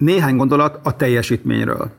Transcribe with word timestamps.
Néhány 0.00 0.36
gondolat 0.36 0.78
a 0.82 0.96
teljesítményről. 0.96 1.90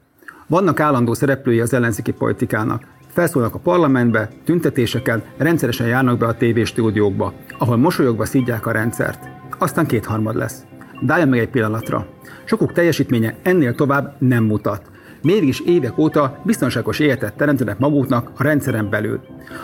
Vannak 0.47 0.79
állandó 0.79 1.13
szereplői 1.13 1.59
az 1.59 1.73
ellenzéki 1.73 2.11
politikának. 2.11 2.83
Felszólnak 3.07 3.55
a 3.55 3.59
parlamentbe, 3.59 4.29
tüntetéseken, 4.45 5.23
rendszeresen 5.37 5.87
járnak 5.87 6.17
be 6.17 6.25
a 6.25 6.37
tévéstúdiókba, 6.37 7.33
ahol 7.57 7.77
mosolyogva 7.77 8.25
szídják 8.25 8.65
a 8.65 8.71
rendszert. 8.71 9.29
Aztán 9.57 9.85
kétharmad 9.85 10.35
lesz. 10.35 10.63
Dálja 11.01 11.25
meg 11.25 11.39
egy 11.39 11.49
pillanatra. 11.49 12.07
Sokuk 12.43 12.73
teljesítménye 12.73 13.35
ennél 13.41 13.75
tovább 13.75 14.15
nem 14.19 14.43
mutat. 14.43 14.81
Mégis 15.23 15.59
évek 15.59 15.97
óta 15.97 16.39
biztonságos 16.43 16.99
életet 16.99 17.33
teremtenek 17.33 17.79
maguknak 17.79 18.31
a 18.37 18.43
rendszeren 18.43 18.89
belül. 18.89 19.19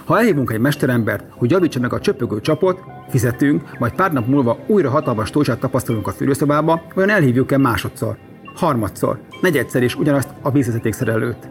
Ha 0.06 0.18
elhívunk 0.20 0.52
egy 0.52 0.60
mesterembert, 0.60 1.24
hogy 1.30 1.52
javítsa 1.52 1.80
meg 1.80 1.94
a 1.94 2.00
csöpögő 2.00 2.42
csapot, 2.42 2.80
fizetünk, 3.10 3.78
majd 3.80 3.94
pár 3.94 4.14
nap 4.14 4.28
múlva 4.28 4.58
újra 4.68 4.90
hatalmas 4.90 5.30
tócsát 5.30 5.60
tapasztalunk 5.60 6.08
a 6.08 6.12
fürdőszobába, 6.12 6.82
olyan 6.96 7.10
elhívjuk-e 7.10 7.58
másodszor, 7.58 8.18
harmadszor, 8.56 9.20
negyedszer 9.42 9.84
is 9.84 9.96
ugyanazt 9.96 10.30
a 10.42 10.52
vízvezetékszerelőt. 10.52 11.50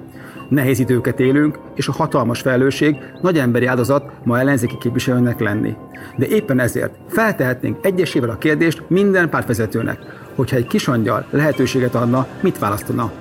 Nehéz 0.48 0.78
időket 0.78 1.20
élünk, 1.20 1.58
és 1.74 1.88
a 1.88 1.92
hatalmas 1.92 2.40
felelősség 2.40 2.96
nagy 3.20 3.38
emberi 3.38 3.66
áldozat 3.66 4.10
ma 4.24 4.38
ellenzéki 4.38 4.76
képviselőnek 4.78 5.40
lenni. 5.40 5.76
De 6.16 6.26
éppen 6.26 6.60
ezért 6.60 6.94
feltehetnénk 7.08 7.84
egyesével 7.86 8.30
a 8.30 8.38
kérdést 8.38 8.82
minden 8.88 9.28
pártvezetőnek, 9.28 9.98
hogyha 10.34 10.56
egy 10.56 10.66
kisangyal 10.66 11.26
lehetőséget 11.30 11.94
adna, 11.94 12.26
mit 12.40 12.58
választana. 12.58 13.12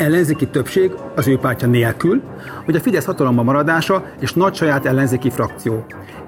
Ellenzéki 0.00 0.46
többség 0.46 0.92
az 1.14 1.28
ő 1.28 1.38
pártja 1.38 1.68
nélkül, 1.68 2.22
vagy 2.66 2.76
a 2.76 2.80
Fidesz 2.80 3.04
hatalomban 3.04 3.44
maradása 3.44 4.04
és 4.20 4.32
nagy 4.32 4.54
saját 4.54 4.86
ellenzéki 4.86 5.30
frakció. 5.30 5.84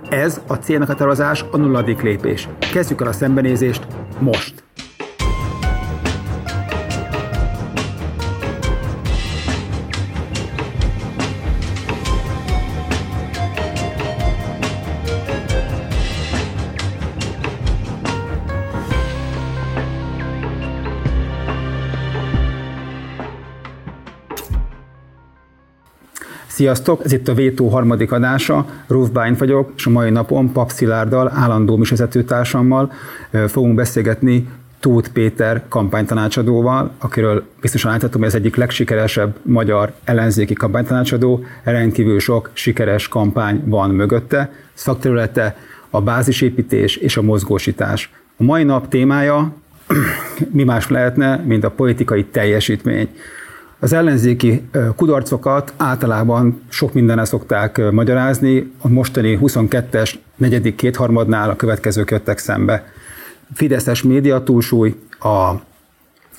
Ez 0.08 0.40
a 0.46 0.54
célmeghatározás 0.54 1.44
a 1.50 1.56
nulladik 1.56 2.02
lépés. 2.02 2.48
Kezdjük 2.72 3.00
el 3.00 3.06
a 3.06 3.12
szembenézést 3.12 3.86
most! 4.18 4.64
Sziasztok, 26.62 27.04
ez 27.04 27.12
itt 27.12 27.28
a 27.28 27.34
Vétó 27.34 27.68
harmadik 27.68 28.12
adása, 28.12 28.66
Ruf 28.86 29.08
Bány 29.08 29.34
vagyok, 29.38 29.72
és 29.76 29.86
a 29.86 29.90
mai 29.90 30.10
napon 30.10 30.52
Pap 30.52 30.70
Szilárddal, 30.70 31.32
állandó 31.34 31.76
misvezetőtársammal 31.76 32.92
fogunk 33.46 33.74
beszélgetni 33.74 34.48
Tóth 34.80 35.08
Péter 35.08 35.62
kampánytanácsadóval, 35.68 36.90
akiről 36.98 37.44
biztosan 37.60 37.90
láthatom, 37.90 38.20
hogy 38.20 38.30
ez 38.30 38.36
egyik 38.36 38.56
legsikeresebb 38.56 39.36
magyar 39.42 39.92
ellenzéki 40.04 40.54
kampánytanácsadó, 40.54 41.44
rendkívül 41.62 42.20
sok 42.20 42.50
sikeres 42.52 43.08
kampány 43.08 43.62
van 43.64 43.90
mögötte. 43.90 44.52
Szakterülete 44.74 45.56
a 45.90 46.00
bázisépítés 46.00 46.96
és 46.96 47.16
a 47.16 47.22
mozgósítás. 47.22 48.12
A 48.36 48.42
mai 48.42 48.62
nap 48.64 48.88
témája 48.88 49.52
mi 50.50 50.64
más 50.64 50.88
lehetne, 50.88 51.36
mint 51.36 51.64
a 51.64 51.70
politikai 51.70 52.24
teljesítmény. 52.24 53.08
Az 53.82 53.92
ellenzéki 53.92 54.68
kudarcokat 54.96 55.72
általában 55.76 56.62
sok 56.68 56.92
mindenre 56.92 57.24
szokták 57.24 57.90
magyarázni, 57.90 58.72
a 58.80 58.88
mostani 58.88 59.38
22-es 59.42 60.14
negyedik 60.36 60.74
kétharmadnál 60.74 61.50
a 61.50 61.56
következők 61.56 62.10
jöttek 62.10 62.38
szembe. 62.38 62.84
Fideszes 63.54 64.02
média 64.02 64.42
túlsúly, 64.42 64.94
a 65.20 65.52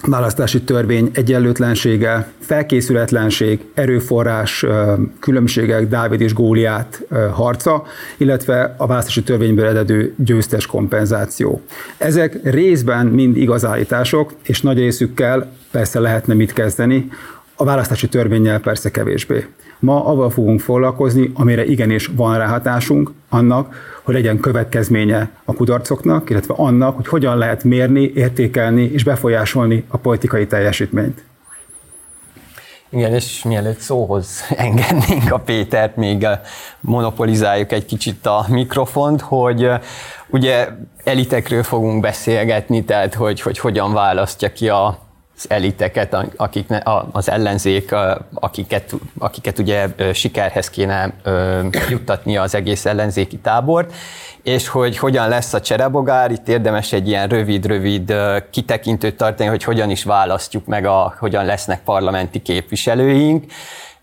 választási 0.08 0.62
törvény 0.62 1.09
egyenlőtlensége, 1.14 2.32
felkészületlenség, 2.40 3.66
erőforrás 3.73 4.66
különbségek, 5.20 5.88
Dávid 5.88 6.22
és 6.22 6.34
Góliát 6.34 7.02
harca, 7.32 7.84
illetve 8.18 8.75
a 8.78 8.88
választási 8.88 9.24
törvényből 9.24 9.66
eredő 9.66 10.13
győztes 10.18 10.66
kompenzáció. 10.66 11.62
Ezek 11.97 12.40
részben 12.44 13.06
mind 13.06 13.38
igazállítások, 13.38 14.34
és 14.44 14.62
nagy 14.62 14.78
részükkel 14.78 15.52
persze 15.72 16.00
lehetne 16.00 16.34
mit 16.34 16.53
kezdeni, 16.53 17.09
a 17.56 17.63
választási 17.63 18.08
törvényel 18.08 18.59
persze 18.59 18.92
kevésbé. 18.92 19.46
Ma 19.83 20.05
avval 20.05 20.29
fogunk 20.29 20.59
foglalkozni, 20.59 21.31
amire 21.33 21.66
igenis 21.66 22.11
van 22.16 22.38
ráhatásunk, 22.38 23.11
annak, 23.29 23.75
hogy 24.03 24.13
legyen 24.13 24.39
következménye 24.39 25.29
a 25.45 25.53
kudarcoknak, 25.53 26.29
illetve 26.29 26.53
annak, 26.57 26.95
hogy 26.95 27.07
hogyan 27.07 27.38
lehet 27.38 27.63
mérni, 27.63 28.11
értékelni 28.16 28.83
és 28.83 29.03
befolyásolni 29.03 29.85
a 29.88 29.97
politikai 29.97 30.47
teljesítményt. 30.47 31.23
Igen, 32.89 33.13
és 33.13 33.44
mielőtt 33.44 33.79
szóhoz 33.79 34.44
engednénk 34.55 35.31
a 35.31 35.38
Pétert, 35.38 35.95
még 35.95 36.27
monopolizáljuk 36.79 37.71
egy 37.71 37.85
kicsit 37.85 38.25
a 38.25 38.45
mikrofont, 38.50 39.21
hogy 39.21 39.69
ugye 40.29 40.67
elitekről 41.03 41.63
fogunk 41.63 42.01
beszélgetni, 42.01 42.83
tehát 42.83 43.13
hogy, 43.13 43.41
hogy 43.41 43.59
hogyan 43.59 43.94
választja 43.94 44.51
ki 44.51 44.69
a 44.69 45.03
az 45.38 45.45
eliteket, 45.47 46.17
akik 46.35 46.67
ne, 46.67 46.79
az 47.11 47.29
ellenzék, 47.29 47.95
akiket, 48.33 48.94
akiket 49.17 49.59
ugye 49.59 49.88
sikerhez 50.13 50.69
kéne 50.69 51.13
juttatni 51.89 52.38
az 52.38 52.55
egész 52.55 52.85
ellenzéki 52.85 53.38
tábort, 53.38 53.94
és 54.44 54.67
hogy 54.67 54.97
hogyan 54.97 55.29
lesz 55.29 55.53
a 55.53 55.61
cserebogár, 55.61 56.31
itt 56.31 56.47
érdemes 56.47 56.94
egy 56.94 57.07
ilyen 57.07 57.27
rövid-rövid 57.27 58.13
kitekintőt 58.51 59.17
tartani, 59.17 59.49
hogy 59.49 59.63
hogyan 59.63 59.89
is 59.89 60.03
választjuk 60.03 60.66
meg, 60.66 60.85
a, 60.85 61.16
hogyan 61.19 61.45
lesznek 61.45 61.83
parlamenti 61.83 62.41
képviselőink, 62.41 63.45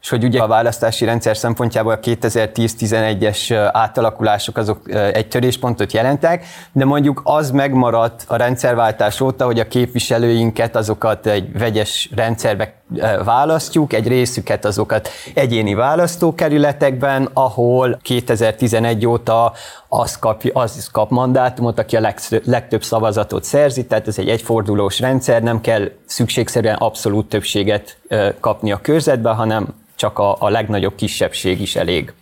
és 0.00 0.08
hogy 0.08 0.24
ugye 0.24 0.40
a 0.40 0.46
választási 0.46 1.04
rendszer 1.04 1.36
szempontjából 1.36 1.92
a 1.92 1.98
2010-11-es 1.98 3.68
átalakulások 3.72 4.56
azok 4.56 4.94
egy 5.12 5.28
töréspontot 5.28 5.92
jelentek, 5.92 6.44
de 6.72 6.84
mondjuk 6.84 7.20
az 7.24 7.50
megmaradt 7.50 8.24
a 8.26 8.36
rendszerváltás 8.36 9.20
óta, 9.20 9.44
hogy 9.44 9.60
a 9.60 9.68
képviselőinket 9.68 10.76
azokat 10.76 11.26
egy 11.26 11.58
vegyes 11.58 12.10
rendszerbe 12.16 12.79
választjuk, 13.24 13.92
egy 13.92 14.08
részüket 14.08 14.64
azokat 14.64 15.08
egyéni 15.34 15.74
választókerületekben, 15.74 17.28
ahol 17.32 17.98
2011 18.02 19.06
óta 19.06 19.52
az 19.88 20.18
kap, 20.18 20.42
az 20.52 20.88
kap 20.92 21.10
mandátumot, 21.10 21.78
aki 21.78 21.96
a 21.96 22.14
legtöbb 22.44 22.82
szavazatot 22.82 23.44
szerzi, 23.44 23.86
tehát 23.86 24.08
ez 24.08 24.18
egy 24.18 24.28
egyfordulós 24.28 25.00
rendszer, 25.00 25.42
nem 25.42 25.60
kell 25.60 25.90
szükségszerűen 26.04 26.76
abszolút 26.76 27.28
többséget 27.28 27.96
kapni 28.40 28.72
a 28.72 28.80
körzetbe, 28.82 29.30
hanem 29.30 29.66
csak 29.94 30.18
a, 30.18 30.36
a 30.38 30.48
legnagyobb 30.48 30.94
kisebbség 30.94 31.60
is 31.60 31.76
elég. 31.76 32.12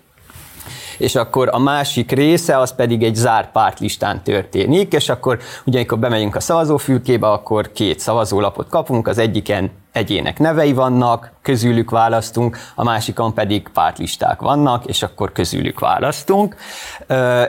És 0.98 1.14
akkor 1.14 1.48
a 1.52 1.58
másik 1.58 2.12
része 2.12 2.58
az 2.58 2.74
pedig 2.74 3.02
egy 3.02 3.14
zárt 3.14 3.52
pártlistán 3.52 4.22
történik, 4.22 4.92
és 4.92 5.08
akkor 5.08 5.38
ugye 5.64 5.78
amikor 5.78 5.98
bemegyünk 5.98 6.36
a 6.36 6.40
szavazófülkébe, 6.40 7.30
akkor 7.30 7.72
két 7.72 8.00
szavazólapot 8.00 8.68
kapunk, 8.68 9.08
az 9.08 9.18
egyiken 9.18 9.70
egyének 9.92 10.38
nevei 10.38 10.72
vannak, 10.72 11.32
közülük 11.42 11.90
választunk, 11.90 12.58
a 12.74 12.84
másikon 12.84 13.34
pedig 13.34 13.68
pártlisták 13.68 14.40
vannak, 14.40 14.84
és 14.84 15.02
akkor 15.02 15.32
közülük 15.32 15.80
választunk. 15.80 16.56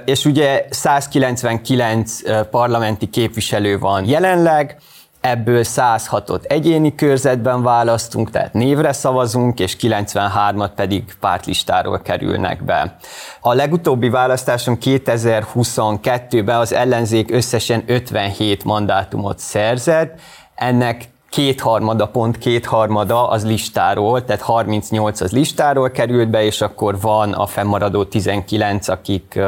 És 0.06 0.26
ugye 0.26 0.66
199 0.70 2.20
parlamenti 2.50 3.10
képviselő 3.10 3.80
van 3.80 4.06
jelenleg, 4.06 4.78
ebből 5.22 5.62
106-ot 5.66 6.44
egyéni 6.44 6.96
körzetben 6.96 7.64
választunk, 7.64 8.30
tehát 8.30 8.54
névre 8.54 8.92
szavazunk, 8.92 9.60
és 9.60 9.76
93-at 9.80 10.72
pedig 10.76 11.04
pártlistáról 11.20 12.00
kerülnek 12.00 12.64
be. 12.64 12.96
A 13.42 13.54
legutóbbi 13.54 14.10
választáson 14.10 14.78
2022-ben 14.82 16.60
az 16.60 16.74
ellenzék 16.74 17.32
összesen 17.32 17.84
57 17.88 18.64
mandátumot 18.64 19.40
szerzett, 19.40 20.20
ennek 20.56 21.10
kétharmada, 21.30 22.08
pont 22.08 22.38
kétharmada 22.38 23.30
az 23.30 23.46
listáról, 23.46 24.26
tehát 24.26 24.42
38 24.42 25.22
az 25.22 25.32
listáról 25.32 25.92
került 25.92 26.30
be, 26.30 26.44
és 26.44 26.62
akkor 26.62 27.00
van 27.00 27.34
a 27.34 27.46
fennmaradó 27.46 28.04
19, 28.04 28.88
akik 28.88 29.40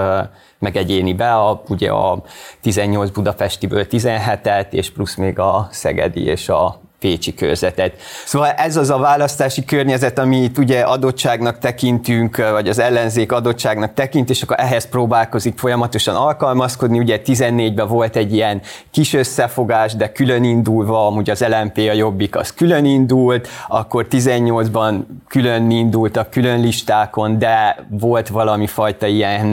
meg 0.62 0.76
egyénibe, 0.76 1.34
a, 1.36 1.62
ugye 1.68 1.92
a 1.92 2.24
18 2.62 3.10
budapestiből 3.10 3.86
17-et, 3.90 4.72
és 4.72 4.92
plusz 4.92 5.16
még 5.16 5.40
a 5.40 5.68
szegedi 5.72 6.24
és 6.24 6.50
a 6.50 6.82
Pécsi 7.02 7.34
körzetet. 7.34 7.94
Szóval 8.26 8.50
ez 8.50 8.78
az 8.78 8.90
a 8.90 8.98
választási 8.98 9.66
környezet, 9.66 10.20
amit 10.20 10.58
ugye 10.58 10.80
adottságnak 10.80 11.58
tekintünk, 11.58 12.38
vagy 12.52 12.68
az 12.70 12.80
ellenzék 12.80 13.32
adottságnak 13.32 13.94
tekint, 13.94 14.30
és 14.30 14.42
akkor 14.42 14.56
ehhez 14.60 14.90
próbálkozik 14.90 15.58
folyamatosan 15.58 16.16
alkalmazkodni. 16.16 17.00
Ugye 17.00 17.22
14-ben 17.26 17.88
volt 17.88 18.16
egy 18.16 18.34
ilyen 18.34 18.62
kis 18.92 19.14
összefogás, 19.14 19.96
de 19.96 20.12
külön 20.12 20.44
indulva, 20.44 21.06
amúgy 21.06 21.30
az 21.30 21.46
LMP, 21.48 21.78
a 21.78 21.94
Jobbik 21.94 22.36
az 22.36 22.54
külön 22.54 22.86
indult, 22.86 23.48
akkor 23.68 24.08
18-ban 24.10 24.96
külön 25.28 25.72
indultak, 25.72 26.30
külön 26.30 26.60
listákon, 26.60 27.40
de 27.40 27.86
volt 27.90 28.28
valami 28.28 28.68
fajta 28.68 29.06
ilyen 29.06 29.46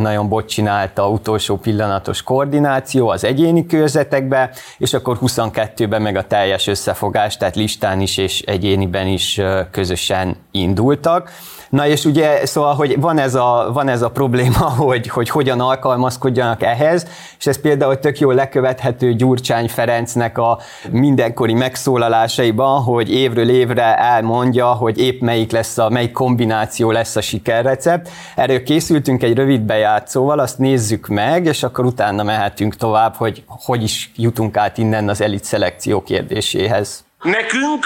nagyon 0.00 0.28
bocsinálta 0.28 1.08
utolsó 1.08 1.56
pillanatos 1.56 2.22
koordináció 2.22 3.08
az 3.08 3.24
egyéni 3.24 3.66
körzetekbe, 3.66 4.50
és 4.78 4.94
akkor 4.94 5.18
22-ben 5.20 6.02
meg 6.02 6.16
a 6.16 6.26
teljes 6.26 6.66
összefogás 6.66 6.92
összefogás, 6.94 7.36
tehát 7.36 7.56
listán 7.56 8.00
is 8.00 8.16
és 8.16 8.40
egyéniben 8.40 9.06
is 9.06 9.40
közösen 9.70 10.36
indultak. 10.50 11.30
Na 11.68 11.86
és 11.86 12.04
ugye, 12.04 12.46
szóval, 12.46 12.74
hogy 12.74 13.00
van 13.00 13.18
ez 13.18 13.34
a, 13.34 13.70
van 13.72 13.88
ez 13.88 14.02
a 14.02 14.10
probléma, 14.10 14.58
hogy, 14.86 15.08
hogy 15.08 15.28
hogyan 15.28 15.60
alkalmazkodjanak 15.60 16.62
ehhez, 16.62 17.06
és 17.38 17.46
ez 17.46 17.60
például 17.60 17.98
tök 17.98 18.18
jól 18.18 18.34
lekövethető 18.34 19.12
Gyurcsány 19.14 19.68
Ferencnek 19.68 20.38
a 20.38 20.58
mindenkori 20.90 21.54
megszólalásaiban, 21.54 22.82
hogy 22.82 23.12
évről 23.12 23.48
évre 23.48 23.98
elmondja, 23.98 24.66
hogy 24.66 24.98
épp 24.98 25.20
melyik 25.20 25.52
lesz 25.52 25.78
a, 25.78 25.88
melyik 25.88 26.12
kombináció 26.12 26.90
lesz 26.90 27.16
a 27.16 27.20
sikerrecept. 27.20 28.08
Erről 28.36 28.62
készültünk 28.62 29.22
egy 29.22 29.34
rövid 29.34 29.60
bejátszóval, 29.60 30.38
azt 30.38 30.58
nézzük 30.58 31.06
meg, 31.06 31.44
és 31.44 31.62
akkor 31.62 31.84
utána 31.84 32.22
mehetünk 32.22 32.76
tovább, 32.76 33.14
hogy 33.14 33.44
hogy 33.46 33.82
is 33.82 34.12
jutunk 34.16 34.56
át 34.56 34.78
innen 34.78 35.08
az 35.08 35.20
elit 35.20 35.44
szelekció 35.44 36.02
kérdéséhez. 36.02 37.04
Nekünk 37.22 37.84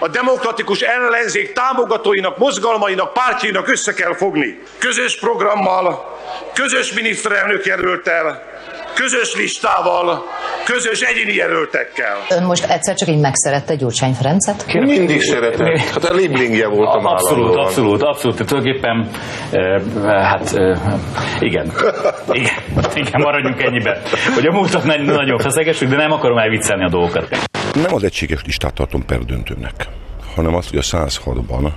a 0.00 0.08
demokratikus 0.08 0.80
ellenzék 0.80 1.52
támogatóinak, 1.52 2.38
mozgalmainak, 2.38 3.12
pártjainak 3.12 3.68
össze 3.68 3.92
kell 3.92 4.14
fogni. 4.14 4.58
Közös 4.78 5.18
programmal, 5.18 6.16
közös 6.54 6.92
miniszterelnök 6.92 7.64
jelöltel, 7.64 8.42
közös 8.94 9.34
listával, 9.34 10.24
közös 10.64 11.00
egyéni 11.00 11.34
jelöltekkel. 11.34 12.16
Ön 12.30 12.42
most 12.42 12.64
egyszer 12.64 12.94
csak 12.94 13.08
így 13.08 13.20
megszerette 13.20 13.74
Gyurcsány 13.74 14.12
Ferencet? 14.12 14.64
Mindig 14.72 15.20
szeretett. 15.20 15.78
Hát 15.78 16.04
a 16.04 16.14
liblingje 16.14 16.68
voltam 16.68 17.06
Abszolút, 17.06 17.42
állandóan. 17.44 17.66
abszolút, 17.66 18.02
abszolút. 18.02 18.46
Tulajdonképpen, 18.46 19.08
eh, 19.50 19.82
hát 20.22 20.52
eh, 20.54 20.80
igen. 21.40 21.72
igen. 22.30 22.56
Igen, 22.94 23.20
maradjunk 23.20 23.62
ennyiben. 23.62 24.00
Hogy 24.34 24.46
a 24.46 24.52
múltat 24.52 24.84
nagyon 24.84 25.38
feszegessük, 25.38 25.88
de 25.88 25.96
nem 25.96 26.12
akarom 26.12 26.38
elviccelni 26.38 26.84
a 26.84 26.88
dolgokat. 26.88 27.47
Nem 27.82 27.94
az 27.94 28.02
egységes 28.02 28.44
listát 28.44 28.74
tartom 28.74 29.04
perdöntőnek, 29.04 29.88
hanem 30.34 30.54
azt, 30.54 30.68
hogy 30.68 30.78
a 30.78 30.82
106-ban 30.82 31.72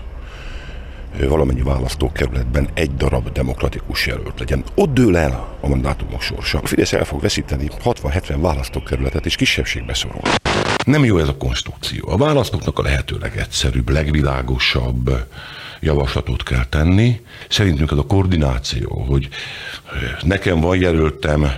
ö, 1.20 1.28
valamennyi 1.28 1.62
választókerületben 1.62 2.70
egy 2.74 2.96
darab 2.96 3.32
demokratikus 3.32 4.08
jelölt 4.08 4.40
legyen. 4.40 4.64
Ott 4.76 4.94
dől 4.94 5.18
el 5.18 5.58
a 5.60 5.68
mandátumok 5.68 6.22
sorsa. 6.22 6.60
A 6.60 6.68
Fidesz 6.68 6.94
el 6.94 7.06
fog 7.06 7.22
veszíteni 7.22 7.68
60-70 7.84 8.36
választókerületet 8.40 9.26
és 9.26 9.36
kisebbségbe 9.36 9.94
szorul. 9.94 10.22
Nem 10.86 11.06
jó 11.06 11.18
ez 11.18 11.28
a 11.28 11.38
konstrukció. 11.38 12.10
A 12.10 12.18
választóknak 12.18 12.80
a 12.80 12.82
lehető 12.82 13.18
legegyszerűbb, 13.20 13.90
legvilágosabb 13.90 15.28
javaslatot 15.80 16.44
kell 16.44 16.66
tenni. 16.66 17.22
Szerintünk 17.50 17.92
ez 17.92 17.98
a 17.98 18.06
koordináció, 18.06 19.06
hogy 19.08 19.30
nekem 20.22 20.60
van 20.60 20.78
jelöltem, 20.78 21.52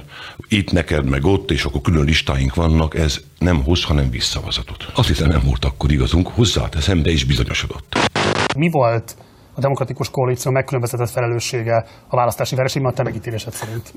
itt 0.48 0.72
neked 0.72 1.10
meg 1.10 1.26
ott, 1.26 1.52
és 1.52 1.64
akkor 1.64 1.82
külön 1.82 2.06
listáink 2.06 2.56
vannak, 2.56 2.96
ez 2.96 3.20
nem 3.38 3.64
hoz, 3.64 3.84
hanem 3.84 4.10
visszavazatot. 4.10 4.86
Azt 4.96 5.08
hiszem 5.08 5.28
nem 5.28 5.42
volt 5.46 5.66
akkor 5.66 5.92
igazunk, 5.92 6.28
hozzáteszem, 6.28 7.02
de 7.02 7.12
is 7.12 7.24
bizonyosodott. 7.24 7.98
Mi 8.58 8.70
volt 8.70 9.16
a 9.54 9.60
demokratikus 9.60 10.10
koalíció 10.10 10.52
megkülönböztetett 10.52 11.10
felelőssége 11.10 11.86
a 12.08 12.16
választási 12.16 12.56
vereségben 12.56 12.92
a 12.92 12.96
te 12.96 13.04
megítélésed 13.04 13.54
szerint? 13.54 13.94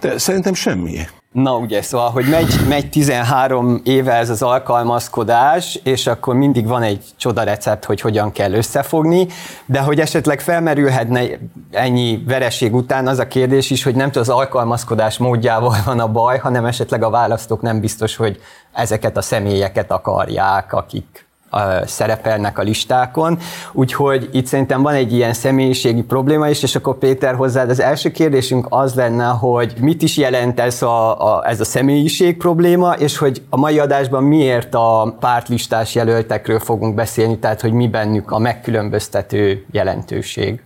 De 0.00 0.18
szerintem 0.18 0.54
semmi. 0.54 0.98
Na 1.32 1.56
ugye, 1.56 1.82
szóval, 1.82 2.10
hogy 2.10 2.28
megy, 2.28 2.60
megy 2.68 2.90
13 2.90 3.80
éve 3.84 4.12
ez 4.12 4.30
az 4.30 4.42
alkalmazkodás, 4.42 5.80
és 5.82 6.06
akkor 6.06 6.34
mindig 6.34 6.66
van 6.66 6.82
egy 6.82 7.04
csoda 7.16 7.42
recept, 7.42 7.84
hogy 7.84 8.00
hogyan 8.00 8.32
kell 8.32 8.52
összefogni, 8.52 9.26
de 9.66 9.80
hogy 9.80 10.00
esetleg 10.00 10.40
felmerülhetne 10.40 11.22
ennyi 11.70 12.22
vereség 12.26 12.74
után 12.74 13.06
az 13.06 13.18
a 13.18 13.26
kérdés 13.26 13.70
is, 13.70 13.82
hogy 13.82 13.94
nem 13.94 14.10
az 14.14 14.28
alkalmazkodás 14.28 15.18
módjával 15.18 15.76
van 15.84 16.00
a 16.00 16.08
baj, 16.08 16.38
hanem 16.38 16.64
esetleg 16.64 17.02
a 17.02 17.10
választók 17.10 17.60
nem 17.60 17.80
biztos, 17.80 18.16
hogy 18.16 18.40
ezeket 18.72 19.16
a 19.16 19.22
személyeket 19.22 19.90
akarják, 19.90 20.72
akik 20.72 21.29
ö, 21.52 21.58
szerepelnek 21.86 22.58
a 22.58 22.62
listákon. 22.62 23.38
Úgyhogy 23.72 24.28
itt 24.32 24.46
szerintem 24.46 24.82
van 24.82 24.94
egy 24.94 25.12
ilyen 25.12 25.32
személyiségi 25.32 26.02
probléma 26.02 26.48
is, 26.48 26.62
és 26.62 26.76
akkor 26.76 26.98
Péter 26.98 27.34
hozzád 27.34 27.70
az 27.70 27.80
első 27.80 28.10
kérdésünk 28.10 28.66
az 28.68 28.94
lenne, 28.94 29.24
hogy 29.24 29.74
mit 29.80 30.02
is 30.02 30.16
jelent 30.16 30.60
ez 30.60 30.82
a, 30.82 31.34
a, 31.36 31.48
ez 31.48 31.60
a 31.60 31.64
személyiség 31.64 32.36
probléma, 32.36 32.92
és 32.92 33.16
hogy 33.18 33.42
a 33.48 33.56
mai 33.56 33.78
adásban 33.78 34.24
miért 34.24 34.74
a 34.74 35.16
pártlistás 35.20 35.94
jelöltekről 35.94 36.58
fogunk 36.58 36.94
beszélni, 36.94 37.38
tehát 37.38 37.60
hogy 37.60 37.72
mi 37.72 37.88
bennük 37.88 38.30
a 38.30 38.38
megkülönböztető 38.38 39.64
jelentőség. 39.72 40.60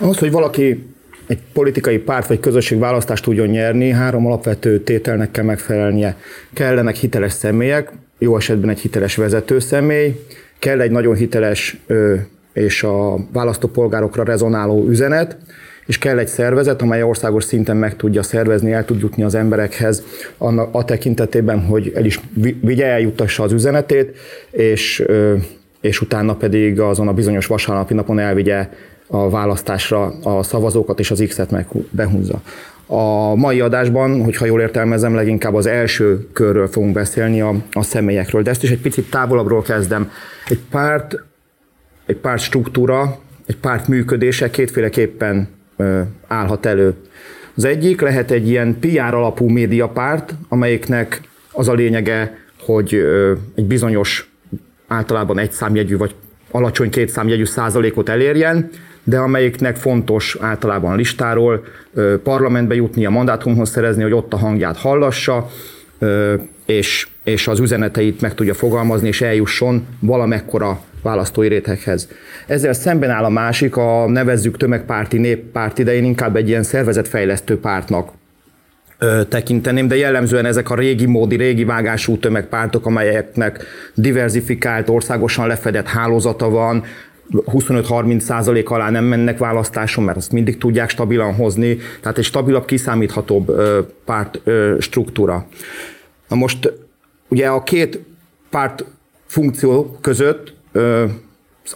Ahhoz, 0.00 0.18
hogy 0.18 0.30
valaki 0.30 0.94
egy 1.30 1.38
politikai 1.52 1.98
párt 1.98 2.26
vagy 2.26 2.40
közösség 2.40 2.78
választást 2.78 3.24
tudjon 3.24 3.46
nyerni, 3.46 3.90
három 3.90 4.26
alapvető 4.26 4.80
tételnek 4.80 5.30
kell 5.30 5.44
megfelelnie. 5.44 6.16
Kellenek 6.52 6.94
hiteles 6.94 7.32
személyek, 7.32 7.92
jó 8.18 8.36
esetben 8.36 8.70
egy 8.70 8.80
hiteles 8.80 9.16
vezető 9.16 9.58
személy, 9.58 10.24
kell 10.58 10.80
egy 10.80 10.90
nagyon 10.90 11.14
hiteles 11.14 11.76
ö, 11.86 12.14
és 12.52 12.82
a 12.82 13.16
választópolgárokra 13.32 14.24
rezonáló 14.24 14.86
üzenet, 14.88 15.36
és 15.86 15.98
kell 15.98 16.18
egy 16.18 16.28
szervezet, 16.28 16.82
amely 16.82 17.02
országos 17.02 17.44
szinten 17.44 17.76
meg 17.76 17.96
tudja 17.96 18.22
szervezni, 18.22 18.72
el 18.72 18.84
tud 18.84 19.00
jutni 19.00 19.22
az 19.22 19.34
emberekhez 19.34 20.02
annak, 20.38 20.68
a 20.74 20.84
tekintetében, 20.84 21.60
hogy 21.60 21.92
el 21.94 22.04
is 22.04 22.20
vi- 22.34 22.56
vigye, 22.62 22.86
eljuttassa 22.86 23.42
az 23.42 23.52
üzenetét, 23.52 24.16
és, 24.50 25.04
és 25.80 26.00
utána 26.00 26.34
pedig 26.34 26.80
azon 26.80 27.08
a 27.08 27.12
bizonyos 27.12 27.46
vasárnapi 27.46 27.94
napon 27.94 28.18
elvigye 28.18 28.68
a 29.10 29.30
választásra 29.30 30.14
a 30.22 30.42
szavazókat, 30.42 30.98
és 30.98 31.10
az 31.10 31.24
X-et 31.28 31.50
meg 31.50 31.66
behúzza. 31.90 32.40
A 32.86 33.34
mai 33.34 33.60
adásban, 33.60 34.24
hogyha 34.24 34.44
jól 34.44 34.60
értelmezem, 34.60 35.14
leginkább 35.14 35.54
az 35.54 35.66
első 35.66 36.28
körről 36.32 36.68
fogunk 36.68 36.92
beszélni, 36.92 37.40
a, 37.40 37.54
a 37.72 37.82
személyekről, 37.82 38.42
de 38.42 38.50
ezt 38.50 38.62
is 38.62 38.70
egy 38.70 38.80
picit 38.80 39.10
távolabbról 39.10 39.62
kezdem. 39.62 40.10
Egy 40.48 40.60
párt, 40.70 41.24
egy 42.06 42.16
párt 42.16 42.42
struktúra, 42.42 43.18
egy 43.46 43.56
párt 43.56 43.88
működése 43.88 44.50
kétféleképpen 44.50 45.48
ö, 45.76 46.00
állhat 46.26 46.66
elő. 46.66 46.94
Az 47.56 47.64
egyik 47.64 48.00
lehet 48.00 48.30
egy 48.30 48.48
ilyen 48.48 48.78
PR 48.80 49.14
alapú 49.14 49.48
médiapárt, 49.48 50.34
amelyiknek 50.48 51.20
az 51.52 51.68
a 51.68 51.72
lényege, 51.72 52.38
hogy 52.60 52.94
ö, 52.94 53.32
egy 53.54 53.64
bizonyos 53.64 54.30
általában 54.86 55.38
egy 55.38 55.52
számjegyű 55.52 55.96
vagy 55.96 56.14
alacsony 56.50 56.90
két 56.90 57.08
számjegyű 57.08 57.44
százalékot 57.44 58.08
elérjen, 58.08 58.70
de 59.10 59.18
amelyiknek 59.18 59.76
fontos 59.76 60.36
általában 60.40 60.96
listáról 60.96 61.64
parlamentbe 62.22 62.74
jutni, 62.74 63.06
a 63.06 63.10
mandátumhoz 63.10 63.70
szerezni, 63.70 64.02
hogy 64.02 64.12
ott 64.12 64.32
a 64.32 64.36
hangját 64.36 64.76
hallassa, 64.76 65.50
és, 66.66 67.08
és 67.24 67.48
az 67.48 67.60
üzeneteit 67.60 68.20
meg 68.20 68.34
tudja 68.34 68.54
fogalmazni, 68.54 69.08
és 69.08 69.20
eljusson 69.20 69.86
valamekkora 70.00 70.80
választói 71.02 71.48
réteghez. 71.48 72.08
Ezzel 72.46 72.72
szemben 72.72 73.10
áll 73.10 73.24
a 73.24 73.28
másik, 73.28 73.76
a 73.76 74.08
nevezzük 74.08 74.56
tömegpárti 74.56 75.18
néppárt 75.18 75.78
idején 75.78 76.04
inkább 76.04 76.36
egy 76.36 76.48
ilyen 76.48 76.62
szervezetfejlesztő 76.62 77.60
pártnak 77.60 78.10
tekinteném, 79.28 79.88
de 79.88 79.96
jellemzően 79.96 80.44
ezek 80.44 80.70
a 80.70 80.74
régi 80.74 81.06
módi, 81.06 81.36
régi 81.36 81.64
vágású 81.64 82.18
tömegpártok, 82.18 82.86
amelyeknek 82.86 83.64
diversifikált, 83.94 84.88
országosan 84.88 85.46
lefedett 85.46 85.86
hálózata 85.86 86.48
van, 86.48 86.84
25-30 87.32 88.18
százalék 88.18 88.70
alá 88.70 88.90
nem 88.90 89.04
mennek 89.04 89.38
választáson, 89.38 90.04
mert 90.04 90.16
azt 90.16 90.32
mindig 90.32 90.58
tudják 90.58 90.90
stabilan 90.90 91.34
hozni, 91.34 91.78
tehát 92.00 92.18
egy 92.18 92.24
stabilabb, 92.24 92.64
kiszámíthatóbb 92.64 93.52
párt 94.04 94.40
struktúra. 94.78 95.46
Na 96.28 96.36
most 96.36 96.72
ugye 97.28 97.48
a 97.48 97.62
két 97.62 98.00
párt 98.50 98.84
funkció 99.26 99.98
között 100.00 100.54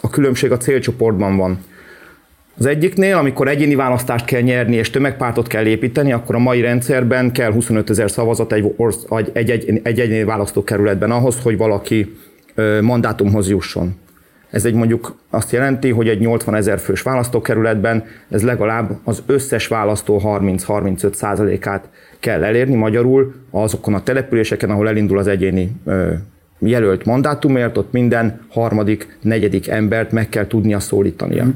a 0.01 0.11
különbség 0.11 0.53
a 0.53 0.57
célcsoportban 0.57 1.37
van. 1.37 1.59
Az 2.59 2.67
egyiknél, 2.67 3.17
amikor 3.17 3.49
egyéni 3.49 3.75
választást 3.75 4.25
kell 4.25 4.41
nyerni 4.41 4.77
és 4.77 4.91
tömegpártot 4.91 5.47
kell 5.47 5.67
építeni, 5.67 6.13
akkor 6.13 6.35
a 6.35 6.39
mai 6.39 6.61
rendszerben 6.61 7.33
kell 7.33 7.53
25 7.53 7.91
ezer 7.91 8.11
szavazat 8.11 8.53
egy, 8.53 8.75
egy, 9.09 9.31
egy, 9.33 9.51
egy, 9.51 9.81
egy 9.83 10.01
egyéni 10.01 10.25
választókerületben 10.25 11.11
ahhoz, 11.11 11.41
hogy 11.43 11.57
valaki 11.57 12.17
mandátumhoz 12.81 13.49
jusson. 13.49 13.95
Ez 14.55 14.65
egy 14.65 14.75
mondjuk 14.75 15.17
azt 15.31 15.53
jelenti, 15.53 15.91
hogy 15.91 16.09
egy 16.09 16.21
80 16.21 16.55
ezer 16.55 16.79
fős 16.79 17.03
választókerületben 17.03 18.05
ez 18.31 18.43
legalább 18.43 18.99
az 19.05 19.23
összes 19.27 19.67
választó 19.69 20.21
30-35 20.25 21.13
százalékát 21.13 21.89
kell 22.21 22.45
elérni, 22.45 22.75
magyarul 22.75 23.35
azokon 23.51 23.95
a 23.95 24.03
településeken, 24.03 24.71
ahol 24.71 24.89
elindul 24.89 25.19
az 25.19 25.27
egyéni 25.27 25.73
jelölt 26.59 27.05
mandátumért, 27.05 27.77
ott 27.77 27.93
minden 27.93 28.41
harmadik, 28.49 29.19
negyedik 29.23 29.69
embert 29.69 30.13
meg 30.13 30.29
kell 30.29 30.47
tudnia 30.47 30.81
szólítania. 30.81 31.47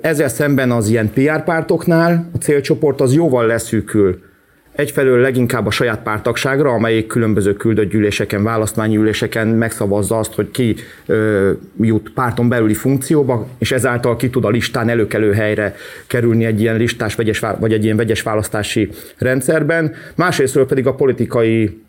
Ezzel 0.00 0.28
szemben 0.28 0.70
az 0.70 0.88
ilyen 0.88 1.10
PR 1.10 1.44
pártoknál 1.44 2.28
a 2.34 2.36
célcsoport 2.36 3.00
az 3.00 3.14
jóval 3.14 3.46
leszűkül. 3.46 4.22
Egyfelől 4.72 5.20
leginkább 5.20 5.66
a 5.66 5.70
saját 5.70 6.02
pártagságra, 6.02 6.70
amelyik 6.70 7.06
különböző 7.06 7.52
küldött 7.52 7.90
gyűléseken, 7.90 8.42
választmányi 8.42 8.96
üléseken 8.96 9.48
megszavazza 9.48 10.18
azt, 10.18 10.34
hogy 10.34 10.50
ki 10.50 10.74
ö, 11.06 11.50
jut 11.80 12.10
párton 12.14 12.48
belüli 12.48 12.74
funkcióba, 12.74 13.46
és 13.58 13.72
ezáltal 13.72 14.16
ki 14.16 14.30
tud 14.30 14.44
a 14.44 14.48
listán 14.48 14.88
előkelő 14.88 15.32
helyre 15.32 15.74
kerülni 16.06 16.44
egy 16.44 16.60
ilyen 16.60 16.76
listás 16.76 17.14
vegyes, 17.14 17.38
vagy 17.38 17.72
egy 17.72 17.84
ilyen 17.84 17.96
vegyes 17.96 18.22
választási 18.22 18.90
rendszerben. 19.18 19.94
Másrésztről 20.14 20.66
pedig 20.66 20.86
a 20.86 20.94
politikai 20.94 21.82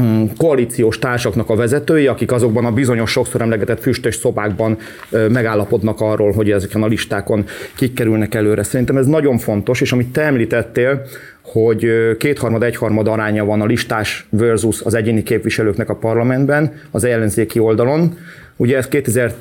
Mm, 0.00 0.24
koalíciós 0.36 0.98
társaknak 0.98 1.48
a 1.48 1.54
vezetői, 1.54 2.06
akik 2.06 2.32
azokban 2.32 2.64
a 2.64 2.72
bizonyos 2.72 3.10
sokszor 3.10 3.40
emlegetett 3.40 3.80
füstös 3.80 4.14
szobákban 4.14 4.78
megállapodnak 5.10 6.00
arról, 6.00 6.32
hogy 6.32 6.50
ezeken 6.50 6.82
a 6.82 6.86
listákon 6.86 7.44
kik 7.76 7.94
kerülnek 7.94 8.34
előre. 8.34 8.62
Szerintem 8.62 8.96
ez 8.96 9.06
nagyon 9.06 9.38
fontos, 9.38 9.80
és 9.80 9.92
amit 9.92 10.12
te 10.12 10.22
említettél, 10.22 11.02
hogy 11.42 11.86
kétharmad, 12.18 12.62
egyharmad 12.62 13.08
aránya 13.08 13.44
van 13.44 13.60
a 13.60 13.66
listás 13.66 14.26
versus 14.30 14.80
az 14.80 14.94
egyéni 14.94 15.22
képviselőknek 15.22 15.88
a 15.88 15.96
parlamentben, 15.96 16.72
az 16.90 17.04
ellenzéki 17.04 17.58
oldalon. 17.58 18.18
Ugye 18.56 18.76
ez 18.76 18.88
2000 18.88 19.34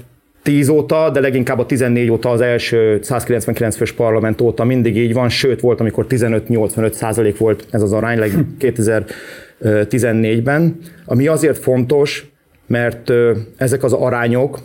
10 0.44 0.70
óta, 0.70 1.10
de 1.10 1.20
leginkább 1.20 1.60
a 1.60 1.66
14 1.66 2.12
óta 2.12 2.30
az 2.30 2.42
első 2.42 3.00
199 3.02 3.76
fős 3.76 3.92
parlament 3.92 4.42
óta 4.42 4.64
mindig 4.64 4.98
így 4.98 5.14
van, 5.14 5.30
sőt 5.30 5.60
volt, 5.60 5.80
amikor 5.80 6.06
15-85 6.10 6.92
százalék 6.92 7.38
volt 7.38 7.66
ez 7.72 7.82
az 7.82 7.94
arány, 7.94 8.36
2000 8.58 9.06
14-ben, 9.64 10.78
ami 11.06 11.28
azért 11.28 11.58
fontos, 11.58 12.32
mert 12.68 13.12
ezek 13.58 13.84
az 13.84 13.94
arányok, 13.94 14.60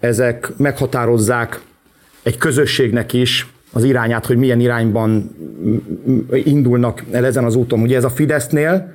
ezek 0.00 0.52
meghatározzák 0.56 1.60
egy 2.22 2.38
közösségnek 2.38 3.12
is 3.12 3.46
az 3.72 3.84
irányát, 3.84 4.26
hogy 4.26 4.36
milyen 4.36 4.60
irányban 4.60 5.36
indulnak 6.32 7.04
el 7.10 7.26
ezen 7.26 7.44
az 7.44 7.54
úton. 7.54 7.80
Ugye 7.80 7.96
ez 7.96 8.04
a 8.04 8.10
Fidesznél 8.10 8.92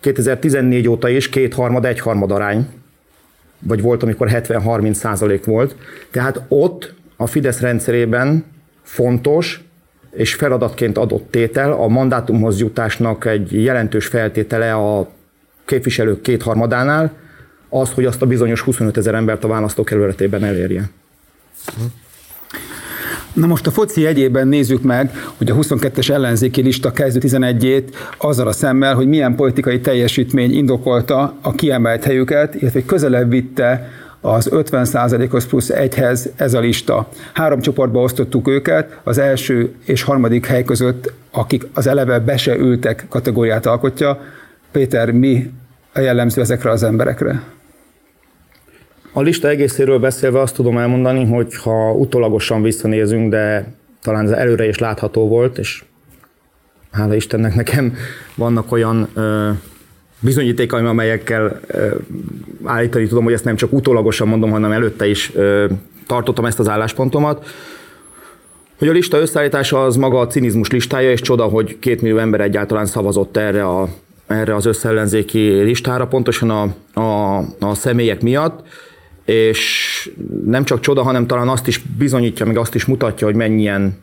2014 0.00 0.88
óta 0.88 1.08
is 1.08 1.28
kétharmad, 1.28 1.84
egyharmad 1.84 2.30
arány, 2.30 2.66
vagy 3.58 3.80
volt, 3.80 4.02
amikor 4.02 4.28
70-30 4.30 4.92
százalék 4.92 5.44
volt. 5.44 5.76
Tehát 6.10 6.42
ott 6.48 6.94
a 7.16 7.26
Fidesz 7.26 7.60
rendszerében 7.60 8.44
fontos, 8.82 9.64
és 10.12 10.34
feladatként 10.34 10.98
adott 10.98 11.30
tétel 11.30 11.72
a 11.72 11.88
mandátumhoz 11.88 12.60
jutásnak 12.60 13.24
egy 13.24 13.62
jelentős 13.62 14.06
feltétele 14.06 14.74
a 14.74 15.08
képviselők 15.64 16.20
kétharmadánál, 16.20 17.12
az, 17.68 17.90
hogy 17.90 18.04
azt 18.04 18.22
a 18.22 18.26
bizonyos 18.26 18.60
25 18.60 18.96
ezer 18.96 19.14
embert 19.14 19.44
a 19.44 19.48
választókerületében 19.48 20.44
elérje. 20.44 20.90
Na 23.32 23.46
most 23.46 23.66
a 23.66 23.70
foci 23.70 24.06
egyében 24.06 24.48
nézzük 24.48 24.82
meg, 24.82 25.10
hogy 25.36 25.50
a 25.50 25.54
22-es 25.54 26.10
ellenzéki 26.10 26.62
lista 26.62 26.92
kezdő 26.92 27.20
11-ét 27.22 27.88
azzal 28.18 28.46
a 28.48 28.52
szemmel, 28.52 28.94
hogy 28.94 29.06
milyen 29.06 29.34
politikai 29.34 29.80
teljesítmény 29.80 30.52
indokolta 30.54 31.36
a 31.40 31.52
kiemelt 31.52 32.04
helyüket, 32.04 32.54
illetve 32.54 32.84
közelebb 32.84 33.30
vitte 33.30 33.90
az 34.24 34.48
50%-os 34.52 35.44
plusz 35.44 35.70
egyhez 35.70 36.30
ez 36.36 36.54
a 36.54 36.60
lista. 36.60 37.08
Három 37.32 37.60
csoportba 37.60 38.02
osztottuk 38.02 38.48
őket, 38.48 39.00
az 39.04 39.18
első 39.18 39.74
és 39.84 40.02
harmadik 40.02 40.46
hely 40.46 40.64
között, 40.64 41.12
akik 41.30 41.66
az 41.74 41.86
eleve 41.86 42.18
be 42.18 42.36
se 42.36 42.56
ültek 42.56 43.06
kategóriát 43.08 43.66
alkotja. 43.66 44.20
Péter, 44.72 45.10
mi 45.10 45.50
a 45.92 46.00
jellemző 46.00 46.40
ezekre 46.40 46.70
az 46.70 46.82
emberekre? 46.82 47.42
A 49.12 49.20
lista 49.20 49.48
egészéről 49.48 49.98
beszélve 49.98 50.40
azt 50.40 50.54
tudom 50.54 50.78
elmondani, 50.78 51.24
hogy 51.24 51.56
ha 51.56 51.92
utólagosan 51.92 52.62
visszanézünk, 52.62 53.30
de 53.30 53.72
talán 54.02 54.24
ez 54.24 54.30
előre 54.30 54.66
is 54.66 54.78
látható 54.78 55.28
volt, 55.28 55.58
és 55.58 55.84
hála 56.90 57.14
Istennek 57.14 57.54
nekem 57.54 57.94
vannak 58.34 58.72
olyan 58.72 59.08
ö, 59.14 59.50
bizonyítékaim, 60.22 60.86
amelyekkel 60.86 61.60
állítani 62.64 63.06
tudom, 63.06 63.24
hogy 63.24 63.32
ezt 63.32 63.44
nem 63.44 63.56
csak 63.56 63.72
utólagosan 63.72 64.28
mondom, 64.28 64.50
hanem 64.50 64.72
előtte 64.72 65.06
is 65.06 65.32
tartottam 66.06 66.44
ezt 66.44 66.58
az 66.58 66.68
álláspontomat, 66.68 67.46
hogy 68.78 68.88
a 68.90 68.92
lista 68.92 69.20
összeállítása 69.20 69.84
az 69.84 69.96
maga 69.96 70.20
a 70.20 70.26
cinizmus 70.26 70.70
listája, 70.70 71.10
és 71.10 71.20
csoda, 71.20 71.44
hogy 71.44 71.78
két 71.78 72.02
millió 72.02 72.18
ember 72.18 72.40
egyáltalán 72.40 72.86
szavazott 72.86 73.36
erre, 73.36 73.64
a, 73.64 73.88
erre 74.26 74.54
az 74.54 74.66
összellenzéki 74.66 75.48
listára, 75.48 76.06
pontosan 76.06 76.50
a, 76.50 76.62
a, 77.00 77.38
a 77.60 77.74
személyek 77.74 78.22
miatt, 78.22 78.66
és 79.24 80.10
nem 80.44 80.64
csak 80.64 80.80
csoda, 80.80 81.02
hanem 81.02 81.26
talán 81.26 81.48
azt 81.48 81.66
is 81.66 81.82
bizonyítja, 81.98 82.46
meg 82.46 82.56
azt 82.56 82.74
is 82.74 82.84
mutatja, 82.84 83.26
hogy 83.26 83.36
mennyien 83.36 83.98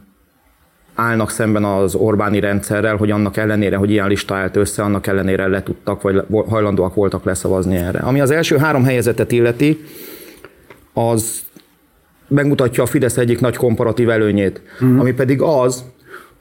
állnak 1.00 1.30
szemben 1.30 1.64
az 1.64 1.96
Orbáni 1.96 2.40
rendszerrel, 2.40 2.96
hogy 2.96 3.12
annak 3.12 3.38
ellenére, 3.38 3.76
hogy 3.76 3.92
ilyen 3.92 4.08
lista 4.08 4.36
állt 4.36 4.56
össze, 4.56 4.84
annak 4.84 5.08
ellenére 5.08 5.48
le 5.48 5.64
tudtak, 5.64 6.02
vagy 6.02 6.24
hajlandóak 6.50 6.94
voltak 6.94 7.24
leszavazni 7.24 7.76
erre. 7.76 8.00
Ami 8.00 8.22
az 8.22 8.32
első 8.32 8.58
három 8.58 8.84
helyezetet 8.84 9.32
illeti, 9.32 9.84
az 10.94 11.40
megmutatja 12.28 12.84
a 12.84 12.86
Fidesz 12.86 13.18
egyik 13.18 13.40
nagy 13.40 13.56
komparatív 13.56 14.10
előnyét, 14.10 14.62
mm. 14.84 15.00
ami 15.00 15.14
pedig 15.14 15.42
az, 15.42 15.84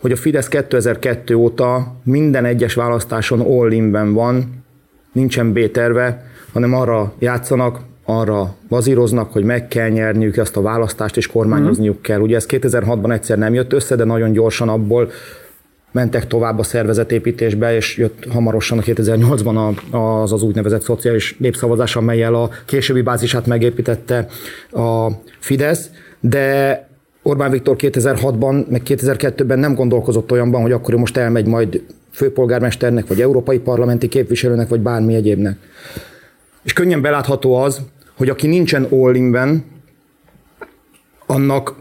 hogy 0.01 0.13
a 0.13 0.17
Fidesz 0.17 0.49
2002 0.49 1.35
óta 1.35 1.97
minden 2.05 2.45
egyes 2.45 2.75
választáson 2.75 3.41
all 3.41 4.11
van, 4.13 4.65
nincsen 5.13 5.53
B-terve, 5.53 6.27
hanem 6.53 6.75
arra 6.75 7.13
játszanak, 7.19 7.81
arra 8.11 8.55
vazíroznak, 8.69 9.33
hogy 9.33 9.45
meg 9.45 9.69
kell 9.69 9.89
nyerniük 9.89 10.37
ezt 10.37 10.57
a 10.57 10.63
választást, 10.63 11.17
és 11.17 11.27
kormányozniuk 11.27 12.03
kell. 12.03 12.21
Ugye 12.21 12.37
ez 12.37 12.47
2006-ban 12.49 13.13
egyszer 13.13 13.39
nem 13.39 13.55
jött 13.55 13.73
össze, 13.73 13.97
de 13.97 14.05
nagyon 14.05 14.33
gyorsan 14.33 14.69
abból 14.69 15.11
mentek 15.93 16.27
tovább 16.27 16.59
a 16.59 16.63
szervezetépítésbe, 16.63 17.75
és 17.75 17.97
jött 17.97 18.25
hamarosan 18.31 18.79
a 18.79 18.83
2008-ban 18.83 19.77
az 19.91 20.33
az 20.33 20.43
úgynevezett 20.43 20.83
szociális 20.83 21.37
népszavazás, 21.39 21.97
amelyel 21.97 22.35
a 22.35 22.51
későbbi 22.67 23.03
bázisát 23.03 23.47
megépítette 23.47 24.27
a 24.73 25.09
Fidesz, 25.39 25.91
de 26.21 26.89
Orbán 27.23 27.51
Viktor 27.51 27.77
2006-ban, 27.79 28.69
meg 28.69 28.83
2002-ben 28.85 29.59
nem 29.59 29.75
gondolkozott 29.75 30.33
olyanban, 30.33 30.63
hogy 30.63 30.73
akkor 30.73 30.95
most 30.95 31.17
elmegy 31.17 31.47
majd 31.47 31.83
főpolgármesternek, 32.13 33.07
vagy 33.07 33.21
európai 33.21 33.59
parlamenti 33.59 34.09
képviselőnek, 34.09 34.69
vagy 34.69 34.81
bármi 34.81 35.15
egyébnek. 35.15 35.57
És 36.63 36.73
könnyen 36.73 37.01
belátható 37.01 37.55
az, 37.55 37.81
hogy 38.19 38.29
aki 38.29 38.47
nincsen 38.47 38.87
all 38.91 39.17
annak 41.27 41.75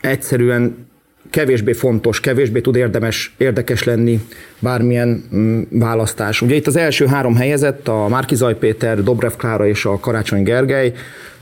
egyszerűen 0.00 0.90
kevésbé 1.30 1.72
fontos, 1.72 2.20
kevésbé 2.20 2.60
tud 2.60 2.76
érdemes, 2.76 3.34
érdekes 3.38 3.84
lenni 3.84 4.20
bármilyen 4.58 5.24
mm, 5.34 5.62
választás. 5.70 6.42
Ugye 6.42 6.54
itt 6.54 6.66
az 6.66 6.76
első 6.76 7.06
három 7.06 7.36
helyezett, 7.36 7.88
a 7.88 8.08
Márkizaj 8.08 8.58
Péter, 8.58 9.02
Dobrev 9.02 9.32
Klára 9.32 9.66
és 9.66 9.84
a 9.84 9.98
Karácsony 9.98 10.42
Gergely, 10.42 10.92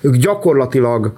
ők 0.01 0.17
gyakorlatilag 0.17 1.13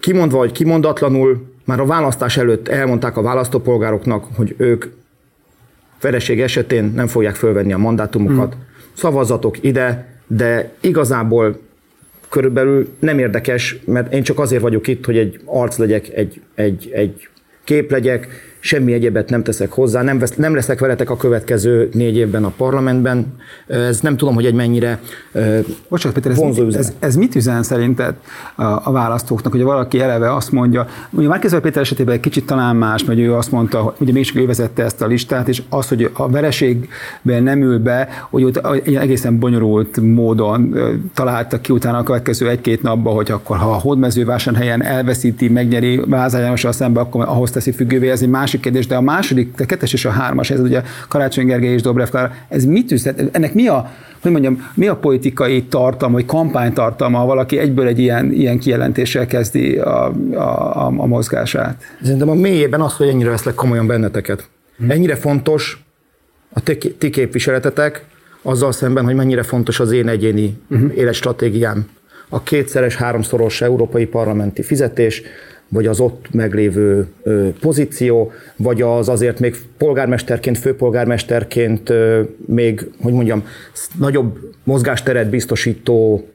kimondva 0.00 0.38
vagy 0.38 0.52
kimondatlanul 0.52 1.54
már 1.64 1.80
a 1.80 1.86
választás 1.86 2.36
előtt 2.36 2.68
elmondták 2.68 3.16
a 3.16 3.22
választópolgároknak, 3.22 4.24
hogy 4.36 4.54
ők 4.58 4.84
vereség 6.00 6.40
esetén 6.40 6.92
nem 6.94 7.06
fogják 7.06 7.34
fölvenni 7.34 7.72
a 7.72 7.78
mandátumokat. 7.78 8.52
Hmm. 8.52 8.62
Szavazatok 8.92 9.56
ide, 9.64 10.08
de 10.26 10.72
igazából 10.80 11.60
körülbelül 12.28 12.88
nem 12.98 13.18
érdekes, 13.18 13.76
mert 13.84 14.12
én 14.12 14.22
csak 14.22 14.38
azért 14.38 14.62
vagyok 14.62 14.86
itt, 14.86 15.04
hogy 15.04 15.18
egy 15.18 15.40
arc 15.44 15.76
legyek, 15.76 16.08
egy, 16.14 16.40
egy, 16.54 16.90
egy 16.92 17.28
kép 17.64 17.90
legyek, 17.90 18.28
semmi 18.66 18.92
egyebet 18.92 19.30
nem 19.30 19.42
teszek 19.42 19.72
hozzá, 19.72 20.02
nem, 20.02 20.18
vesz, 20.18 20.34
nem 20.34 20.54
leszek 20.54 20.78
veletek 20.78 21.10
a 21.10 21.16
következő 21.16 21.88
négy 21.92 22.16
évben 22.16 22.44
a 22.44 22.52
parlamentben. 22.56 23.26
Ez 23.66 24.00
nem 24.00 24.16
tudom, 24.16 24.34
hogy 24.34 24.46
egy 24.46 24.54
mennyire 24.54 25.00
Bocsánat, 25.88 26.18
Péter, 26.18 26.30
ez, 26.30 26.38
mit, 26.38 26.76
ez, 26.76 26.92
ez 26.98 27.16
mit 27.16 27.34
üzen 27.34 27.62
szerinted 27.62 28.14
a, 28.54 28.62
a 28.62 28.90
választóknak, 28.92 29.52
hogy 29.52 29.62
valaki 29.62 30.00
eleve 30.00 30.34
azt 30.34 30.52
mondja, 30.52 30.86
ugye 31.10 31.28
Márkizaj 31.28 31.60
Péter 31.60 31.82
esetében 31.82 32.14
egy 32.14 32.20
kicsit 32.20 32.46
talán 32.46 32.76
más, 32.76 33.04
mert 33.04 33.18
ő 33.18 33.34
azt 33.34 33.50
mondta, 33.50 33.80
hogy 33.80 33.94
ugye 33.98 34.12
mégis 34.12 34.36
ő 34.36 34.46
vezette 34.46 34.84
ezt 34.84 35.02
a 35.02 35.06
listát, 35.06 35.48
és 35.48 35.62
az, 35.68 35.88
hogy 35.88 36.10
a 36.12 36.28
vereségben 36.28 37.42
nem 37.42 37.62
ül 37.62 37.78
be, 37.78 38.08
hogy 38.30 38.44
ott 38.44 38.66
egészen 38.84 39.38
bonyolult 39.38 40.00
módon 40.00 40.78
találtak 41.14 41.62
ki 41.62 41.72
utána 41.72 41.98
a 41.98 42.02
következő 42.02 42.48
egy-két 42.48 42.82
napban, 42.82 43.14
hogy 43.14 43.30
akkor 43.30 43.56
ha 43.56 43.70
a 43.70 43.78
hódmezővásárhelyen 43.78 44.82
elveszíti, 44.84 45.48
megnyeri 45.48 46.00
Vázárjánossal 46.06 46.72
szembe, 46.72 47.00
akkor 47.00 47.24
ahhoz 47.28 47.50
teszi 47.50 47.70
függővé, 47.70 48.10
ez 48.10 48.22
egy 48.22 48.28
másik 48.28 48.55
másik 48.56 48.72
kérdés, 48.72 48.86
de 48.86 48.96
a 48.96 49.00
második, 49.00 49.60
a 49.60 49.66
kettes 49.66 49.92
és 49.92 50.04
a 50.04 50.10
hármas, 50.10 50.50
ez 50.50 50.60
ugye 50.60 50.82
Karácsony 51.08 51.46
Gergely 51.46 51.72
és 51.72 51.82
Dobrev 51.82 52.08
Klára, 52.08 52.34
ez 52.48 52.64
mit 52.64 52.92
üzlet? 52.92 53.22
Ennek 53.32 53.54
mi 53.54 53.68
a, 53.68 53.90
hogy 54.20 54.30
mondjam, 54.30 54.70
mi 54.74 54.86
a 54.86 54.96
politikai 54.96 55.62
tartalma, 55.62 56.14
vagy 56.14 56.24
kampánytartalma, 56.24 57.18
ha 57.18 57.26
valaki 57.26 57.58
egyből 57.58 57.86
egy 57.86 57.98
ilyen, 57.98 58.32
ilyen 58.32 58.58
kijelentéssel 58.58 59.26
kezdi 59.26 59.76
a, 59.76 60.12
a, 60.32 60.36
a, 60.36 60.86
a 60.86 61.06
mozgását? 61.06 61.82
Szerintem 62.02 62.28
a 62.28 62.34
mélyében 62.34 62.80
az, 62.80 62.96
hogy 62.96 63.08
ennyire 63.08 63.30
veszlek 63.30 63.54
komolyan 63.54 63.86
benneteket. 63.86 64.48
Hmm. 64.78 64.90
Ennyire 64.90 65.16
fontos 65.16 65.84
a 66.52 66.60
ti, 66.60 66.76
ti 66.76 67.10
képviseletetek, 67.10 68.04
azzal 68.42 68.72
szemben, 68.72 69.04
hogy 69.04 69.14
mennyire 69.14 69.42
fontos 69.42 69.80
az 69.80 69.92
én 69.92 70.08
egyéni 70.08 70.58
uh-huh. 70.70 70.96
életstratégiám. 70.96 71.88
A 72.28 72.42
kétszeres, 72.42 72.96
háromszoros 72.96 73.60
európai 73.60 74.06
parlamenti 74.06 74.62
fizetés, 74.62 75.22
vagy 75.68 75.86
az 75.86 76.00
ott 76.00 76.26
meglévő 76.32 77.06
pozíció, 77.60 78.32
vagy 78.56 78.82
az 78.82 79.08
azért 79.08 79.40
még 79.40 79.56
polgármesterként, 79.78 80.58
főpolgármesterként 80.58 81.92
még, 82.46 82.90
hogy 83.02 83.12
mondjam, 83.12 83.44
nagyobb 83.98 84.38
mozgásteret 84.64 85.30
biztosító 85.30 86.28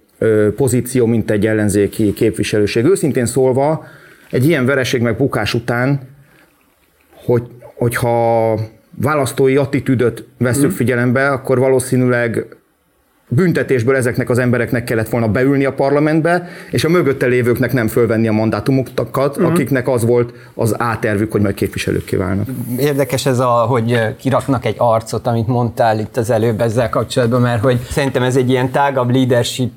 pozíció, 0.55 1.05
mint 1.05 1.31
egy 1.31 1.47
ellenzéki 1.47 2.13
képviselőség. 2.13 2.85
Őszintén 2.85 3.25
szólva, 3.25 3.85
egy 4.31 4.47
ilyen 4.47 4.65
vereség 4.65 5.01
meg 5.01 5.17
bukás 5.17 5.53
után, 5.53 5.99
hogy, 7.25 7.43
hogyha 7.75 8.59
választói 9.01 9.55
attitűdöt 9.55 10.23
veszük 10.37 10.71
mm. 10.71 10.75
figyelembe, 10.75 11.29
akkor 11.29 11.59
valószínűleg 11.59 12.45
büntetésből 13.33 13.95
ezeknek 13.95 14.29
az 14.29 14.39
embereknek 14.39 14.83
kellett 14.83 15.09
volna 15.09 15.27
beülni 15.27 15.65
a 15.65 15.73
parlamentbe, 15.73 16.49
és 16.71 16.83
a 16.83 16.89
mögötte 16.89 17.25
lévőknek 17.25 17.73
nem 17.73 17.87
fölvenni 17.87 18.27
a 18.27 18.31
mandátumokat, 18.31 19.39
mm. 19.39 19.43
akiknek 19.43 19.87
az 19.87 20.05
volt 20.05 20.33
az 20.53 20.79
átervük, 20.79 21.31
hogy 21.31 21.41
majd 21.41 21.55
képviselőkké 21.55 22.15
válnak. 22.15 22.47
Érdekes 22.79 23.25
ez, 23.25 23.39
a, 23.39 23.49
hogy 23.49 24.15
kiraknak 24.17 24.65
egy 24.65 24.75
arcot, 24.77 25.27
amit 25.27 25.47
mondtál 25.47 25.99
itt 25.99 26.17
az 26.17 26.29
előbb 26.29 26.61
ezzel 26.61 26.89
kapcsolatban, 26.89 27.41
mert 27.41 27.61
hogy 27.61 27.79
szerintem 27.89 28.23
ez 28.23 28.35
egy 28.35 28.49
ilyen 28.49 28.71
tágabb 28.71 29.09
leadership 29.09 29.71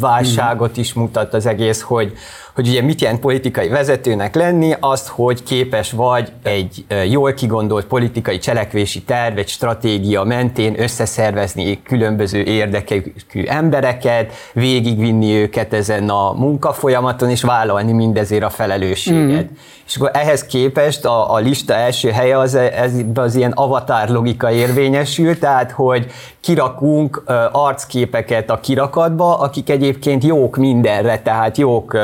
válságot 0.00 0.76
is 0.76 0.92
mutat 0.92 1.34
az 1.34 1.46
egész, 1.46 1.80
hogy, 1.80 2.12
hogy 2.54 2.68
ugye 2.68 2.82
mit 2.82 3.00
jelent 3.00 3.20
politikai 3.20 3.68
vezetőnek 3.68 4.34
lenni, 4.34 4.74
azt, 4.80 5.08
hogy 5.08 5.42
képes 5.42 5.92
vagy 5.92 6.32
egy 6.42 6.84
jól 7.10 7.34
kigondolt 7.34 7.86
politikai 7.86 8.38
cselekvési 8.38 9.02
terv, 9.02 9.38
egy 9.38 9.48
stratégia 9.48 10.24
mentén 10.24 10.80
összeszervezni 10.80 11.82
különböző 11.82 12.42
érdekű 12.42 13.02
embereket, 13.46 14.32
végigvinni 14.52 15.34
őket 15.34 15.72
ezen 15.72 16.08
a 16.08 16.32
munkafolyamaton, 16.32 17.30
és 17.30 17.42
vállalni 17.42 17.92
mindezért 17.92 18.44
a 18.44 18.50
felelősséget. 18.50 19.50
Mm. 19.50 19.54
És 19.86 19.96
akkor 19.96 20.10
ehhez 20.12 20.44
képest 20.44 21.04
a, 21.04 21.32
a 21.34 21.38
lista 21.38 21.74
első 21.74 22.10
helye 22.10 22.38
az, 22.38 22.54
ez, 22.54 22.92
az 23.14 23.34
ilyen 23.34 23.52
avatar 23.52 24.08
logika 24.08 24.50
érvényesül, 24.50 25.38
tehát 25.38 25.70
hogy 25.70 26.06
kirakunk 26.40 27.22
arcképeket 27.52 28.50
a 28.50 28.60
kirakatba, 28.60 29.38
akik 29.38 29.63
egyébként 29.68 30.24
jók 30.24 30.56
mindenre, 30.56 31.18
tehát 31.18 31.56
jók 31.58 31.98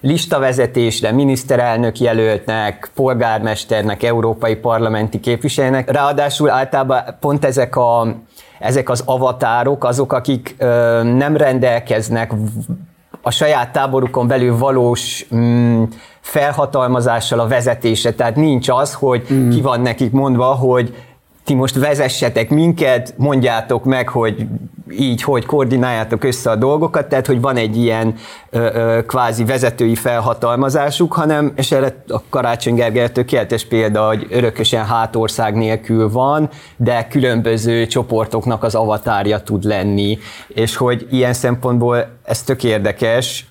listavezetésre, 0.00 1.12
miniszterelnök 1.12 2.00
jelöltnek, 2.00 2.90
polgármesternek, 2.94 4.02
európai 4.02 4.56
parlamenti 4.56 5.20
képviselőnek. 5.20 5.90
Ráadásul 5.90 6.50
általában 6.50 7.16
pont 7.20 7.44
ezek 7.44 7.76
a 7.76 8.14
ezek 8.58 8.90
az 8.90 9.02
avatárok 9.06 9.84
azok, 9.84 10.12
akik 10.12 10.54
ö, 10.58 11.02
nem 11.02 11.36
rendelkeznek 11.36 12.32
a 13.22 13.30
saját 13.30 13.72
táborukon 13.72 14.26
belül 14.26 14.58
valós 14.58 15.26
mm, 15.34 15.82
felhatalmazással 16.20 17.38
a 17.38 17.46
vezetése. 17.46 18.12
Tehát 18.12 18.36
nincs 18.36 18.68
az, 18.68 18.94
hogy 18.94 19.26
mm. 19.32 19.50
ki 19.50 19.60
van 19.60 19.80
nekik 19.80 20.12
mondva, 20.12 20.44
hogy 20.44 20.94
ti 21.46 21.54
most 21.54 21.74
vezessetek 21.74 22.50
minket, 22.50 23.14
mondjátok 23.16 23.84
meg, 23.84 24.08
hogy 24.08 24.46
így, 24.90 25.22
hogy 25.22 25.46
koordináljátok 25.46 26.24
össze 26.24 26.50
a 26.50 26.56
dolgokat, 26.56 27.08
tehát 27.08 27.26
hogy 27.26 27.40
van 27.40 27.56
egy 27.56 27.76
ilyen 27.76 28.14
ö, 28.50 28.58
ö, 28.58 29.00
kvázi 29.06 29.44
vezetői 29.44 29.94
felhatalmazásuk, 29.94 31.12
hanem, 31.12 31.52
és 31.56 31.72
erre 31.72 32.04
a 32.08 32.22
Karácsony 32.28 32.74
Gergely 32.74 33.08
tökéletes 33.08 33.64
példa, 33.64 34.06
hogy 34.06 34.26
örökösen 34.30 34.84
hátország 34.84 35.54
nélkül 35.54 36.10
van, 36.10 36.48
de 36.76 37.06
különböző 37.10 37.86
csoportoknak 37.86 38.62
az 38.62 38.74
avatárja 38.74 39.40
tud 39.40 39.64
lenni, 39.64 40.18
és 40.48 40.76
hogy 40.76 41.06
ilyen 41.10 41.32
szempontból 41.32 42.06
ez 42.24 42.42
tök 42.42 42.64
érdekes, 42.64 43.46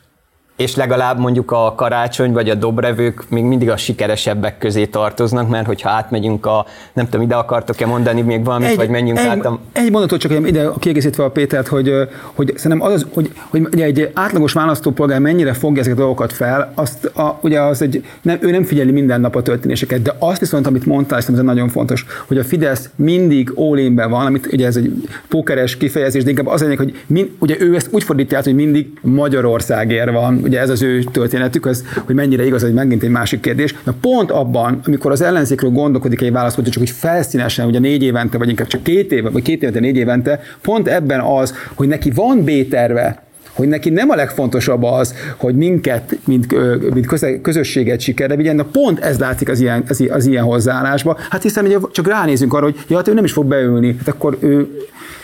és 0.56 0.76
legalább 0.76 1.20
mondjuk 1.20 1.52
a 1.52 1.74
karácsony 1.76 2.32
vagy 2.32 2.50
a 2.50 2.56
dobrevők 2.56 3.30
még 3.30 3.44
mindig 3.44 3.70
a 3.70 3.78
sikeresebbek 3.78 4.58
közé 4.58 4.86
tartoznak, 4.86 5.50
mert 5.50 5.66
hogyha 5.66 5.90
átmegyünk 5.90 6.46
a, 6.46 6.66
nem 6.94 7.06
tudom, 7.06 7.22
ide 7.22 7.36
akartok-e 7.36 7.86
mondani 7.86 8.22
még 8.22 8.44
valamit, 8.44 8.68
egy, 8.68 8.76
vagy 8.76 8.90
menjünk 8.90 9.20
egy, 9.20 9.26
át 9.26 9.46
a... 9.46 9.60
Egy 9.72 9.92
mondatot 9.92 10.20
csak 10.20 10.48
ide 10.48 10.70
kiegészítve 10.80 11.24
a 11.24 11.30
Pétert, 11.30 11.68
hogy, 11.68 11.94
hogy 12.34 12.54
szerintem 12.56 12.88
az, 12.88 13.06
hogy, 13.14 13.32
hogy 13.50 13.68
ugye 13.74 13.86
egy 13.86 14.10
átlagos 14.14 14.54
választópolgár 14.54 15.20
mennyire 15.20 15.54
fogja 15.54 15.80
ezeket 15.80 15.98
a 15.98 16.02
dolgokat 16.02 16.34
fel, 16.34 16.72
azt 16.76 17.06
a, 17.06 17.40
ugye 17.42 17.62
az 17.62 17.82
egy, 17.82 18.06
nem, 18.22 18.38
ő 18.42 18.52
nem 18.52 18.64
figyeli 18.64 18.92
minden 18.92 19.22
nap 19.22 19.36
a 19.36 19.42
történéseket, 19.42 20.02
de 20.02 20.16
azt 20.20 20.40
viszont, 20.40 20.68
amit 20.68 20.86
mondtál, 20.86 21.18
ez 21.18 21.28
nagyon 21.28 21.70
fontos, 21.70 22.06
hogy 22.28 22.38
a 22.38 22.44
Fidesz 22.44 22.90
mindig 22.96 23.52
ólénben 23.56 24.10
van, 24.10 24.26
amit 24.26 24.54
ugye 24.54 24.66
ez 24.66 24.76
egy 24.76 24.94
pókeres 25.28 25.78
kifejezés, 25.78 26.24
de 26.24 26.30
inkább 26.30 26.48
az 26.48 26.62
lényeg, 26.62 26.78
hogy 26.78 27.04
mind, 27.08 27.30
ugye 27.40 27.56
ő 27.60 27.76
ezt 27.76 27.88
úgy 27.92 28.04
fordítja 28.04 28.38
át, 28.38 28.44
hogy 28.44 28.56
mindig 28.56 28.88
Magyarországért 29.02 30.12
van, 30.12 30.45
ugye 30.46 30.60
ez 30.60 30.70
az 30.70 30.82
ő 30.82 31.04
történetük, 31.12 31.66
az, 31.66 31.84
hogy 32.06 32.16
mennyire 32.16 32.46
igaz, 32.46 32.62
hogy 32.62 32.74
megint 32.74 33.04
egy 33.04 33.10
másik 33.10 33.40
kérdés. 33.40 33.76
Na 33.84 33.94
pont 34.02 34.32
abban, 34.32 34.80
amikor 34.86 35.12
az 35.12 35.22
ellenzékről 35.22 35.72
gondolkodik 35.72 36.22
egy 36.22 36.32
választó, 36.32 36.62
csak 36.62 36.78
hogy 36.78 36.90
felszínesen, 36.90 37.68
ugye 37.68 37.80
négy 37.80 38.04
évente, 38.04 38.38
vagy 38.38 38.50
inkább 38.50 38.68
csak 38.68 38.84
két 38.84 39.12
éve, 39.12 39.30
vagy 39.30 39.42
két 39.42 39.62
évente, 39.62 39.80
négy 39.80 39.98
évente, 39.98 40.42
pont 40.62 40.88
ebben 40.88 41.20
az, 41.20 41.54
hogy 41.74 41.88
neki 41.88 42.12
van 42.12 42.44
B-terve, 42.44 43.24
hogy 43.54 43.68
neki 43.68 43.90
nem 43.90 44.10
a 44.10 44.16
legfontosabb 44.16 44.84
az, 44.84 45.16
hogy 45.38 45.56
minket, 45.56 46.18
mint, 46.26 46.48
mint 46.94 47.42
közösséget 47.42 48.00
sikerre 48.00 48.36
vigyen, 48.36 48.56
de 48.56 48.64
pont 48.64 49.00
ez 49.00 49.20
látszik 49.20 49.50
az 49.50 49.60
ilyen, 49.60 49.84
az, 49.88 50.04
az 50.10 50.26
ilyen 50.26 50.44
hozzáállásba. 50.44 51.18
Hát 51.30 51.42
hiszen 51.42 51.66
ugye 51.66 51.78
csak 51.92 52.08
ránézünk 52.08 52.54
arra, 52.54 52.64
hogy 52.64 52.76
ja, 52.88 52.96
hát 52.96 53.08
ő 53.08 53.14
nem 53.14 53.24
is 53.24 53.32
fog 53.32 53.46
beülni, 53.46 53.96
hát 53.98 54.08
akkor 54.08 54.38
ő... 54.40 54.68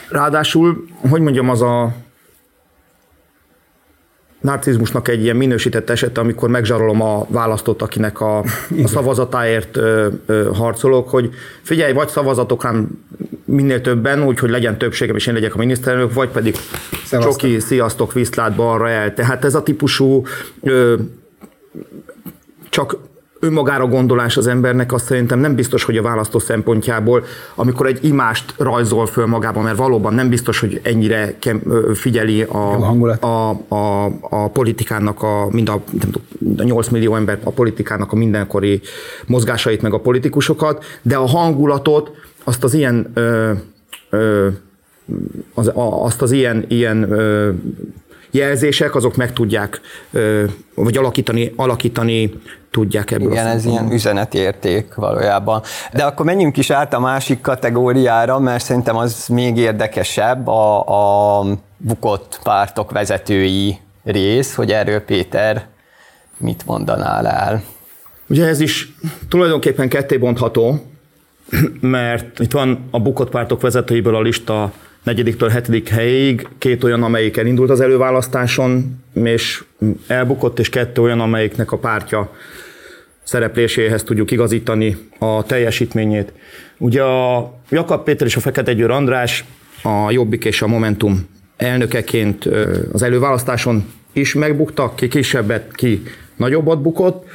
Ráadásul, 0.10 0.86
hogy 1.10 1.22
mondjam, 1.22 1.50
az 1.50 1.62
a 1.62 1.94
narcizmusnak 4.42 5.08
egy 5.08 5.24
ilyen 5.24 5.36
minősített 5.36 5.90
esete, 5.90 6.22
amikor 6.22 6.50
megzsarolom 6.50 7.02
a 7.02 7.26
választót, 7.30 7.82
akinek 7.82 8.22
a, 8.22 8.38
a 8.84 8.88
szavazatáért 8.94 9.78
ö, 9.78 10.08
ö, 10.26 10.50
harcolok, 10.54 11.10
hogy 11.10 11.30
figyelj, 11.62 11.94
vagy 11.94 12.08
szavazatok 12.08 12.64
rám 12.64 12.88
minél 13.46 13.82
többen, 13.82 14.24
úgyhogy 14.24 14.50
legyen 14.50 14.78
többségem, 14.78 15.16
és 15.16 15.28
én 15.28 15.34
legyek 15.34 15.56
a 15.56 15.58
miniszterelnök, 15.58 16.14
vagy 16.14 16.30
pedig 16.30 16.56
Szevasztok. 17.06 17.40
csoki, 17.40 17.60
sziasztok, 17.60 18.14
viszlát, 18.14 18.56
balra 18.56 18.90
el. 18.90 19.14
Tehát 19.14 19.46
ez 19.46 19.56
a 19.56 19.64
típusú 19.64 20.26
ö, 20.62 20.96
csak 22.70 22.98
önmagára 23.42 23.88
gondolás 23.88 24.38
az 24.38 24.48
embernek, 24.48 24.94
azt 24.94 25.06
szerintem 25.06 25.40
nem 25.40 25.56
biztos, 25.56 25.84
hogy 25.84 25.98
a 25.98 26.02
választó 26.02 26.40
szempontjából, 26.40 27.24
amikor 27.56 27.86
egy 27.86 28.00
imást 28.06 28.54
rajzol 28.58 29.06
föl 29.06 29.26
magában, 29.26 29.64
mert 29.64 29.78
valóban 29.78 30.14
nem 30.14 30.30
biztos, 30.30 30.60
hogy 30.60 30.80
ennyire 30.84 31.36
figyeli 31.94 32.42
a, 32.42 32.94
a, 33.20 33.50
a, 33.68 34.06
a 34.22 34.50
politikának, 34.50 35.24
a, 35.24 35.48
mind 35.52 35.70
a, 35.70 35.82
a 36.58 36.64
8 36.64 36.88
millió 36.88 37.16
ember 37.16 37.40
a 37.44 37.52
politikának 37.52 38.12
a 38.12 38.16
mindenkori 38.16 38.82
mozgásait, 39.26 39.82
meg 39.82 39.94
a 39.94 40.00
politikusokat, 40.00 40.84
de 41.02 41.16
a 41.16 41.26
hangulatot, 41.26 42.12
azt 42.44 42.64
az 42.64 42.74
ilyen 42.74 43.12
ö, 43.14 43.52
ö, 44.10 44.48
az, 45.54 45.68
a, 45.68 46.04
azt 46.04 46.22
az 46.22 46.32
ilyen, 46.32 46.66
ilyen 46.68 47.12
ö, 47.12 47.50
jelzések, 48.32 48.96
azok 48.96 49.16
meg 49.16 49.34
tudják, 49.34 49.82
vagy 50.76 50.98
alakítani, 50.98 51.54
alakítani 51.56 52.34
tudják 52.72 53.12
ebből. 53.12 53.32
Igen, 53.32 53.48
ez 53.48 53.66
ilyen 53.66 53.92
üzenetérték 53.92 54.94
valójában. 54.94 55.62
De 55.94 56.04
akkor 56.04 56.26
menjünk 56.26 56.58
is 56.58 56.70
át 56.70 56.94
a 56.94 57.00
másik 57.00 57.42
kategóriára, 57.42 58.40
mert 58.40 58.64
szerintem 58.64 58.96
az 58.96 59.28
még 59.28 59.58
érdekesebb, 59.58 60.48
a, 60.48 61.40
a 61.40 61.46
bukott 61.78 62.40
pártok 62.44 62.92
vezetői 62.92 63.78
rész, 64.04 64.56
hogy 64.56 64.72
erről 64.72 65.00
Péter 65.00 65.68
mit 66.38 66.66
mondanál 66.66 67.28
el? 67.28 67.64
Ugye 68.30 68.48
ez 68.48 68.60
is 68.60 68.96
tulajdonképpen 69.30 69.90
ketté 69.90 70.18
bontható, 70.18 70.86
mert 71.80 72.40
itt 72.40 72.52
van 72.52 72.88
a 72.92 73.00
bukott 73.00 73.30
pártok 73.30 73.62
vezetőiből 73.62 74.16
a 74.16 74.22
lista 74.22 74.72
negyediktől 75.04 75.50
hetedik 75.50 75.90
helyig, 75.90 76.48
két 76.58 76.84
olyan, 76.84 77.04
amelyik 77.04 77.38
elindult 77.38 77.70
az 77.70 77.82
előválasztáson, 77.82 79.04
és 79.14 79.64
elbukott, 80.08 80.60
és 80.60 80.70
kettő 80.70 81.02
olyan, 81.02 81.20
amelyiknek 81.20 81.72
a 81.72 81.78
pártja 81.78 82.36
szerepléséhez 83.24 84.04
tudjuk 84.04 84.32
igazítani 84.32 84.98
a 85.20 85.44
teljesítményét. 85.44 86.34
Ugye 86.78 87.04
a 87.04 87.54
Jakab 87.70 88.04
Péter 88.04 88.28
és 88.28 88.36
a 88.36 88.40
Fekete 88.40 88.74
Győr 88.74 88.90
András 88.90 89.46
a 89.84 90.12
Jobbik 90.12 90.46
és 90.46 90.62
a 90.62 90.68
Momentum 90.68 91.28
elnökeként 91.58 92.46
az 92.92 93.02
előválasztáson 93.02 93.86
is 94.14 94.34
megbuktak, 94.34 94.96
ki 94.96 95.08
kisebbet, 95.08 95.76
ki 95.76 96.02
nagyobbat 96.36 96.82
bukott. 96.82 97.28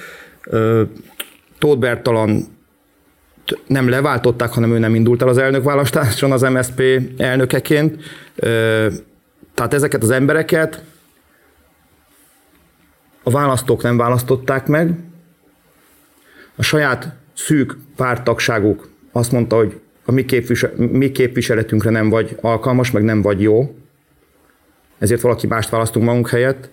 Tóth 1.59 1.79
Bertalan 1.79 2.56
nem 3.67 3.89
leváltották, 3.89 4.53
hanem 4.53 4.73
ő 4.73 4.79
nem 4.79 4.95
indult 4.95 5.23
el 5.23 5.29
az 5.29 5.39
elnökválasztáson 5.39 6.33
az 6.33 6.43
MSZP 6.43 6.83
elnökeként. 7.17 8.03
Tehát 9.55 9.75
ezeket 9.75 10.03
az 10.03 10.11
embereket 10.11 10.83
a 13.23 13.31
választók 13.31 13.83
nem 13.83 13.97
választották 13.97 14.67
meg, 14.67 14.95
a 16.57 16.63
saját 16.63 17.15
szűk 17.35 17.77
pártagságuk 17.97 18.89
azt 19.13 19.33
mondta, 19.33 19.57
hogy 19.57 19.81
a 20.05 20.13
mi, 20.13 20.25
képvisel, 20.25 20.73
mi 20.77 21.13
képviseletünkre 21.13 21.91
nem 21.91 22.09
vagy 22.09 22.37
alkalmas, 22.41 22.91
meg 22.91 23.03
nem 23.03 23.23
vagy 23.23 23.41
jó, 23.41 23.75
ezért 24.99 25.21
valaki 25.21 25.47
mást 25.47 25.69
választunk 25.69 26.05
magunk 26.05 26.29
helyett, 26.29 26.69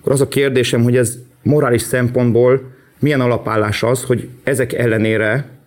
akkor 0.00 0.12
az 0.12 0.20
a 0.20 0.28
kérdésem, 0.28 0.82
hogy 0.82 0.96
ez 0.96 1.18
morális 1.42 1.82
szempontból 1.82 2.72
milyen 2.98 3.20
alapállás 3.20 3.82
az, 3.82 4.04
hogy 4.04 4.28
ezek 4.42 4.72
ellenére 4.72 5.57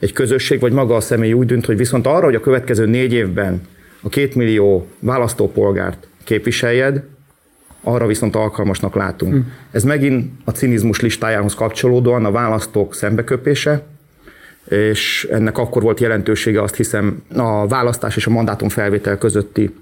egy 0.00 0.12
közösség 0.12 0.60
vagy 0.60 0.72
maga 0.72 0.96
a 0.96 1.00
személy 1.00 1.32
úgy 1.32 1.46
dönt, 1.46 1.66
hogy 1.66 1.76
viszont 1.76 2.06
arra, 2.06 2.24
hogy 2.24 2.34
a 2.34 2.40
következő 2.40 2.86
négy 2.86 3.12
évben 3.12 3.60
a 4.02 4.08
két 4.08 4.34
millió 4.34 4.86
választópolgárt 4.98 6.08
képviseljed, 6.24 7.02
arra 7.82 8.06
viszont 8.06 8.36
alkalmasnak 8.36 8.94
látunk. 8.94 9.32
Hmm. 9.32 9.52
Ez 9.70 9.84
megint 9.84 10.32
a 10.44 10.50
cinizmus 10.50 11.00
listájához 11.00 11.54
kapcsolódóan 11.54 12.24
a 12.24 12.30
választók 12.30 12.94
szembeköpése, 12.94 13.82
és 14.68 15.28
ennek 15.30 15.58
akkor 15.58 15.82
volt 15.82 16.00
jelentősége, 16.00 16.62
azt 16.62 16.76
hiszem, 16.76 17.22
a 17.36 17.66
választás 17.66 18.16
és 18.16 18.26
a 18.26 18.30
mandátum 18.30 18.68
felvétel 18.68 19.18
közötti 19.18 19.74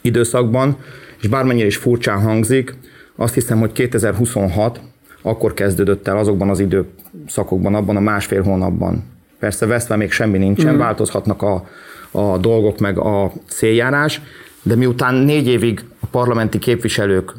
időszakban, 0.00 0.76
és 1.20 1.28
bármennyire 1.28 1.66
is 1.66 1.76
furcsán 1.76 2.20
hangzik, 2.20 2.74
azt 3.16 3.34
hiszem, 3.34 3.58
hogy 3.58 3.72
2026 3.72 4.80
akkor 5.22 5.54
kezdődött 5.54 6.08
el 6.08 6.18
azokban 6.18 6.48
az 6.48 6.60
időszakokban, 6.60 7.74
abban 7.74 7.96
a 7.96 8.00
másfél 8.00 8.42
hónapban. 8.42 9.13
Persze 9.44 9.66
veszve 9.66 9.96
még 9.96 10.12
semmi 10.12 10.38
nincsen, 10.38 10.74
mm. 10.74 10.78
változhatnak 10.78 11.42
a, 11.42 11.68
a 12.10 12.38
dolgok, 12.38 12.78
meg 12.78 12.98
a 12.98 13.32
céljárás, 13.48 14.20
de 14.62 14.74
miután 14.74 15.14
négy 15.14 15.46
évig 15.46 15.84
a 16.00 16.06
parlamenti 16.06 16.58
képviselők 16.58 17.32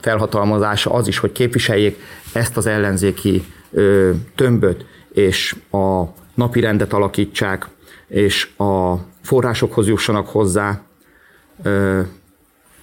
felhatalmazása 0.00 0.92
az 0.92 1.08
is, 1.08 1.18
hogy 1.18 1.32
képviseljék 1.32 1.98
ezt 2.32 2.56
az 2.56 2.66
ellenzéki 2.66 3.44
ö, 3.70 4.10
tömböt, 4.34 4.86
és 5.12 5.56
a 5.70 6.02
napi 6.34 6.60
rendet 6.60 6.92
alakítsák, 6.92 7.68
és 8.08 8.48
a 8.56 8.94
forrásokhoz 9.22 9.88
jussanak 9.88 10.28
hozzá. 10.28 10.80
Ö, 11.62 12.00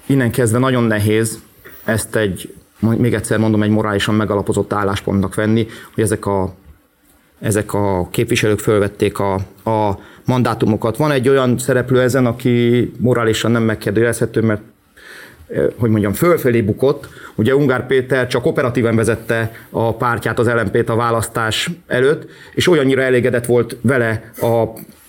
innen 0.06 0.32
kezdve 0.32 0.60
nagyon 0.60 0.84
nehéz 0.84 1.40
ezt 1.84 2.16
egy, 2.16 2.54
még 2.80 3.14
egyszer 3.14 3.40
mondom, 3.40 3.64
egy 3.64 3.70
morálisan 3.70 4.16
megalapozott 4.16 4.74
álláspontnak 4.74 5.36
venni, 5.36 5.68
hogy 5.94 6.04
ezek 6.04 6.26
a, 6.26 6.54
ezek 7.44 7.74
a 7.74 8.08
képviselők 8.12 8.60
fölvették 8.60 9.20
a, 9.20 9.34
a 9.70 10.00
mandátumokat. 10.26 10.98
Van 10.98 11.12
egy 11.12 11.30
olyan 11.30 11.58
szereplő 11.58 12.02
ezen, 12.02 12.26
aki 12.26 12.92
morálisan 12.98 13.52
nem 13.52 13.64
megkérdőjelezhető, 13.64 14.42
mert 14.42 14.62
hogy 15.78 15.90
mondjam, 15.90 16.14
fölfelé 16.14 16.62
bukott. 16.62 17.08
Ugye 17.36 17.56
Ungár 17.56 17.88
Péter 17.88 18.28
csak 18.28 18.46
operatíven 18.46 18.96
vezette 18.96 19.52
a 19.70 19.96
pártját, 19.96 20.40
az 20.40 20.48
lmp 20.48 20.90
a 20.90 20.96
választás 20.96 21.70
előtt, 21.88 22.30
és 22.54 22.68
olyannyira 22.68 23.02
elégedett 23.02 23.46
volt 23.46 23.78
vele 23.82 24.32
a 24.42 24.64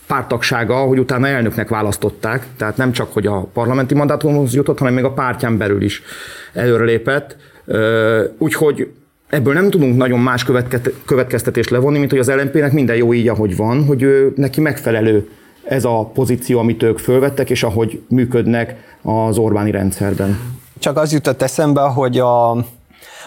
pártagsága, 0.06 0.76
hogy 0.76 0.98
utána 0.98 1.26
elnöknek 1.26 1.68
választották, 1.68 2.46
tehát 2.56 2.76
nem 2.76 2.92
csak, 2.92 3.12
hogy 3.12 3.26
a 3.26 3.40
parlamenti 3.52 3.94
mandátumhoz 3.94 4.54
jutott, 4.54 4.78
hanem 4.78 4.94
még 4.94 5.04
a 5.04 5.12
pártján 5.12 5.56
belül 5.56 5.82
is 5.82 6.02
előrelépett. 6.52 7.36
Úgyhogy 8.38 8.88
ebből 9.34 9.54
nem 9.54 9.70
tudunk 9.70 9.96
nagyon 9.96 10.20
más 10.20 10.46
következtetést 11.04 11.70
levonni, 11.70 11.98
mint 11.98 12.10
hogy 12.10 12.18
az 12.18 12.30
LNP-nek 12.30 12.72
minden 12.72 12.96
jó 12.96 13.14
így, 13.14 13.28
ahogy 13.28 13.56
van, 13.56 13.84
hogy 13.84 14.02
ő, 14.02 14.32
neki 14.36 14.60
megfelelő 14.60 15.28
ez 15.64 15.84
a 15.84 16.10
pozíció, 16.14 16.58
amit 16.58 16.82
ők 16.82 16.98
fölvettek, 16.98 17.50
és 17.50 17.62
ahogy 17.62 18.00
működnek 18.08 18.96
az 19.02 19.38
Orbáni 19.38 19.70
rendszerben. 19.70 20.40
Csak 20.78 20.98
az 20.98 21.12
jutott 21.12 21.42
eszembe, 21.42 21.80
hogy 21.80 22.18
a, 22.18 22.64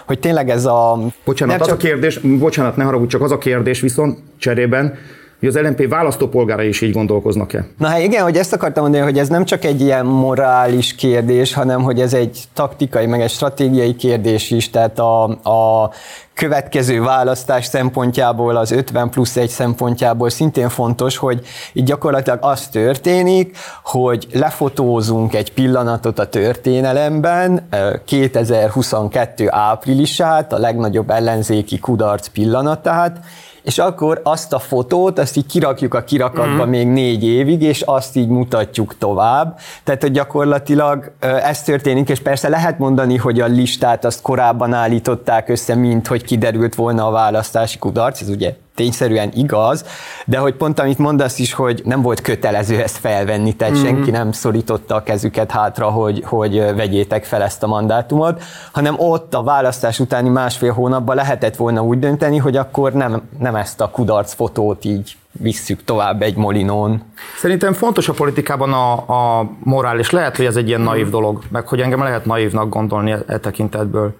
hogy 0.06 0.20
tényleg 0.20 0.50
ez 0.50 0.65
a... 0.65 1.00
Bocsánat, 1.26 1.62
az 1.62 1.67
csak... 1.67 1.76
a 1.76 1.80
kérdés, 1.80 2.20
bocsánat, 2.20 2.76
ne 2.76 2.84
haragudj, 2.84 3.10
csak 3.10 3.22
az 3.22 3.32
a 3.32 3.38
kérdés 3.38 3.80
viszont 3.80 4.17
cserében, 4.38 4.93
hogy 5.39 5.47
az 5.47 5.56
LNP 5.56 5.89
választópolgárai 5.89 6.67
is 6.67 6.82
így 6.82 6.91
gondolkoznak-e? 6.91 7.65
Na 7.78 7.88
hát 7.88 8.00
igen, 8.00 8.23
hogy 8.23 8.38
ezt 8.38 8.54
akartam 8.54 8.84
mondani, 8.84 9.04
hogy 9.04 9.17
ez 9.17 9.28
nem 9.28 9.45
csak 9.45 9.63
egy 9.63 9.82
ilyen 9.82 10.06
morális 10.06 10.95
kérdés, 10.95 11.54
hanem 11.54 11.82
hogy 11.82 12.00
ez 12.00 12.13
egy 12.13 12.43
taktikai, 12.54 13.06
meg 13.06 13.21
egy 13.21 13.30
stratégiai 13.30 13.95
kérdés 13.95 14.52
is, 14.52 14.69
tehát 14.69 15.00
a, 15.00 15.23
a 15.23 15.91
következő 16.34 17.02
választás 17.02 17.65
szempontjából, 17.65 18.56
az 18.56 18.71
50 18.71 19.10
plusz 19.10 19.38
egy 19.38 19.50
szempontjából 19.50 20.30
szintén 20.30 20.69
fontos, 20.69 21.17
hogy 21.17 21.45
itt 21.73 21.86
gyakorlatilag 21.86 22.39
az 22.41 22.67
történik, 22.67 23.58
hogy 23.84 24.28
lefotózunk 24.34 25.36
egy 25.36 25.54
pillanatot 25.54 26.19
a 26.19 26.30
történelemben, 26.30 27.67
2022 28.06 29.47
áprilisát, 29.50 30.54
a 30.54 30.58
legnagyobb 30.58 31.10
ellenzéki 31.10 31.80
kudarc 31.80 32.28
pillanatát, 32.28 33.19
és 33.67 33.77
akkor 33.77 34.21
azt 34.23 34.53
a 34.53 34.60
fotót, 34.60 35.19
azt 35.19 35.38
így 35.38 35.45
kirakjuk 35.45 35.93
a 35.93 36.03
kirakatba 36.03 36.65
mm. 36.65 36.69
még 36.69 36.88
négy 36.88 37.23
évig, 37.23 37.62
és 37.62 37.82
azt 37.82 38.15
így 38.15 38.27
mutatjuk 38.27 38.97
tovább. 38.97 39.60
Tehát, 39.84 40.01
hogy 40.01 40.12
gyakorlatilag 40.12 41.12
ez 41.19 41.63
történik, 41.63 42.10
és 42.10 42.19
persze 42.19 42.49
lehet 42.49 42.80
mondani, 42.80 43.17
hogy 43.17 43.39
a 43.39 43.45
listát 43.45 44.06
azt 44.06 44.21
korábban 44.21 44.73
állították 44.73 45.49
össze, 45.49 45.75
mint 45.75 46.08
hogy 46.08 46.23
kiderült 46.23 46.75
volna 46.75 47.08
a 47.08 47.12
választási 47.12 47.77
kudarc, 47.77 48.21
ez 48.21 48.30
ugye 48.30 48.56
tényszerűen 48.77 49.31
igaz, 49.33 49.85
de 50.25 50.37
hogy 50.37 50.55
pont 50.55 50.79
amit 50.79 50.97
mondasz 50.97 51.39
is, 51.39 51.53
hogy 51.53 51.81
nem 51.85 52.01
volt 52.01 52.21
kötelező 52.21 52.81
ezt 52.81 52.97
felvenni, 52.97 53.55
tehát 53.55 53.73
mm-hmm. 53.73 53.83
senki 53.83 54.11
nem 54.11 54.31
szorította 54.31 54.95
a 54.95 55.03
kezüket 55.03 55.51
hátra, 55.51 55.89
hogy, 55.89 56.23
hogy 56.25 56.75
vegyétek 56.75 57.25
fel 57.25 57.41
ezt 57.41 57.63
a 57.63 57.67
mandátumot, 57.67 58.43
hanem 58.71 58.95
ott 58.99 59.33
a 59.33 59.43
választás 59.43 59.99
utáni 59.99 60.29
másfél 60.29 60.71
hónapban 60.71 61.15
lehetett 61.15 61.55
volna 61.55 61.83
úgy 61.83 61.99
dönteni, 61.99 62.37
hogy 62.37 62.55
akkor 62.55 62.93
nem, 62.93 63.21
nem 63.39 63.55
ezt 63.55 63.81
a 63.81 63.89
kudarc 63.89 64.33
fotót 64.33 64.85
így 64.85 65.17
visszük 65.31 65.83
tovább 65.83 66.21
egy 66.21 66.35
molinón. 66.35 67.03
Szerintem 67.37 67.73
fontos 67.73 68.09
a 68.09 68.13
politikában 68.13 68.73
a, 68.73 68.93
a 68.93 69.49
morál, 69.63 69.99
és 69.99 70.09
lehet, 70.09 70.35
hogy 70.35 70.45
ez 70.45 70.55
egy 70.55 70.67
ilyen 70.67 70.81
naív 70.81 71.09
dolog, 71.09 71.43
meg 71.49 71.67
hogy 71.67 71.81
engem 71.81 72.03
lehet 72.03 72.25
naívnak 72.25 72.69
gondolni 72.69 73.11
e, 73.11 73.23
e 73.27 73.37
tekintetből. 73.37 74.15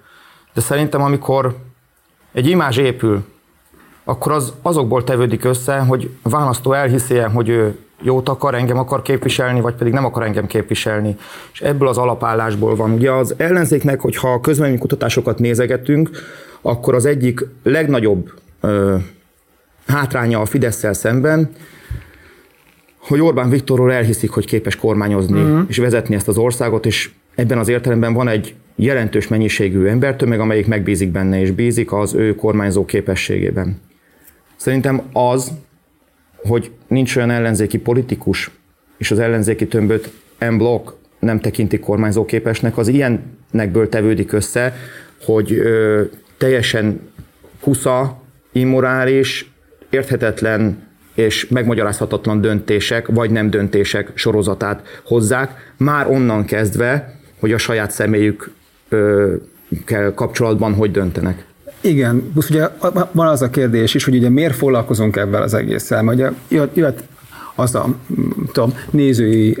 De 0.54 0.60
szerintem, 0.60 1.02
amikor 1.02 1.56
egy 2.32 2.48
imázs 2.48 2.76
épül, 2.76 3.24
akkor 4.08 4.32
az 4.32 4.52
azokból 4.62 5.04
tevődik 5.04 5.44
össze, 5.44 5.78
hogy 5.78 6.10
a 6.22 6.28
választó 6.28 6.72
elhiszi 6.72 7.18
hogy 7.18 7.48
ő 7.48 7.76
jót 8.02 8.28
akar, 8.28 8.54
engem 8.54 8.78
akar 8.78 9.02
képviselni, 9.02 9.60
vagy 9.60 9.74
pedig 9.74 9.92
nem 9.92 10.04
akar 10.04 10.22
engem 10.22 10.46
képviselni. 10.46 11.16
És 11.52 11.60
ebből 11.60 11.88
az 11.88 11.98
alapállásból 11.98 12.76
van. 12.76 12.92
Ugye 12.92 13.12
az 13.12 13.34
ellenzéknek, 13.36 14.00
hogyha 14.00 14.32
a 14.32 14.40
kutatásokat 14.78 15.38
nézegetünk, 15.38 16.10
akkor 16.60 16.94
az 16.94 17.04
egyik 17.04 17.46
legnagyobb 17.62 18.32
ö, 18.60 18.96
hátránya 19.86 20.40
a 20.40 20.44
fidesz 20.44 20.94
szemben, 20.94 21.50
hogy 22.98 23.20
Orbán 23.20 23.50
Viktorról 23.50 23.92
elhiszik, 23.92 24.30
hogy 24.30 24.46
képes 24.46 24.76
kormányozni 24.76 25.40
uh-huh. 25.40 25.64
és 25.68 25.76
vezetni 25.76 26.14
ezt 26.14 26.28
az 26.28 26.38
országot, 26.38 26.86
és 26.86 27.10
ebben 27.34 27.58
az 27.58 27.68
értelemben 27.68 28.12
van 28.12 28.28
egy 28.28 28.54
jelentős 28.76 29.28
mennyiségű 29.28 29.86
embertömeg, 29.86 30.40
amelyik 30.40 30.66
megbízik 30.66 31.10
benne, 31.10 31.40
és 31.40 31.50
bízik 31.50 31.92
az 31.92 32.14
ő 32.14 32.34
kormányzó 32.34 32.84
képességében. 32.84 33.86
Szerintem 34.58 35.02
az, 35.12 35.52
hogy 36.36 36.70
nincs 36.86 37.16
olyan 37.16 37.30
ellenzéki 37.30 37.78
politikus, 37.78 38.50
és 38.96 39.10
az 39.10 39.18
ellenzéki 39.18 39.66
tömböt 39.66 40.10
M 40.50 40.56
blokk 40.56 40.90
nem 41.18 41.40
tekinti 41.40 41.78
kormányzó 41.78 42.24
képesnek, 42.24 42.76
az 42.78 42.88
ilyennekből 42.88 43.88
tevődik 43.88 44.32
össze, 44.32 44.74
hogy 45.24 45.52
ö, 45.52 46.02
teljesen 46.38 47.00
kusza, 47.60 48.22
immorális, 48.52 49.50
érthetetlen 49.90 50.86
és 51.14 51.48
megmagyarázhatatlan 51.48 52.40
döntések, 52.40 53.06
vagy 53.06 53.30
nem 53.30 53.50
döntések 53.50 54.10
sorozatát 54.14 55.00
hozzák, 55.04 55.72
már 55.76 56.06
onnan 56.06 56.44
kezdve, 56.44 57.20
hogy 57.40 57.52
a 57.52 57.58
saját 57.58 57.90
személyük 57.90 58.50
kell 59.84 60.14
kapcsolatban 60.14 60.74
hogy 60.74 60.90
döntenek. 60.90 61.44
Igen, 61.80 62.30
plusz 62.32 62.50
ugye 62.50 62.68
van 63.12 63.26
az 63.26 63.42
a 63.42 63.50
kérdés 63.50 63.94
is, 63.94 64.04
hogy 64.04 64.16
ugye 64.16 64.28
miért 64.28 64.54
foglalkozunk 64.54 65.16
ebben 65.16 65.42
az 65.42 65.54
egésszel, 65.54 66.02
mert 66.02 66.18
ugye 66.18 66.30
jött 66.74 67.02
az 67.58 67.74
a 67.74 67.86
tudom, 68.52 68.74
nézői 68.90 69.58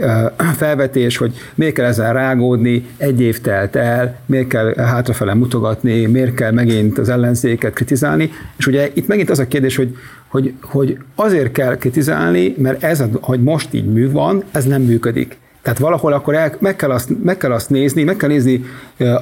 felvetés, 0.56 1.16
hogy 1.16 1.34
miért 1.54 1.74
kell 1.74 1.86
ezzel 1.86 2.12
rágódni, 2.12 2.86
egy 2.96 3.20
év 3.20 3.40
telt 3.40 3.76
el, 3.76 4.20
miért 4.26 4.48
kell 4.48 4.74
hátrafele 4.74 5.34
mutogatni, 5.34 6.06
miért 6.06 6.34
kell 6.34 6.50
megint 6.50 6.98
az 6.98 7.08
ellenzéket 7.08 7.72
kritizálni, 7.72 8.30
és 8.56 8.66
ugye 8.66 8.90
itt 8.94 9.06
megint 9.06 9.30
az 9.30 9.38
a 9.38 9.48
kérdés, 9.48 9.76
hogy, 9.76 9.96
hogy, 10.28 10.52
hogy 10.62 10.98
azért 11.14 11.52
kell 11.52 11.76
kritizálni, 11.76 12.54
mert 12.58 12.82
ez, 12.82 13.02
hogy 13.20 13.42
most 13.42 13.74
így 13.74 13.92
mű 13.92 14.10
van, 14.10 14.44
ez 14.52 14.64
nem 14.64 14.82
működik. 14.82 15.36
Tehát 15.62 15.78
valahol 15.78 16.12
akkor 16.12 16.34
el, 16.34 16.56
meg, 16.58 16.76
kell 16.76 16.90
azt, 16.90 17.10
meg 17.22 17.36
kell 17.36 17.52
azt 17.52 17.70
nézni, 17.70 18.02
meg 18.02 18.16
kell 18.16 18.28
nézni 18.28 18.64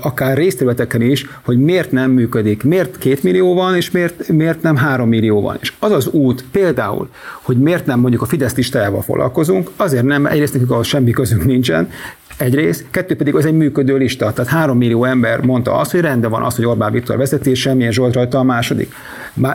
akár 0.01 0.37
részterületeken 0.37 1.01
is, 1.01 1.27
hogy 1.43 1.59
miért 1.59 1.93
nem 1.93 2.11
működik, 2.11 2.63
miért 2.63 2.99
két 2.99 3.23
millió 3.23 3.55
van, 3.55 3.77
és 3.77 3.91
miért, 3.91 4.29
miért 4.29 4.63
nem 4.63 4.77
három 4.77 5.09
millió 5.09 5.41
van. 5.41 5.57
És 5.61 5.73
az 5.79 5.93
az 5.93 6.07
út 6.07 6.45
például, 6.53 7.09
hogy 7.43 7.59
miért 7.59 7.87
nem 7.87 8.01
mondjuk 8.01 8.23
a 8.23 8.27
Fidesz 8.27 8.55
listájával 8.55 9.03
foglalkozunk, 9.03 9.71
azért 9.77 10.05
nem, 10.05 10.27
egyrészt 10.27 10.53
nekünk 10.53 10.71
ahhoz 10.71 10.87
semmi 10.87 11.11
közünk 11.11 11.45
nincsen, 11.45 11.89
Egyrészt, 12.37 12.85
kettő 12.91 13.17
pedig 13.17 13.35
az 13.35 13.47
egy 13.47 13.57
működő 13.57 13.97
lista. 13.97 14.33
Tehát 14.33 14.51
három 14.51 14.77
millió 14.77 15.05
ember 15.05 15.41
mondta 15.41 15.75
azt, 15.75 15.91
hogy 15.91 16.01
rendben 16.01 16.31
van 16.31 16.43
az, 16.43 16.57
hogy 16.57 16.65
Orbán 16.65 16.93
Viktor 16.93 17.17
vezetés, 17.17 17.61
semmilyen 17.61 17.93
Zsolt 17.93 18.15
rajta 18.15 18.39
a 18.39 18.43
második. 18.43 18.95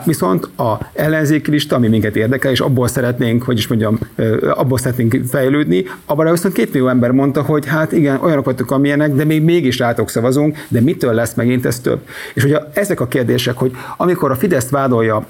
Viszont 0.04 0.48
a 0.56 0.78
ellenzéki 0.92 1.50
lista, 1.50 1.76
ami 1.76 1.88
minket 1.88 2.16
érdekel, 2.16 2.50
és 2.50 2.60
abból 2.60 2.88
szeretnénk, 2.88 3.42
hogy 3.42 3.58
is 3.58 3.66
mondjam, 3.66 3.98
abból 4.54 4.78
szeretnénk 4.78 5.20
fejlődni, 5.28 5.84
abban 6.06 6.30
viszont 6.30 6.54
két 6.54 6.72
millió 6.72 6.88
ember 6.88 7.10
mondta, 7.10 7.42
hogy 7.42 7.66
hát 7.66 7.92
igen, 7.92 8.18
olyanok 8.22 8.44
vagytok, 8.44 8.70
amilyenek, 8.70 9.12
de 9.12 9.24
még 9.24 9.42
mégis 9.42 9.78
rátok 9.78 10.10
szavazunk, 10.10 10.56
de 10.68 10.80
mitől 10.80 11.14
lesz 11.14 11.34
megint 11.34 11.66
ez 11.66 11.80
több? 11.80 12.00
És 12.34 12.44
ugye 12.44 12.58
ezek 12.74 13.00
a 13.00 13.06
kérdések, 13.06 13.56
hogy 13.56 13.70
amikor 13.96 14.30
a 14.30 14.34
Fidesz 14.34 14.68
vádolja, 14.68 15.26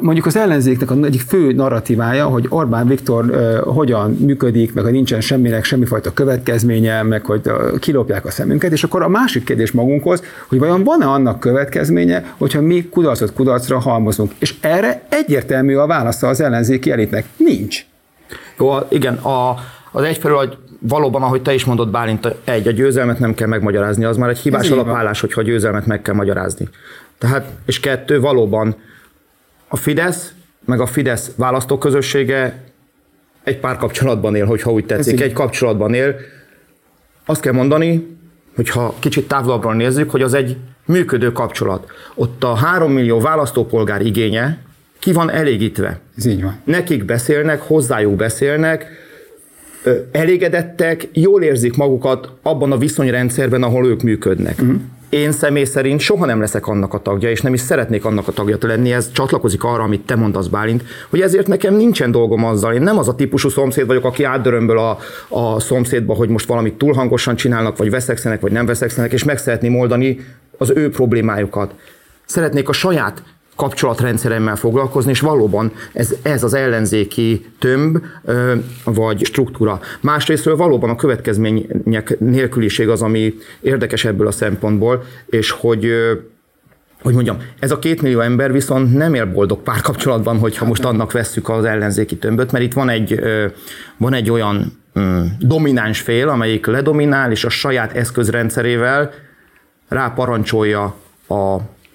mondjuk 0.00 0.26
az 0.26 0.36
ellenzéknek 0.36 0.90
a 0.90 0.94
egyik 1.04 1.20
fő 1.20 1.52
narratívája, 1.52 2.26
hogy 2.26 2.46
Orbán 2.48 2.86
Viktor 2.86 3.24
hogyan 3.66 4.10
működik, 4.10 4.74
meg 4.74 4.84
hogy 4.84 4.92
nincsen 4.92 5.20
semminek 5.20 5.64
semmifajta 5.64 6.12
következménye, 6.12 7.02
meg 7.02 7.24
hogy 7.24 7.40
kilopják 7.78 8.24
a 8.24 8.30
szemünket, 8.30 8.72
és 8.72 8.84
akkor 8.84 9.02
a 9.02 9.08
másik 9.08 9.44
kérdés 9.44 9.72
magunkhoz, 9.72 10.22
hogy 10.48 10.58
vajon 10.58 10.84
van-e 10.84 11.06
annak 11.06 11.40
következménye, 11.40 12.34
hogyha 12.38 12.60
mi 12.60 12.88
kudarcot 12.88 13.32
kudarcra 13.58 13.90
halmozunk. 13.90 14.32
És 14.38 14.54
erre 14.60 15.02
egyértelmű 15.08 15.76
a 15.76 15.86
válasza 15.86 16.28
az 16.28 16.40
ellenzéki 16.40 16.90
elitnek. 16.90 17.24
Nincs. 17.36 17.84
Jó, 18.58 18.76
igen, 18.88 19.14
a, 19.14 19.54
az 19.92 20.02
egyfelől, 20.02 20.36
hogy 20.36 20.56
valóban, 20.80 21.22
ahogy 21.22 21.42
te 21.42 21.54
is 21.54 21.64
mondod, 21.64 21.90
Bálint, 21.90 22.36
egy, 22.44 22.68
a 22.68 22.70
győzelmet 22.70 23.18
nem 23.18 23.34
kell 23.34 23.48
megmagyarázni, 23.48 24.04
az 24.04 24.16
már 24.16 24.28
egy 24.28 24.38
hibás 24.38 24.70
alapállás, 24.70 25.20
hogyha 25.20 25.40
a 25.40 25.44
győzelmet 25.44 25.86
meg 25.86 26.02
kell 26.02 26.14
magyarázni. 26.14 26.68
Tehát, 27.18 27.46
és 27.66 27.80
kettő, 27.80 28.20
valóban 28.20 28.76
a 29.68 29.76
Fidesz, 29.76 30.32
meg 30.64 30.80
a 30.80 30.86
Fidesz 30.86 31.30
választóközössége 31.36 32.64
egy 33.44 33.58
pár 33.58 33.76
kapcsolatban 33.76 34.34
él, 34.34 34.46
hogyha 34.46 34.72
úgy 34.72 34.86
tetszik, 34.86 35.20
egy 35.20 35.32
kapcsolatban 35.32 35.94
él. 35.94 36.16
Azt 37.24 37.40
kell 37.40 37.52
mondani, 37.52 38.16
hogyha 38.56 38.94
kicsit 38.98 39.28
távolabbról 39.28 39.74
nézzük, 39.74 40.10
hogy 40.10 40.22
az 40.22 40.34
egy 40.34 40.56
működő 40.88 41.32
kapcsolat. 41.32 41.86
Ott 42.14 42.44
a 42.44 42.54
három 42.54 42.92
millió 42.92 43.20
választópolgár 43.20 44.00
igénye 44.00 44.58
ki 44.98 45.12
van 45.12 45.30
elégítve. 45.30 46.00
Ez 46.16 46.26
így 46.26 46.42
van. 46.42 46.60
Nekik 46.64 47.04
beszélnek, 47.04 47.60
hozzájuk 47.60 48.16
beszélnek, 48.16 48.86
elégedettek, 50.12 51.08
jól 51.12 51.42
érzik 51.42 51.76
magukat 51.76 52.30
abban 52.42 52.72
a 52.72 52.78
viszonyrendszerben, 52.78 53.62
ahol 53.62 53.86
ők 53.86 54.02
működnek. 54.02 54.58
Uh-huh. 54.60 54.80
Én 55.08 55.32
személy 55.32 55.64
szerint 55.64 56.00
soha 56.00 56.26
nem 56.26 56.40
leszek 56.40 56.66
annak 56.66 56.94
a 56.94 56.98
tagja, 56.98 57.30
és 57.30 57.40
nem 57.40 57.54
is 57.54 57.60
szeretnék 57.60 58.04
annak 58.04 58.28
a 58.28 58.32
tagja 58.32 58.56
lenni, 58.60 58.92
ez 58.92 59.12
csatlakozik 59.12 59.64
arra, 59.64 59.82
amit 59.82 60.00
te 60.00 60.16
mondasz, 60.16 60.46
Bálint, 60.46 60.82
hogy 61.10 61.20
ezért 61.20 61.46
nekem 61.46 61.74
nincsen 61.74 62.10
dolgom 62.10 62.44
azzal. 62.44 62.74
Én 62.74 62.82
nem 62.82 62.98
az 62.98 63.08
a 63.08 63.14
típusú 63.14 63.48
szomszéd 63.48 63.86
vagyok, 63.86 64.04
aki 64.04 64.24
átdörömböl 64.24 64.78
a, 64.78 64.98
a 65.28 65.60
szomszédba, 65.60 66.14
hogy 66.14 66.28
most 66.28 66.46
valamit 66.46 66.74
túl 66.74 66.92
hangosan 66.92 67.36
csinálnak, 67.36 67.76
vagy 67.76 67.90
veszekszenek, 67.90 68.40
vagy 68.40 68.52
nem 68.52 68.66
veszekszenek, 68.66 69.12
és 69.12 69.24
meg 69.24 69.38
szeretném 69.38 69.78
oldani 69.78 70.20
az 70.58 70.70
ő 70.74 70.90
problémájukat. 70.90 71.74
Szeretnék 72.24 72.68
a 72.68 72.72
saját 72.72 73.22
kapcsolatrendszeremmel 73.56 74.56
foglalkozni, 74.56 75.10
és 75.10 75.20
valóban 75.20 75.72
ez, 75.92 76.14
ez 76.22 76.44
az 76.44 76.54
ellenzéki 76.54 77.46
tömb 77.58 77.98
vagy 78.84 79.24
struktúra. 79.24 79.80
Másrésztről 80.00 80.56
valóban 80.56 80.90
a 80.90 80.96
következmények 80.96 82.18
nélküliség 82.18 82.88
az, 82.88 83.02
ami 83.02 83.34
érdekes 83.60 84.04
ebből 84.04 84.26
a 84.26 84.30
szempontból, 84.30 85.04
és 85.26 85.50
hogy 85.50 85.92
hogy 87.02 87.14
mondjam, 87.14 87.36
ez 87.58 87.70
a 87.70 87.78
két 87.78 88.02
millió 88.02 88.20
ember 88.20 88.52
viszont 88.52 88.94
nem 88.94 89.14
él 89.14 89.26
boldog 89.26 89.62
párkapcsolatban, 89.62 90.38
hogyha 90.38 90.64
most 90.64 90.84
annak 90.84 91.12
vesszük 91.12 91.48
az 91.48 91.64
ellenzéki 91.64 92.16
tömböt, 92.16 92.52
mert 92.52 92.64
itt 92.64 92.72
van 92.72 92.88
egy, 92.88 93.20
van 93.96 94.14
egy 94.14 94.30
olyan 94.30 94.78
mm, 94.98 95.22
domináns 95.38 96.00
fél, 96.00 96.28
amelyik 96.28 96.66
ledominál, 96.66 97.30
és 97.30 97.44
a 97.44 97.48
saját 97.48 97.92
eszközrendszerével 97.92 99.12
ráparancsolja 99.88 100.94
a, 101.26 101.34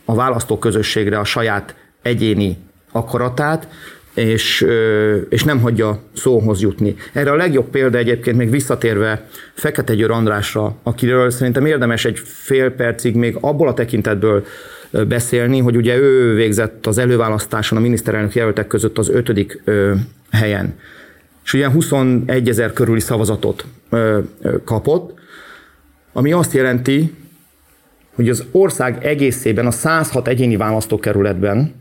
a 0.06 0.16
választóközösségre 0.16 1.20
a 1.20 1.24
saját 1.24 1.76
egyéni 2.02 2.58
akaratát, 2.92 3.68
és, 4.14 4.66
és 5.30 5.44
nem 5.44 5.60
hagyja 5.60 6.00
szóhoz 6.14 6.62
jutni. 6.62 6.96
Erre 7.14 7.32
a 7.32 7.36
legjobb 7.36 7.70
példa 7.70 7.98
egyébként 7.98 8.38
még 8.38 8.50
visszatérve 8.50 9.28
Fekete 9.54 9.96
Győr 9.96 10.12
Andrásra, 10.12 10.76
akiről 10.84 11.30
szerintem 11.30 11.66
érdemes 11.66 12.06
egy 12.06 12.20
fél 12.20 12.72
percig 12.72 13.16
még 13.16 13.38
abból 13.40 13.68
a 13.68 13.74
tekintetből 13.74 14.46
beszélni, 15.08 15.60
hogy 15.60 15.76
ugye 15.76 15.98
ő 15.98 16.36
végzett 16.36 16.88
az 16.88 16.98
előválasztáson 16.98 17.78
a 17.78 17.82
miniszterelnök 17.82 18.36
jelöltek 18.36 18.68
között 18.68 18.98
az 18.98 19.10
ötödik 19.10 19.62
helyen. 20.32 20.80
És 21.44 21.54
ugye 21.54 21.70
21 21.70 22.50
ezer 22.50 22.74
körüli 22.74 23.00
szavazatot 23.00 23.66
kapott, 24.64 25.20
ami 26.14 26.32
azt 26.32 26.54
jelenti, 26.54 27.14
hogy 28.16 28.30
az 28.30 28.44
ország 28.52 29.06
egészében 29.06 29.66
a 29.66 29.72
106 29.72 30.28
egyéni 30.28 30.58
választókerületben 30.58 31.74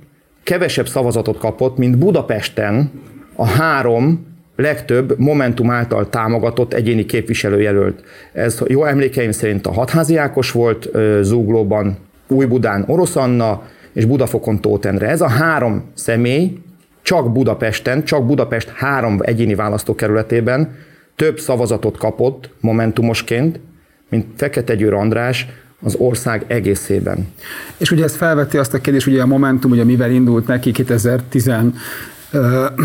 kevesebb 0.42 0.88
szavazatot 0.88 1.38
kapott, 1.38 1.76
mint 1.76 1.98
Budapesten 1.98 2.90
a 3.34 3.46
három 3.46 4.26
legtöbb 4.56 5.18
Momentum 5.18 5.70
által 5.70 6.08
támogatott 6.08 6.72
egyéni 6.72 7.06
képviselőjelölt. 7.06 8.02
Ez 8.32 8.62
jó 8.66 8.84
emlékeim 8.84 9.30
szerint 9.30 9.66
a 9.66 9.72
Hatházi 9.72 10.16
Ákos 10.16 10.50
volt 10.50 10.88
Zuglóban, 11.20 11.96
Újbudán 12.28 12.84
Orosz 12.86 13.16
Anna 13.16 13.62
és 13.92 14.04
Budafokon 14.04 14.60
Tóth. 14.60 15.02
Ez 15.02 15.20
a 15.20 15.28
három 15.28 15.90
személy 15.94 16.58
csak 17.02 17.32
Budapesten, 17.32 18.04
csak 18.04 18.26
Budapest 18.26 18.68
három 18.68 19.18
egyéni 19.20 19.54
választókerületében 19.54 20.74
több 21.16 21.38
szavazatot 21.38 21.98
kapott 21.98 22.50
momentumosként, 22.60 23.60
mint 24.08 24.26
Fekete 24.36 24.74
Győr 24.74 24.92
András 24.92 25.46
az 25.82 25.94
ország 25.98 26.44
egészében. 26.46 27.28
És 27.76 27.90
ugye 27.90 28.04
ez 28.04 28.16
felveti 28.16 28.56
azt 28.56 28.74
a 28.74 28.80
kérdést, 28.80 29.06
ugye 29.06 29.22
a 29.22 29.26
Momentum, 29.26 29.70
ugye 29.70 29.84
mivel 29.84 30.10
indult 30.10 30.46
neki 30.46 30.70
2010 30.70 31.46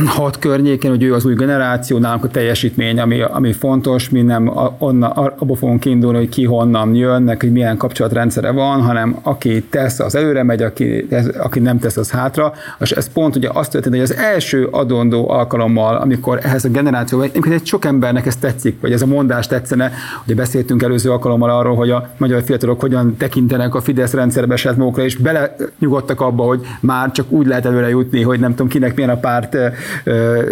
hat 0.06 0.40
környékén, 0.40 0.90
hogy 0.90 1.04
ő 1.04 1.14
az 1.14 1.26
új 1.26 1.34
generáció, 1.34 1.98
nálunk 1.98 2.24
a 2.24 2.28
teljesítmény, 2.28 3.00
ami, 3.00 3.22
ami 3.22 3.54
fontos, 3.54 4.10
mi 4.10 4.22
nem 4.22 4.52
onna, 4.78 5.10
abból 5.10 5.56
fogunk 5.56 5.80
kiindulni, 5.80 6.18
hogy 6.18 6.30
ki 6.30 6.46
honnan 6.46 6.96
jönnek, 6.96 7.42
hogy 7.42 7.52
milyen 7.52 7.78
kapcsolatrendszere 7.78 8.52
van, 8.52 8.82
hanem 8.82 9.20
aki 9.22 9.64
tesz, 9.64 10.00
az 10.00 10.16
előre 10.16 10.44
megy, 10.44 10.62
aki, 10.62 11.08
aki 11.38 11.60
nem 11.60 11.80
tesz, 11.80 11.98
az 11.98 12.12
hátra. 12.12 12.54
És 12.80 12.92
ez 12.92 13.12
pont 13.14 13.36
ugye 13.36 13.50
azt 13.54 13.72
történt, 13.72 13.96
hogy 13.96 14.04
az 14.04 14.16
első 14.16 14.66
adondó 14.66 15.30
alkalommal, 15.30 15.96
amikor 15.96 16.40
ehhez 16.44 16.66
a 16.66 16.70
generáció, 16.70 17.22
egyébként 17.22 17.56
egy 17.56 17.66
sok 17.66 17.86
embernek 17.86 18.26
ez 18.26 18.36
tetszik, 18.36 18.82
vagy 18.82 18.92
ez 18.92 19.02
a 19.02 19.06
mondás 19.06 19.48
tetszene, 19.48 19.92
ugye 20.26 20.36
beszéltünk 20.36 20.84
előző 20.84 21.12
alkalommal 21.12 21.50
arról, 21.50 21.76
hogy 21.76 21.90
a 21.90 22.10
magyar 22.18 22.44
fiatalok 22.44 22.82
hogyan 22.82 23.18
tekintenek 23.18 23.76
a 23.76 23.82
Fidesz 23.82 24.14
rendszerbe 24.14 24.56
saját 24.56 24.78
magukra, 24.78 25.04
és 25.04 25.16
belenyugodtak 25.16 26.22
abba, 26.22 26.44
hogy 26.44 26.62
már 26.80 27.12
csak 27.12 27.32
úgy 27.32 27.48
lehet 27.48 27.66
előre 27.66 27.90
jutni, 27.90 28.22
hogy 28.22 28.40
nem 28.40 28.50
tudom 28.50 28.68
kinek 28.68 28.96
milyen 28.96 29.10
a 29.10 29.16
pár 29.16 29.37
párt 29.40 29.76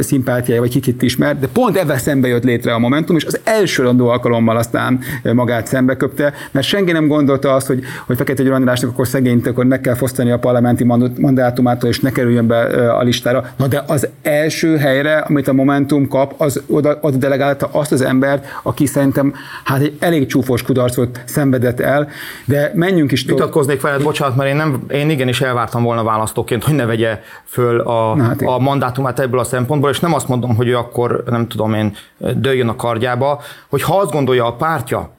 szimpátiája, 0.04 0.62
vagy 0.62 0.70
kikit 0.70 1.02
ismer, 1.02 1.40
de 1.40 1.48
pont 1.54 1.78
ebben 1.78 1.98
szembe 1.98 2.28
jött 2.28 2.44
létre 2.44 2.74
a 2.74 2.80
Momentum, 2.80 3.16
és 3.16 3.26
az 3.26 3.40
első 3.44 3.84
randó 3.84 4.08
alkalommal 4.08 4.58
aztán 4.58 5.00
magát 5.34 5.68
szembe 5.68 5.98
köpte, 5.98 6.34
mert 6.52 6.68
senki 6.68 6.92
nem 6.92 7.08
gondolta 7.08 7.54
azt, 7.54 7.68
hogy, 7.68 7.84
hogy 8.06 8.18
Fekete 8.18 8.44
Győr 8.44 8.52
Andrásnak 8.52 8.92
akkor 8.92 9.08
szegényt, 9.08 9.48
akkor 9.48 9.66
meg 9.66 9.82
kell 9.82 9.94
fosztani 9.94 10.32
a 10.32 10.40
parlamenti 10.40 10.84
mandátumától, 11.18 11.90
és 11.90 12.00
ne 12.00 12.12
kerüljön 12.12 12.48
be 12.48 12.60
a 12.92 13.04
listára. 13.04 13.46
Na 13.58 13.68
de 13.68 13.84
az 13.88 14.08
első 14.22 14.78
helyre, 14.78 15.18
amit 15.18 15.48
a 15.48 15.54
Momentum 15.54 16.08
kap, 16.08 16.34
az 16.38 16.62
oda, 16.68 16.98
oda 17.02 17.18
delegálta 17.18 17.70
azt 17.72 17.92
az 17.92 18.02
embert, 18.02 18.46
aki 18.64 18.86
szerintem 18.86 19.34
hát 19.64 19.82
egy 19.82 19.98
elég 20.00 20.26
csúfos 20.28 20.62
kudarcot 20.62 21.22
szenvedett 21.26 21.80
el, 21.80 22.08
de 22.46 22.72
menjünk 22.76 23.12
is 23.12 23.26
tovább. 23.26 23.38
Vitatkoznék 23.40 23.82
veled, 23.82 24.04
bocsánat, 24.04 24.36
mert 24.36 24.50
én, 24.50 24.56
nem, 24.56 24.84
én 24.90 25.10
igenis 25.10 25.42
elvártam 25.42 25.84
volna 25.84 26.04
választóként, 26.04 26.64
hogy 26.64 26.74
ne 26.74 26.86
vegye 26.86 27.20
föl 27.46 27.80
a, 27.80 28.24
hát 28.24 28.42
a 28.42 28.60
mandátumát 28.76 29.20
ebből 29.20 29.40
a 29.40 29.44
szempontból, 29.44 29.90
és 29.90 30.00
nem 30.00 30.14
azt 30.14 30.28
mondom, 30.28 30.56
hogy 30.56 30.68
ő 30.68 30.78
akkor, 30.78 31.24
nem 31.30 31.48
tudom 31.48 31.74
én, 31.74 31.96
dőljön 32.18 32.68
a 32.68 32.76
kardjába, 32.76 33.42
hogy 33.70 33.82
ha 33.82 33.98
azt 34.00 34.12
gondolja 34.12 34.46
a 34.46 34.54
pártja, 34.54 35.10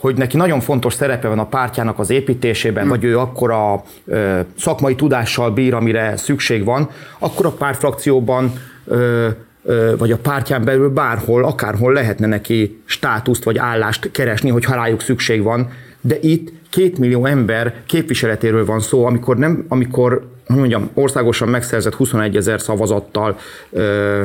hogy 0.00 0.16
neki 0.16 0.36
nagyon 0.36 0.60
fontos 0.60 0.94
szerepe 0.94 1.28
van 1.28 1.38
a 1.38 1.46
pártjának 1.46 1.98
az 1.98 2.10
építésében, 2.10 2.82
hmm. 2.82 2.90
vagy 2.90 3.04
ő 3.04 3.18
akkora 3.18 3.82
ö, 4.04 4.40
szakmai 4.58 4.94
tudással 4.94 5.50
bír, 5.50 5.74
amire 5.74 6.16
szükség 6.16 6.64
van, 6.64 6.88
akkor 7.18 7.46
a 7.46 7.50
pártfrakcióban 7.50 8.52
ö, 8.84 9.28
ö, 9.64 9.94
vagy 9.98 10.12
a 10.12 10.16
pártján 10.16 10.64
belül 10.64 10.88
bárhol, 10.88 11.44
akárhol 11.44 11.92
lehetne 11.92 12.26
neki 12.26 12.82
státuszt 12.84 13.44
vagy 13.44 13.58
állást 13.58 14.10
keresni, 14.10 14.50
hogy 14.50 14.64
rájuk 14.64 15.00
szükség 15.00 15.42
van, 15.42 15.70
de 16.00 16.18
itt 16.20 16.52
két 16.70 16.98
millió 16.98 17.26
ember 17.26 17.82
képviseletéről 17.86 18.64
van 18.64 18.80
szó, 18.80 19.04
amikor, 19.06 19.36
nem, 19.36 19.64
amikor 19.68 20.28
hogy 20.46 20.58
mondjam, 20.58 20.90
országosan 20.94 21.48
megszerzett 21.48 21.94
21 21.94 22.36
ezer 22.36 22.60
szavazattal 22.60 23.38
ö, 23.70 24.22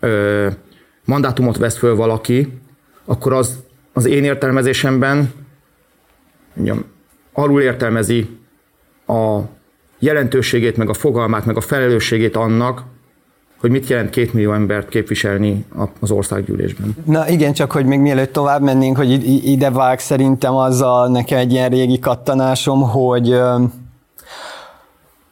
ö, 0.00 0.48
mandátumot 1.04 1.56
vesz 1.56 1.76
föl 1.76 1.96
valaki, 1.96 2.52
akkor 3.04 3.32
az 3.32 3.62
az 3.96 4.06
én 4.06 4.24
értelmezésemben 4.24 5.32
mondjam, 6.54 6.84
alul 7.32 7.62
értelmezi 7.62 8.28
a 9.06 9.40
jelentőségét, 9.98 10.76
meg 10.76 10.88
a 10.88 10.94
fogalmát, 10.94 11.46
meg 11.46 11.56
a 11.56 11.60
felelősségét 11.60 12.36
annak, 12.36 12.82
hogy 13.64 13.72
mit 13.72 13.88
jelent 13.88 14.10
két 14.10 14.32
millió 14.32 14.52
embert 14.52 14.88
képviselni 14.88 15.64
az 16.00 16.10
országgyűlésben. 16.10 16.96
Na 17.04 17.28
igen, 17.28 17.52
csak 17.52 17.72
hogy 17.72 17.84
még 17.84 17.98
mielőtt 17.98 18.32
tovább 18.32 18.62
mennénk, 18.62 18.96
hogy 18.96 19.10
ide 19.46 19.70
vág 19.70 19.98
szerintem 19.98 20.54
azzal 20.54 21.08
nekem 21.08 21.38
egy 21.38 21.52
ilyen 21.52 21.68
régi 21.68 21.98
kattanásom, 21.98 22.82
hogy 22.82 23.40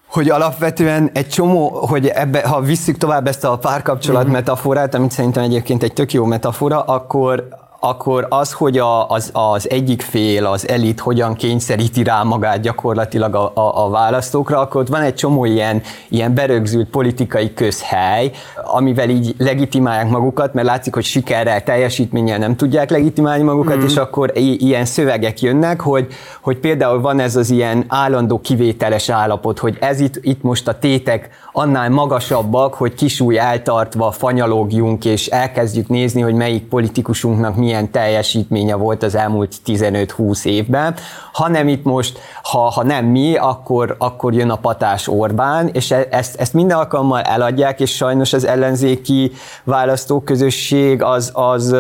hogy 0.07 0.31
alapvetően 0.31 1.11
egy 1.13 1.29
csomó, 1.29 1.69
hogy 1.69 2.07
ebbe, 2.07 2.49
ha 2.49 2.61
visszük 2.61 2.97
tovább 2.97 3.27
ezt 3.27 3.45
a 3.45 3.59
párkapcsolat 3.59 4.23
mm-hmm. 4.23 4.33
metaforát, 4.33 4.95
amit 4.95 5.11
szerintem 5.11 5.43
egyébként 5.43 5.83
egy 5.83 5.93
tök 5.93 6.13
jó 6.13 6.25
metafora, 6.25 6.81
akkor, 6.81 7.49
akkor 7.85 8.27
az, 8.29 8.53
hogy 8.53 8.79
a, 8.79 9.09
az, 9.09 9.31
az 9.33 9.71
egyik 9.71 10.03
fél, 10.03 10.47
az 10.47 10.69
elit 10.69 11.01
hogyan 11.01 11.35
kényszeríti 11.35 12.03
rá 12.03 12.23
magát 12.23 12.61
gyakorlatilag 12.61 13.35
a, 13.35 13.53
a, 13.55 13.85
a 13.85 13.89
választókra, 13.91 14.61
akkor 14.61 14.81
ott 14.81 14.89
van 14.89 15.03
egy 15.03 15.15
csomó 15.15 15.45
ilyen, 15.45 15.83
ilyen 16.09 16.35
berögzült 16.35 16.89
politikai 16.89 17.55
közhely, 17.55 18.31
amivel 18.65 19.09
így 19.09 19.35
legitimálják 19.39 20.11
magukat, 20.11 20.55
mert 20.55 20.67
látszik, 20.67 20.95
hogy 20.95 21.05
sikerrel, 21.05 21.63
teljesítménnyel 21.63 22.39
nem 22.39 22.57
tudják 22.57 22.91
legitimálni 22.91 23.43
magukat, 23.43 23.77
mm. 23.77 23.85
és 23.85 23.97
akkor 23.97 24.33
i- 24.35 24.61
ilyen 24.61 24.85
szövegek 24.85 25.41
jönnek, 25.41 25.81
hogy, 25.81 26.07
hogy 26.41 26.59
például 26.59 27.01
van 27.01 27.21
ez 27.21 27.37
az 27.37 27.51
ilyen 27.51 27.85
állandó 27.89 28.41
kivételes 28.41 29.09
állapot, 29.09 29.59
hogy 29.59 29.77
ez 29.81 30.01
itt, 30.01 30.19
itt 30.21 30.43
most 30.43 30.69
a 30.69 30.79
tétek 30.79 31.31
annál 31.53 31.91
magasabbak, 31.91 32.75
hogy 32.75 32.95
kisúj 32.95 33.39
eltartva 33.39 34.11
fanyalogjunk, 34.11 35.05
és 35.05 35.27
elkezdjük 35.27 35.89
nézni, 35.89 36.21
hogy 36.21 36.35
melyik 36.35 36.69
politikusunknak 36.69 37.57
milyen 37.57 37.72
milyen 37.73 37.91
teljesítménye 37.91 38.75
volt 38.75 39.03
az 39.03 39.15
elmúlt 39.15 39.55
15-20 39.67 40.45
évben, 40.45 40.95
hanem 41.33 41.69
itt 41.69 41.85
most, 41.85 42.19
ha, 42.43 42.59
ha 42.59 42.83
nem 42.83 43.05
mi, 43.05 43.37
akkor, 43.37 43.97
akkor 43.99 44.35
jön 44.35 44.51
a 44.51 44.57
patás 44.57 45.09
Orbán, 45.09 45.69
és 45.73 45.91
e, 45.91 46.07
ezt, 46.11 46.41
ezt 46.41 46.53
minden 46.53 46.77
alkalommal 46.77 47.21
eladják, 47.21 47.81
és 47.81 47.95
sajnos 47.95 48.33
az 48.33 48.45
ellenzéki 48.45 49.33
választóközösség 49.65 51.03
az, 51.03 51.31
az 51.35 51.77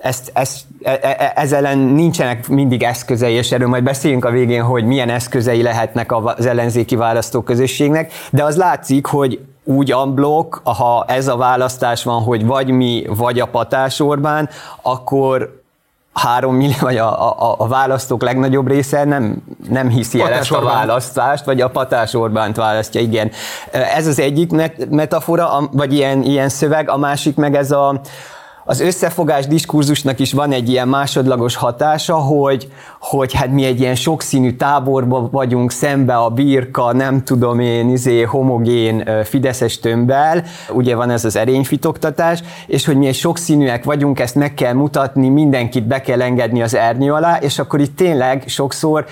ezt, 0.00 0.30
ezt, 0.34 0.60
e, 0.82 0.98
e, 1.02 1.32
ez 1.36 1.52
ellen 1.52 1.78
nincsenek 1.78 2.48
mindig 2.48 2.82
eszközei, 2.82 3.34
és 3.34 3.52
erről 3.52 3.68
majd 3.68 3.82
beszéljünk 3.82 4.24
a 4.24 4.30
végén, 4.30 4.62
hogy 4.62 4.84
milyen 4.84 5.08
eszközei 5.08 5.62
lehetnek 5.62 6.12
az 6.12 6.46
ellenzéki 6.46 6.96
választóközösségnek, 6.96 8.12
de 8.30 8.44
az 8.44 8.56
látszik, 8.56 9.06
hogy 9.06 9.40
úgy 9.68 9.94
unblock, 9.94 10.60
ha 10.64 11.04
ez 11.08 11.28
a 11.28 11.36
választás 11.36 12.04
van, 12.04 12.22
hogy 12.22 12.46
vagy 12.46 12.70
mi, 12.70 13.04
vagy 13.08 13.40
a 13.40 13.46
Patás 13.46 14.00
Orbán, 14.00 14.48
akkor 14.82 15.62
három 16.12 16.54
millió, 16.54 16.74
vagy 16.80 16.96
a, 16.96 17.28
a, 17.50 17.54
a 17.58 17.66
választók 17.66 18.22
legnagyobb 18.22 18.68
része 18.68 19.04
nem, 19.04 19.42
nem 19.68 19.88
hiszi 19.88 20.20
el 20.20 20.32
ezt 20.32 20.52
a 20.52 20.60
választást, 20.60 21.44
vagy 21.44 21.60
a 21.60 21.68
Patás 21.68 22.14
Orbánt 22.14 22.56
választja, 22.56 23.00
igen. 23.00 23.30
Ez 23.70 24.06
az 24.06 24.18
egyik 24.18 24.50
metafora, 24.90 25.68
vagy 25.72 25.92
ilyen, 25.92 26.22
ilyen 26.22 26.48
szöveg, 26.48 26.90
a 26.90 26.96
másik 26.96 27.36
meg 27.36 27.56
ez 27.56 27.70
a, 27.70 28.00
az 28.70 28.80
összefogás 28.80 29.46
diskurzusnak 29.46 30.18
is 30.18 30.32
van 30.32 30.52
egy 30.52 30.68
ilyen 30.68 30.88
másodlagos 30.88 31.56
hatása, 31.56 32.14
hogy, 32.14 32.72
hogy 33.00 33.32
hát 33.32 33.50
mi 33.50 33.64
egy 33.64 33.80
ilyen 33.80 33.94
sokszínű 33.94 34.56
táborban 34.56 35.28
vagyunk 35.30 35.70
szembe 35.70 36.16
a 36.16 36.28
birka, 36.28 36.92
nem 36.92 37.24
tudom 37.24 37.60
én, 37.60 37.90
izé, 37.90 38.22
homogén 38.22 39.24
fideszes 39.24 39.78
tömbbel, 39.78 40.44
ugye 40.72 40.94
van 40.94 41.10
ez 41.10 41.24
az 41.24 41.36
erényfitoktatás, 41.36 42.42
és 42.66 42.84
hogy 42.84 42.96
mi 42.96 43.06
egy 43.06 43.14
sokszínűek 43.14 43.84
vagyunk, 43.84 44.20
ezt 44.20 44.34
meg 44.34 44.54
kell 44.54 44.72
mutatni, 44.72 45.28
mindenkit 45.28 45.86
be 45.86 46.00
kell 46.00 46.22
engedni 46.22 46.62
az 46.62 46.74
ernyő 46.74 47.12
alá, 47.12 47.36
és 47.36 47.58
akkor 47.58 47.80
itt 47.80 47.96
tényleg 47.96 48.44
sokszor 48.46 49.06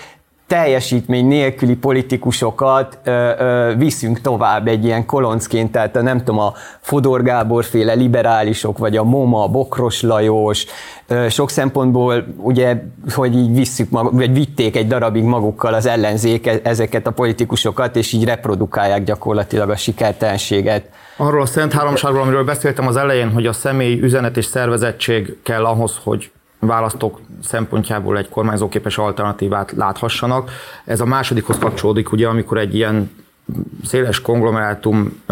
teljesítmény 0.46 1.26
nélküli 1.26 1.74
politikusokat 1.74 2.98
ö, 3.04 3.30
ö, 3.38 3.74
viszünk 3.76 4.20
tovább 4.20 4.66
egy 4.66 4.85
ilyen 4.85 5.06
koloncként, 5.06 5.72
tehát 5.72 5.96
a, 5.96 6.02
nem 6.02 6.18
tudom, 6.18 6.38
a 6.38 6.52
Fodor 6.80 7.22
Gábor 7.22 7.64
féle 7.64 7.92
liberálisok, 7.92 8.78
vagy 8.78 8.96
a 8.96 9.04
MOMA, 9.04 9.48
Bokros 9.48 10.02
Lajos, 10.02 10.64
ö, 11.06 11.28
sok 11.28 11.50
szempontból 11.50 12.26
ugye, 12.37 12.82
hogy 13.14 13.37
így 13.37 13.54
visszük, 13.54 13.90
mag, 13.90 14.14
vagy 14.14 14.32
vitték 14.32 14.76
egy 14.76 14.87
darabig 14.87 15.22
magukkal 15.22 15.74
az 15.74 15.87
ellenzék 15.87 16.46
e, 16.46 16.61
ezeket 16.62 17.06
a 17.06 17.11
politikusokat, 17.11 17.96
és 17.96 18.12
így 18.12 18.24
reprodukálják 18.24 19.04
gyakorlatilag 19.04 19.70
a 19.70 19.76
sikertelenséget. 19.76 20.88
Arról 21.16 21.42
a 21.42 21.46
szent 21.46 21.72
háromságról, 21.72 22.22
amiről 22.22 22.44
beszéltem 22.44 22.87
az 22.87 22.96
elején, 22.96 23.30
hogy 23.32 23.46
a 23.46 23.52
személy 23.52 23.98
üzenet 24.00 24.37
és 24.37 24.44
szervezettség 24.44 25.37
kell 25.42 25.64
ahhoz, 25.64 26.00
hogy 26.02 26.30
választók 26.59 27.21
szempontjából 27.42 28.19
egy 28.19 28.29
kormányzóképes 28.29 28.99
alternatívát 28.99 29.73
láthassanak. 29.73 30.51
Ez 30.85 31.01
a 31.01 31.05
másodikhoz 31.07 31.59
kapcsolódik, 31.59 32.12
ugye, 32.12 32.29
amikor 32.29 32.59
egy 32.59 32.75
ilyen 32.75 33.11
széles 33.85 34.21
konglomerátum 34.21 35.23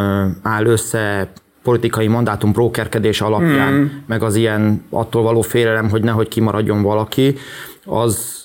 áll 0.42 0.64
össze 0.64 1.32
politikai 1.62 2.06
mandátum 2.06 2.52
brókerkedés 2.52 3.20
alapján, 3.20 3.72
mm. 3.72 3.86
meg 4.06 4.22
az 4.22 4.34
ilyen 4.34 4.84
attól 4.90 5.22
való 5.22 5.40
félelem, 5.40 5.90
hogy 5.90 6.02
nehogy 6.02 6.28
kimaradjon 6.28 6.82
valaki, 6.82 7.36
az 7.84 8.44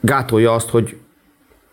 gátolja 0.00 0.52
azt, 0.52 0.68
hogy 0.68 0.96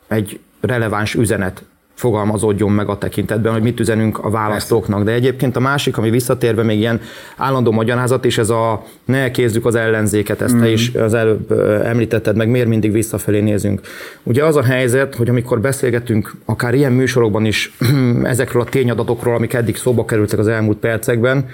egy 0.08 0.40
releváns 0.62 1.14
üzenet 1.14 1.64
fogalmazódjon 1.94 2.72
meg 2.72 2.90
a 2.90 2.98
tekintetben, 2.98 3.54
hogy 3.54 3.62
mit 3.62 3.80
üzenünk 3.80 4.18
a 4.20 4.30
választóknak. 4.30 5.04
De 5.04 5.12
egyébként 5.12 5.56
a 5.56 5.60
másik, 5.60 5.98
ami 5.98 6.10
visszatérve 6.10 6.64
még 6.64 6.80
ilyen 6.80 7.02
állandó 7.38 7.72
magyarázat, 7.72 8.26
és 8.26 8.38
ez 8.38 8.50
a 8.50 8.86
ne 9.06 9.32
kézzük 9.32 9.66
az 9.66 9.76
ellenzéket, 9.76 10.42
ezt 10.42 10.56
mm. 10.56 10.60
te 10.60 10.72
is 10.72 10.94
az 10.96 11.14
előbb 11.14 11.52
említetted, 11.86 12.36
meg 12.36 12.50
miért 12.50 12.68
mindig 12.68 12.92
visszafelé 12.92 13.40
nézünk. 13.40 13.82
Ugye 14.24 14.46
az 14.46 14.56
a 14.56 14.64
helyzet, 14.64 15.16
hogy 15.16 15.30
amikor 15.30 15.60
beszélgetünk 15.60 16.36
akár 16.46 16.74
ilyen 16.74 16.92
műsorokban 16.92 17.46
is 17.46 17.78
ezekről 18.24 18.62
a 18.62 18.66
tényadatokról, 18.66 19.36
amik 19.36 19.54
eddig 19.54 19.76
szóba 19.76 20.06
kerültek 20.06 20.40
az 20.40 20.48
elmúlt 20.48 20.78
percekben, 20.78 21.46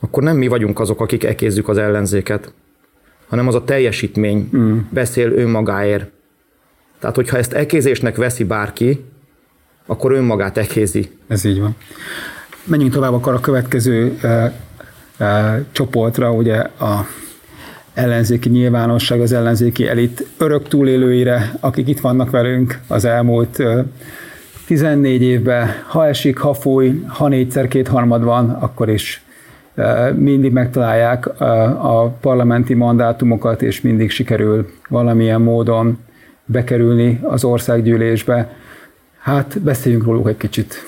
akkor 0.00 0.22
nem 0.22 0.36
mi 0.36 0.48
vagyunk 0.48 0.80
azok, 0.80 1.00
akik 1.00 1.24
ekézzük 1.24 1.68
az 1.68 1.78
ellenzéket, 1.78 2.52
hanem 3.28 3.48
az 3.48 3.54
a 3.54 3.64
teljesítmény 3.64 4.48
mm. 4.56 4.78
beszél 4.90 5.32
önmagáért. 5.32 6.10
Tehát, 7.00 7.16
hogyha 7.16 7.36
ezt 7.36 7.52
ekézésnek 7.52 8.16
veszi 8.16 8.44
bárki, 8.44 9.04
akkor 9.86 10.12
önmagát 10.12 10.56
ekézi. 10.56 11.10
Ez 11.28 11.44
így 11.44 11.60
van. 11.60 11.76
Menjünk 12.64 12.92
tovább 12.92 13.12
akkor 13.12 13.32
a 13.32 13.40
következő 13.40 14.18
e, 14.22 14.52
e, 15.24 15.62
csoportra, 15.72 16.32
ugye 16.32 16.56
a 16.60 17.06
ellenzéki 17.94 18.48
nyilvánosság, 18.48 19.20
az 19.20 19.32
ellenzéki 19.32 19.88
elit 19.88 20.26
örök 20.38 20.68
túlélőire, 20.68 21.54
akik 21.60 21.88
itt 21.88 22.00
vannak 22.00 22.30
velünk 22.30 22.80
az 22.88 23.04
elmúlt 23.04 23.60
e, 23.60 23.84
14 24.66 25.22
évben, 25.22 25.68
ha 25.86 26.06
esik, 26.06 26.38
ha 26.38 26.54
fúj, 26.54 27.04
ha 27.06 27.28
négyszer 27.28 27.68
kétharmad 27.68 28.24
van, 28.24 28.50
akkor 28.50 28.88
is 28.88 29.24
mindig 30.14 30.52
megtalálják 30.52 31.40
a 31.80 32.16
parlamenti 32.20 32.74
mandátumokat, 32.74 33.62
és 33.62 33.80
mindig 33.80 34.10
sikerül 34.10 34.70
valamilyen 34.88 35.40
módon 35.40 35.98
bekerülni 36.44 37.20
az 37.22 37.44
országgyűlésbe. 37.44 38.56
Hát 39.24 39.60
beszéljünk 39.60 40.04
róluk 40.04 40.28
egy 40.28 40.36
kicsit. 40.36 40.84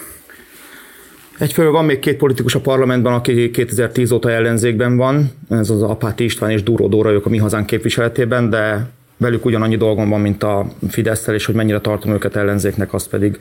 Egyfelől 1.38 1.70
van 1.70 1.84
még 1.84 1.98
két 1.98 2.16
politikus 2.16 2.54
a 2.54 2.60
parlamentben, 2.60 3.12
aki 3.12 3.50
2010 3.50 4.10
óta 4.10 4.30
ellenzékben 4.30 4.96
van, 4.96 5.30
ez 5.50 5.70
az 5.70 5.82
Apáti 5.82 6.24
István 6.24 6.50
és 6.50 6.62
Duró 6.62 6.88
Dóra, 6.88 7.10
ők 7.10 7.26
a 7.26 7.28
mi 7.28 7.38
hazánk 7.38 7.66
képviseletében, 7.66 8.50
de 8.50 8.90
velük 9.16 9.44
ugyanannyi 9.44 9.76
dolgom 9.76 10.08
van, 10.08 10.20
mint 10.20 10.42
a 10.42 10.66
fidesz 10.88 11.26
és 11.26 11.46
hogy 11.46 11.54
mennyire 11.54 11.80
tartom 11.80 12.12
őket 12.12 12.36
ellenzéknek, 12.36 12.94
az 12.94 13.08
pedig, 13.08 13.38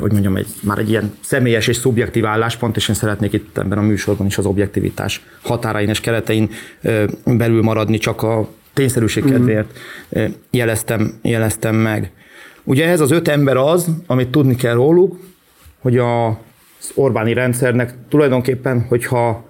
hogy 0.00 0.12
mondjam, 0.12 0.36
egy, 0.36 0.48
már 0.62 0.78
egy 0.78 0.88
ilyen 0.88 1.14
személyes 1.20 1.66
és 1.66 1.76
szubjektív 1.76 2.26
álláspont, 2.26 2.76
és 2.76 2.88
én 2.88 2.94
szeretnék 2.94 3.32
itt 3.32 3.58
ebben 3.58 3.78
a 3.78 3.82
műsorban 3.82 4.26
is 4.26 4.38
az 4.38 4.46
objektivitás 4.46 5.24
határain 5.42 5.88
és 5.88 6.00
keretein 6.00 6.50
belül 7.24 7.62
maradni, 7.62 7.98
csak 7.98 8.22
a 8.22 8.48
tényszerűség 8.72 9.24
mhm. 9.24 9.32
kedvéért 9.32 9.78
jeleztem, 10.50 11.18
jeleztem 11.22 11.74
meg. 11.74 12.12
Ugye 12.68 12.88
ez 12.88 13.00
az 13.00 13.10
öt 13.10 13.28
ember 13.28 13.56
az, 13.56 13.86
amit 14.06 14.28
tudni 14.28 14.54
kell 14.54 14.74
róluk, 14.74 15.16
hogy 15.80 15.98
a 15.98 16.26
az 16.80 16.90
Orbáni 16.94 17.32
rendszernek 17.32 17.94
tulajdonképpen, 18.08 18.86
hogyha 18.88 19.44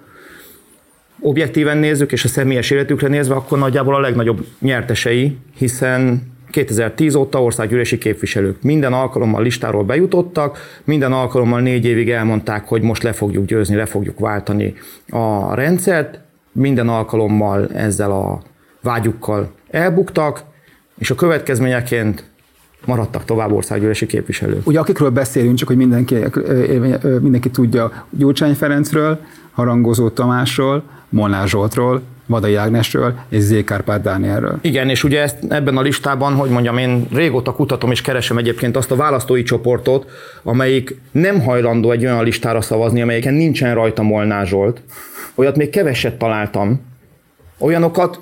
objektíven 1.19 1.77
nézzük, 1.77 2.11
és 2.11 2.23
a 2.23 2.27
személyes 2.27 2.69
életükre 2.69 3.07
nézve, 3.07 3.35
akkor 3.35 3.57
nagyjából 3.57 3.95
a 3.95 3.99
legnagyobb 3.99 4.45
nyertesei, 4.59 5.37
hiszen 5.57 6.31
2010 6.49 7.15
óta 7.15 7.43
országgyűlési 7.43 7.97
képviselők. 7.97 8.61
Minden 8.61 8.93
alkalommal 8.93 9.43
listáról 9.43 9.83
bejutottak, 9.83 10.79
minden 10.83 11.13
alkalommal 11.13 11.59
négy 11.59 11.85
évig 11.85 12.09
elmondták, 12.09 12.67
hogy 12.67 12.81
most 12.81 13.03
le 13.03 13.11
fogjuk 13.13 13.45
győzni, 13.45 13.75
le 13.75 13.85
fogjuk 13.85 14.19
váltani 14.19 14.73
a 15.09 15.53
rendszert, 15.55 16.19
minden 16.51 16.89
alkalommal 16.89 17.69
ezzel 17.73 18.11
a 18.11 18.41
vágyukkal 18.81 19.51
elbuktak, 19.71 20.43
és 20.99 21.09
a 21.09 21.15
következményeként 21.15 22.28
maradtak 22.85 23.25
tovább 23.25 23.51
országgyűlési 23.51 24.05
képviselők. 24.05 24.67
Ugye 24.67 24.79
akikről 24.79 25.09
beszélünk, 25.09 25.57
csak 25.57 25.67
hogy 25.67 25.77
mindenki, 25.77 26.15
mindenki 27.21 27.49
tudja, 27.49 28.05
Gyurcsány 28.09 28.53
Ferencről, 28.53 29.19
Harangozó 29.51 30.09
Tamásról, 30.09 30.83
Molnár 31.09 31.47
Zsoltról, 31.47 32.01
Vadai 32.25 32.55
Ágnesről 32.55 33.13
és 33.29 33.41
Z. 33.41 33.63
Kárpát 33.65 34.01
Dánielről. 34.01 34.57
Igen, 34.61 34.89
és 34.89 35.03
ugye 35.03 35.21
ezt 35.21 35.37
ebben 35.47 35.77
a 35.77 35.81
listában, 35.81 36.33
hogy 36.33 36.49
mondjam, 36.49 36.77
én 36.77 37.07
régóta 37.13 37.53
kutatom 37.53 37.91
és 37.91 38.01
keresem 38.01 38.37
egyébként 38.37 38.77
azt 38.77 38.91
a 38.91 38.95
választói 38.95 39.43
csoportot, 39.43 40.09
amelyik 40.43 41.01
nem 41.11 41.41
hajlandó 41.41 41.91
egy 41.91 42.05
olyan 42.05 42.23
listára 42.23 42.61
szavazni, 42.61 43.01
amelyiken 43.01 43.33
nincsen 43.33 43.73
rajta 43.73 44.01
Molnár 44.01 44.47
Zsolt. 44.47 44.81
Olyat 45.35 45.55
még 45.55 45.69
keveset 45.69 46.17
találtam. 46.17 46.81
Olyanokat 47.57 48.19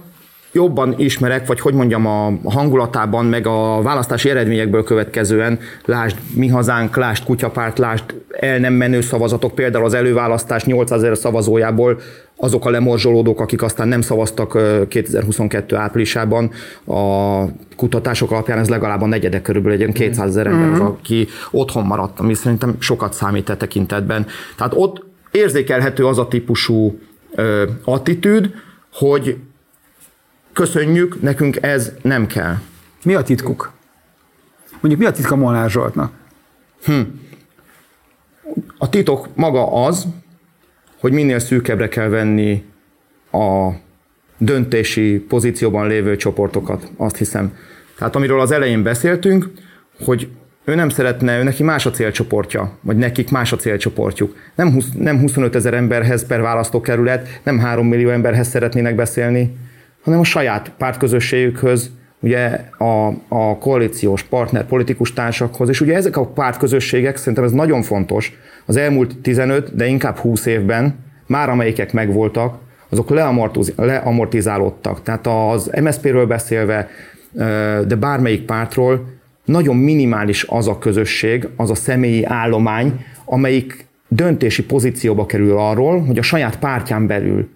jobban 0.52 0.94
ismerek, 0.98 1.48
vagy 1.48 1.60
hogy 1.60 1.74
mondjam, 1.74 2.06
a 2.06 2.52
hangulatában, 2.52 3.26
meg 3.26 3.48
a 3.48 3.82
választási 3.82 4.30
eredményekből 4.30 4.84
következően, 4.84 5.60
lásd 5.86 6.18
Mi 6.34 6.48
Hazánk, 6.48 6.96
lásd 6.96 7.24
Kutyapárt, 7.24 7.78
lásd 7.78 8.04
el 8.40 8.58
nem 8.60 8.74
menő 8.74 9.02
szavazatok, 9.02 9.56
például 9.56 9.86
az 9.86 9.94
előválasztás 9.94 10.64
8000 10.64 11.18
szavazójából 11.18 12.00
azok 12.36 12.66
a 12.66 12.70
lemorzsolódók, 12.70 13.40
akik 13.40 13.62
aztán 13.62 13.88
nem 13.88 14.02
szavaztak 14.02 14.58
2022 14.88 15.76
áprilisában, 15.76 16.52
a 16.86 17.44
kutatások 17.76 18.32
alapján 18.32 18.60
ez 18.60 18.70
legalább 18.70 19.02
a 19.02 19.08
negyedek 19.08 19.42
körülbelül 19.42 19.82
egy 19.82 19.94
200 19.94 20.30
ezer 20.30 20.48
ember 20.48 20.70
mhm. 20.70 20.82
aki 20.82 21.28
otthon 21.52 21.86
maradt, 21.86 22.20
ami 22.20 22.34
szerintem 22.34 22.76
sokat 22.80 23.14
számít 23.14 23.50
e 23.50 23.58
tekintetben. 23.58 24.26
Tehát 24.58 24.74
ott 24.76 25.06
érzékelhető 25.32 26.06
az 26.06 26.18
a 26.18 26.28
típusú 26.28 27.00
attitűd, 27.84 28.54
hogy 28.94 29.38
köszönjük, 30.58 31.22
nekünk 31.22 31.58
ez 31.62 31.92
nem 32.02 32.28
kell. 32.28 32.56
Mi 33.04 33.14
a 33.14 33.22
titkuk? 33.22 33.72
Mondjuk 34.72 35.00
mi 35.02 35.06
a 35.06 35.12
titka 35.12 35.36
Molnár 35.36 35.70
Zsoltnak? 35.70 36.12
Hm. 36.84 37.02
A 38.78 38.90
titok 38.90 39.28
maga 39.36 39.86
az, 39.86 40.08
hogy 41.00 41.12
minél 41.12 41.40
szűkebbre 41.40 41.88
kell 41.88 42.08
venni 42.08 42.64
a 43.32 43.70
döntési 44.38 45.26
pozícióban 45.28 45.88
lévő 45.88 46.16
csoportokat, 46.16 46.92
azt 46.98 47.18
hiszem. 47.18 47.54
Tehát 47.98 48.16
amiről 48.16 48.40
az 48.40 48.52
elején 48.52 48.84
beszéltünk, 48.84 49.52
hogy 50.00 50.30
ő 50.66 50.76
nem 50.76 50.90
szeretne, 50.90 51.40
ő 51.40 51.44
neki 51.44 51.64
más 51.64 51.86
a 51.86 51.92
célcsoportja, 51.92 52.78
vagy 52.82 52.98
nekik 52.98 53.32
más 53.32 53.52
a 53.52 53.56
célcsoportjuk. 53.56 54.36
Nem, 54.56 54.72
20, 54.72 54.86
nem 54.98 55.20
25 55.20 55.56
ezer 55.56 55.74
emberhez 55.74 56.26
per 56.26 56.42
választókerület, 56.42 57.40
nem 57.44 57.60
3 57.60 57.88
millió 57.88 58.10
emberhez 58.10 58.48
szeretnének 58.48 58.96
beszélni, 58.96 59.56
hanem 60.08 60.22
a 60.22 60.24
saját 60.24 60.72
pártközösségükhöz, 60.78 61.92
ugye 62.20 62.62
a, 62.78 63.08
a 63.28 63.58
koalíciós 63.58 64.24
partner 64.24 64.66
politikus 64.66 65.14
társakhoz, 65.14 65.70
és 65.70 65.82
ugye 65.82 65.96
ezek 65.96 66.18
a 66.18 66.26
pártközösségek, 66.26 67.18
szerintem 67.18 67.44
ez 67.44 67.52
nagyon 67.52 67.82
fontos, 67.82 68.38
az 68.66 68.76
elmúlt 68.76 69.18
15, 69.18 69.76
de 69.76 69.88
inkább 69.88 70.18
20 70.18 70.46
évben, 70.46 70.96
már 71.26 71.50
amelyikek 71.50 71.94
megvoltak, 71.94 72.58
azok 72.90 73.10
leamortizálódtak. 73.76 75.04
Tehát 75.04 75.28
az 75.28 75.72
MSZP-ről 75.82 76.26
beszélve, 76.26 76.90
de 77.88 77.96
bármelyik 78.00 78.46
pártról 78.46 79.06
nagyon 79.46 79.76
minimális 79.76 80.44
az 80.44 80.68
a 80.68 80.78
közösség, 80.78 81.48
az 81.56 81.70
a 81.70 81.76
személyi 81.76 82.26
állomány, 82.26 83.06
amelyik 83.26 83.86
döntési 84.08 84.64
pozícióba 84.64 85.26
kerül 85.26 85.58
arról, 85.58 86.02
hogy 86.02 86.18
a 86.18 86.22
saját 86.22 86.60
pártján 86.60 87.08
belül 87.08 87.56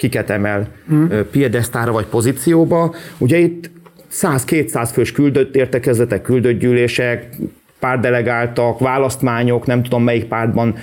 kiket 0.00 0.30
emel 0.30 0.68
mm. 0.92 1.06
piedesztára 1.30 1.92
vagy 1.92 2.04
pozícióba. 2.04 2.94
Ugye 3.18 3.38
itt 3.38 3.70
100-200 4.12 4.88
fős 4.92 5.12
küldött 5.12 5.56
értekezletek, 5.56 6.22
küldött 6.22 6.58
gyűlések, 6.58 7.28
pártdelegáltak, 7.78 8.78
választmányok, 8.78 9.66
nem 9.66 9.82
tudom 9.82 10.02
melyik 10.02 10.24
pártban 10.24 10.76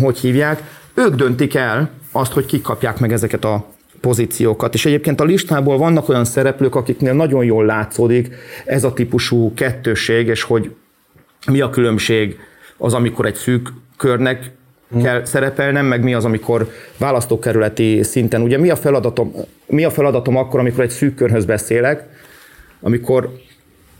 hogy 0.00 0.18
hívják, 0.18 0.62
ők 0.94 1.14
döntik 1.14 1.54
el 1.54 1.90
azt, 2.12 2.32
hogy 2.32 2.46
kik 2.46 2.62
kapják 2.62 2.98
meg 2.98 3.12
ezeket 3.12 3.44
a 3.44 3.66
pozíciókat. 4.00 4.74
És 4.74 4.86
egyébként 4.86 5.20
a 5.20 5.24
listából 5.24 5.78
vannak 5.78 6.08
olyan 6.08 6.24
szereplők, 6.24 6.74
akiknél 6.74 7.12
nagyon 7.12 7.44
jól 7.44 7.64
látszódik 7.64 8.34
ez 8.64 8.84
a 8.84 8.92
típusú 8.92 9.54
kettőség, 9.54 10.26
és 10.26 10.42
hogy 10.42 10.74
mi 11.46 11.60
a 11.60 11.70
különbség 11.70 12.38
az, 12.76 12.94
amikor 12.94 13.26
egy 13.26 13.34
szűk 13.34 13.68
körnek 13.96 14.52
kell 15.02 15.24
szerepelnem, 15.24 15.86
meg 15.86 16.02
mi 16.02 16.14
az, 16.14 16.24
amikor 16.24 16.70
választókerületi 16.98 18.02
szinten. 18.02 18.42
Ugye 18.42 18.58
mi 18.58 18.70
a 18.70 18.76
feladatom, 18.76 19.32
mi 19.66 19.84
a 19.84 19.90
feladatom 19.90 20.36
akkor, 20.36 20.60
amikor 20.60 20.84
egy 20.84 20.90
szűk 20.90 21.14
körhöz 21.14 21.44
beszélek, 21.44 22.04
amikor 22.80 23.30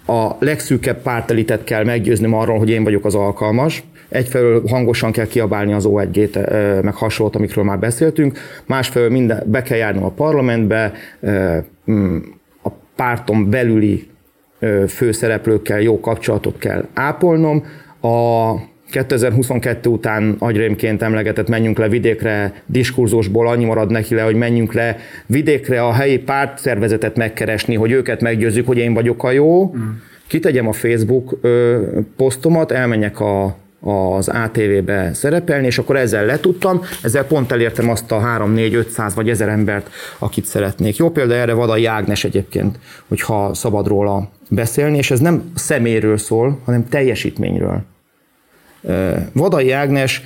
a 0.07 0.31
legszűkebb 0.39 1.03
pártelitet 1.03 1.65
kell 1.65 1.85
meggyőznöm 1.85 2.35
arról, 2.35 2.59
hogy 2.59 2.71
én 2.71 2.85
vagyok 2.85 3.05
az 3.05 3.15
alkalmas, 3.15 3.83
egyfelől 4.09 4.63
hangosan 4.67 5.13
kell 5.13 5.27
kiabálni 5.27 5.73
az 5.73 5.85
O1G-t, 5.89 6.35
meg 6.83 6.95
hasonlót, 6.95 7.37
amikről 7.37 7.65
már 7.65 7.79
beszéltünk, 7.79 8.39
másfelől 8.67 9.11
minden, 9.11 9.43
be 9.47 9.63
kell 9.63 9.79
járnom 9.79 10.05
a 10.05 10.11
parlamentbe, 10.11 10.93
mm, 11.91 12.19
a 12.63 12.69
párton 12.97 13.51
belüli 13.51 14.09
főszereplőkkel 14.89 15.81
jó 15.81 16.01
kapcsolatot 16.01 16.59
kell 16.59 16.87
ápolnom, 16.95 17.65
a 18.01 18.55
2022 18.95 19.91
után 19.91 20.37
agyrémként 20.39 21.03
emlegetett 21.03 21.49
menjünk 21.49 21.79
le 21.79 21.89
vidékre 21.89 22.63
diskurzusból 22.67 23.49
annyi 23.49 23.65
marad 23.65 23.91
neki 23.91 24.15
le, 24.15 24.23
hogy 24.23 24.35
menjünk 24.35 24.73
le 24.73 24.97
vidékre 25.27 25.83
a 25.83 25.93
helyi 25.93 26.19
pártszervezetet 26.19 27.17
megkeresni, 27.17 27.75
hogy 27.75 27.91
őket 27.91 28.21
meggyőzzük, 28.21 28.67
hogy 28.67 28.79
én 28.79 28.95
vagyok 28.95 29.25
a 29.25 29.31
jó, 29.31 29.75
mm. 29.75 29.81
kitegyem 30.27 30.69
a 30.69 30.73
Facebook 30.73 31.39
ö, 31.41 31.81
posztomat, 32.17 32.73
elmenjek 32.73 33.21
a 33.21 33.57
az 33.87 34.29
ATV-be 34.29 35.11
szerepelni, 35.15 35.67
és 35.67 35.79
akkor 35.79 35.97
ezzel 35.97 36.25
letudtam, 36.25 36.81
ezzel 37.03 37.25
pont 37.25 37.53
elértem 37.53 37.89
azt 37.89 38.13
a 38.13 38.19
3, 38.19 38.53
4, 38.53 38.75
500 38.75 39.15
vagy 39.15 39.29
1000 39.29 39.49
embert, 39.49 39.91
akit 40.19 40.45
szeretnék. 40.45 40.97
Jó 40.97 41.11
példa 41.11 41.35
erre 41.35 41.53
Vadai 41.53 41.85
Ágnes 41.85 42.25
egyébként, 42.25 42.79
hogyha 43.09 43.55
szabad 43.55 43.87
róla 43.87 44.31
beszélni, 44.51 44.97
és 44.97 45.11
ez 45.11 45.21
nem 45.21 45.53
szeméről 45.55 46.17
szól, 46.17 46.61
hanem 46.65 46.89
teljesítményről. 46.89 47.83
Vadai 49.33 49.71
Ágnes 49.71 50.23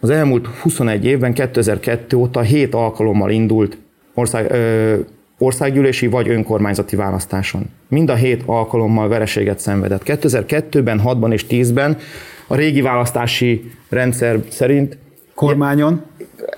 az 0.00 0.10
elmúlt 0.10 0.46
21 0.46 1.04
évben, 1.04 1.32
2002 1.32 2.16
óta 2.16 2.40
7 2.40 2.74
alkalommal 2.74 3.30
indult 3.30 3.76
ország, 4.14 4.50
ö, 4.50 4.96
országgyűlési 5.38 6.06
vagy 6.06 6.28
önkormányzati 6.28 6.96
választáson. 6.96 7.70
Mind 7.88 8.10
a 8.10 8.14
7 8.14 8.42
alkalommal 8.46 9.08
vereséget 9.08 9.58
szenvedett. 9.58 10.02
2002-ben, 10.04 11.00
6-ban 11.04 11.32
és 11.32 11.44
10-ben 11.48 11.98
a 12.46 12.54
régi 12.54 12.80
választási 12.80 13.70
rendszer 13.88 14.38
szerint 14.48 14.98
Kormányon? 15.34 16.02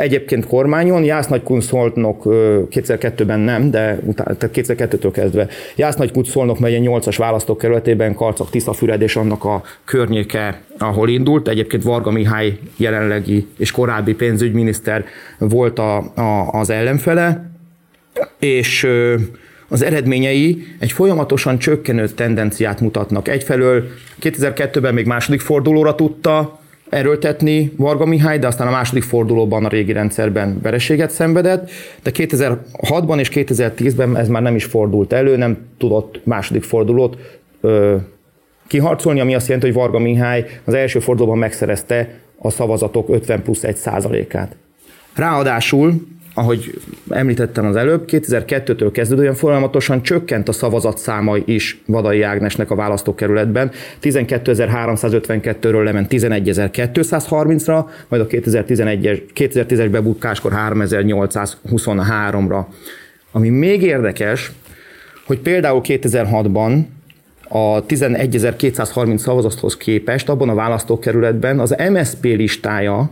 Egyébként 0.01 0.47
kormányon, 0.47 1.05
Jász 1.05 1.27
Nagykun 1.27 1.61
Szolnok 1.61 2.23
2002-ben 2.71 3.41
nem, 3.41 3.71
de 3.71 3.99
utána, 4.05 4.37
tehát 4.37 4.57
2002-től 4.59 5.11
kezdve. 5.13 5.49
Jász 5.77 5.97
Nagykun 5.97 6.25
Szolnok 6.25 6.59
megye 6.59 6.79
8-as 6.83 7.15
választókerületében 7.19 8.15
Karcak 8.15 8.51
Tiszafüred 8.51 9.03
és 9.03 9.17
annak 9.17 9.45
a 9.45 9.63
környéke, 9.85 10.61
ahol 10.79 11.09
indult. 11.09 11.49
Egyébként 11.49 11.83
Varga 11.83 12.11
Mihály 12.11 12.59
jelenlegi 12.77 13.47
és 13.59 13.71
korábbi 13.71 14.15
pénzügyminiszter 14.15 15.05
volt 15.39 15.79
a, 15.79 15.97
a, 16.15 16.49
az 16.53 16.71
ellenfele, 16.71 17.51
és 18.39 18.89
az 19.69 19.83
eredményei 19.83 20.63
egy 20.79 20.93
folyamatosan 20.93 21.59
csökkenő 21.59 22.09
tendenciát 22.09 22.81
mutatnak. 22.81 23.29
Egyfelől 23.29 23.85
2002-ben 24.23 24.95
még 24.95 25.07
második 25.07 25.41
fordulóra 25.41 25.95
tudta 25.95 26.61
erőltetni 26.91 27.73
Varga 27.77 28.05
Mihály, 28.05 28.39
de 28.39 28.47
aztán 28.47 28.67
a 28.67 28.71
második 28.71 29.03
fordulóban 29.03 29.65
a 29.65 29.69
régi 29.69 29.93
rendszerben 29.93 30.59
vereséget 30.63 31.11
szenvedett, 31.11 31.71
de 32.03 32.11
2006-ban 32.15 33.19
és 33.19 33.31
2010-ben 33.35 34.17
ez 34.17 34.29
már 34.29 34.43
nem 34.43 34.55
is 34.55 34.65
fordult 34.65 35.13
elő, 35.13 35.37
nem 35.37 35.59
tudott 35.79 36.21
második 36.25 36.63
fordulót 36.63 37.17
ö, 37.61 37.97
kiharcolni, 38.67 39.21
ami 39.21 39.35
azt 39.35 39.47
jelenti, 39.47 39.67
hogy 39.67 39.77
Varga 39.77 39.99
Mihály 39.99 40.47
az 40.65 40.75
első 40.75 40.99
fordulóban 40.99 41.39
megszerezte 41.39 42.09
a 42.39 42.51
szavazatok 42.51 43.09
50 43.09 43.43
plusz 43.43 43.65
1 43.65 43.77
százalékát. 43.77 44.57
Ráadásul 45.15 46.07
ahogy 46.35 46.81
említettem 47.09 47.67
az 47.67 47.77
előbb, 47.77 48.05
2002-től 48.07 48.89
kezdődően 48.93 49.35
folyamatosan 49.35 50.03
csökkent 50.03 50.49
a 50.49 50.53
szavazatszáma 50.53 51.37
is 51.45 51.83
Vadai 51.87 52.23
Ágnesnek 52.23 52.71
a 52.71 52.75
választókerületben. 52.75 53.71
12.352-ről 54.03 55.85
lement 55.85 56.13
11.230-ra, 56.13 57.85
majd 58.09 58.23
a 58.23 58.27
2011-es, 58.27 59.23
2010-es 59.35 59.89
bebukkáskor 59.91 60.53
3.823-ra. 60.53 62.65
Ami 63.33 63.49
még 63.49 63.83
érdekes, 63.83 64.53
hogy 65.27 65.39
például 65.39 65.81
2006-ban 65.85 66.83
a 67.49 67.87
11.230 67.87 69.17
szavazathoz 69.17 69.77
képest 69.77 70.29
abban 70.29 70.49
a 70.49 70.55
választókerületben 70.55 71.59
az 71.59 71.77
MSP 71.93 72.25
listája 72.25 73.11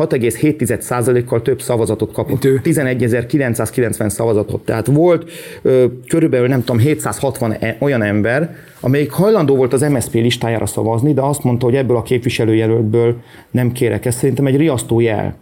6,7%-kal 0.00 1.42
több 1.42 1.62
szavazatot 1.62 2.12
kapott. 2.12 2.42
11.990 2.42 4.08
szavazatot. 4.08 4.64
Tehát 4.64 4.86
volt 4.86 5.30
ö, 5.62 5.84
körülbelül 6.08 6.48
nem 6.48 6.64
tudom 6.64 6.78
760 6.78 7.52
e, 7.52 7.76
olyan 7.78 8.02
ember, 8.02 8.56
amelyik 8.80 9.10
hajlandó 9.10 9.56
volt 9.56 9.72
az 9.72 9.80
MSZP 9.80 10.14
listájára 10.14 10.66
szavazni, 10.66 11.12
de 11.14 11.20
azt 11.20 11.42
mondta, 11.42 11.64
hogy 11.64 11.74
ebből 11.74 11.96
a 11.96 12.02
képviselőjelöltből 12.02 13.16
nem 13.50 13.72
kérek. 13.72 14.06
Ez 14.06 14.14
szerintem 14.14 14.46
egy 14.46 14.56
riasztó 14.56 15.00
jel. 15.00 15.36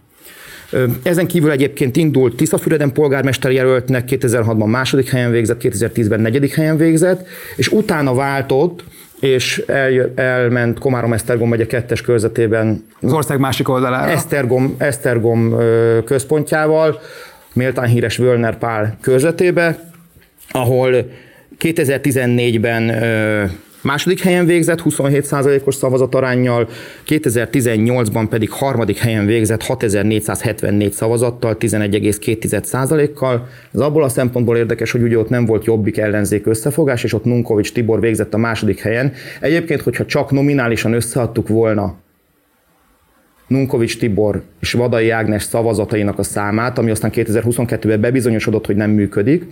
Ezen 1.03 1.27
kívül 1.27 1.51
egyébként 1.51 1.97
indult 1.97 2.37
Tiszafüreden 2.37 2.93
polgármester 2.93 3.51
jelöltnek, 3.51 4.09
2006-ban 4.09 4.67
második 4.67 5.11
helyen 5.11 5.31
végzett, 5.31 5.61
2010-ben 5.63 6.21
negyedik 6.21 6.55
helyen 6.55 6.77
végzett, 6.77 7.27
és 7.57 7.69
utána 7.69 8.15
váltott, 8.15 8.85
és 9.21 9.63
el, 9.67 10.13
elment 10.15 10.79
Komárom-Esztergom 10.79 11.49
megye 11.49 11.67
kettes 11.67 12.01
körzetében. 12.01 12.85
Az 13.01 13.13
ország 13.13 13.39
másik 13.39 13.69
oldalára. 13.69 14.11
Esztergom, 14.11 14.75
Esztergom 14.79 15.57
központjával, 16.05 17.01
méltán 17.53 17.87
híres 17.87 18.17
Völner 18.17 18.59
Pál 18.59 18.97
körzetébe, 19.01 19.79
ahol 20.51 21.11
2014-ben 21.59 22.91
Második 23.89 24.21
helyen 24.21 24.47
végzett 24.47 24.83
27%-os 24.85 25.75
szavazatarányjal, 25.75 26.69
2018-ban 27.07 28.27
pedig 28.31 28.51
harmadik 28.51 28.99
helyen 28.99 29.27
végzett 29.27 29.63
6474 29.63 30.93
szavazattal, 30.93 31.57
11,2%-kal. 31.61 33.49
Ez 33.75 33.81
abból 33.81 34.03
a 34.03 34.09
szempontból 34.09 34.57
érdekes, 34.57 34.91
hogy 34.91 35.03
ugye 35.03 35.19
ott 35.19 35.29
nem 35.29 35.45
volt 35.45 35.65
jobbik 35.65 35.99
ellenzék 35.99 36.47
összefogás, 36.47 37.05
és 37.05 37.13
ott 37.13 37.25
Nunkovics 37.25 37.73
Tibor 37.73 38.01
végzett 38.01 38.35
a 38.35 38.39
második 38.39 38.81
helyen. 38.81 39.13
Egyébként, 39.41 39.81
hogyha 39.81 40.05
csak 40.05 40.31
nominálisan 40.31 40.93
összeadtuk 40.93 41.49
volna 41.49 41.95
Nunkovics 43.47 43.99
Tibor 43.99 44.43
és 44.61 44.73
Vadai 44.73 45.11
Ágnes 45.11 45.43
szavazatainak 45.43 46.19
a 46.19 46.23
számát, 46.23 46.79
ami 46.79 46.91
aztán 46.91 47.11
2022-ben 47.15 48.01
bebizonyosodott, 48.01 48.67
hogy 48.67 48.77
nem 48.77 48.91
működik, 48.91 49.45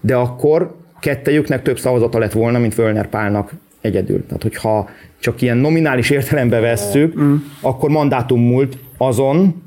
de 0.00 0.14
akkor 0.14 0.74
kettejüknek 1.00 1.62
több 1.62 1.78
szavazata 1.78 2.18
lett 2.18 2.32
volna, 2.32 2.58
mint 2.58 2.74
Völner 2.74 3.08
Pálnak 3.08 3.50
egyedül. 3.82 4.26
Tehát, 4.26 4.42
hogyha 4.42 4.88
csak 5.18 5.42
ilyen 5.42 5.56
nominális 5.56 6.10
értelembe 6.10 6.60
vesszük, 6.60 7.20
mm. 7.20 7.34
akkor 7.60 7.90
mandátum 7.90 8.40
múlt 8.40 8.78
azon, 8.96 9.62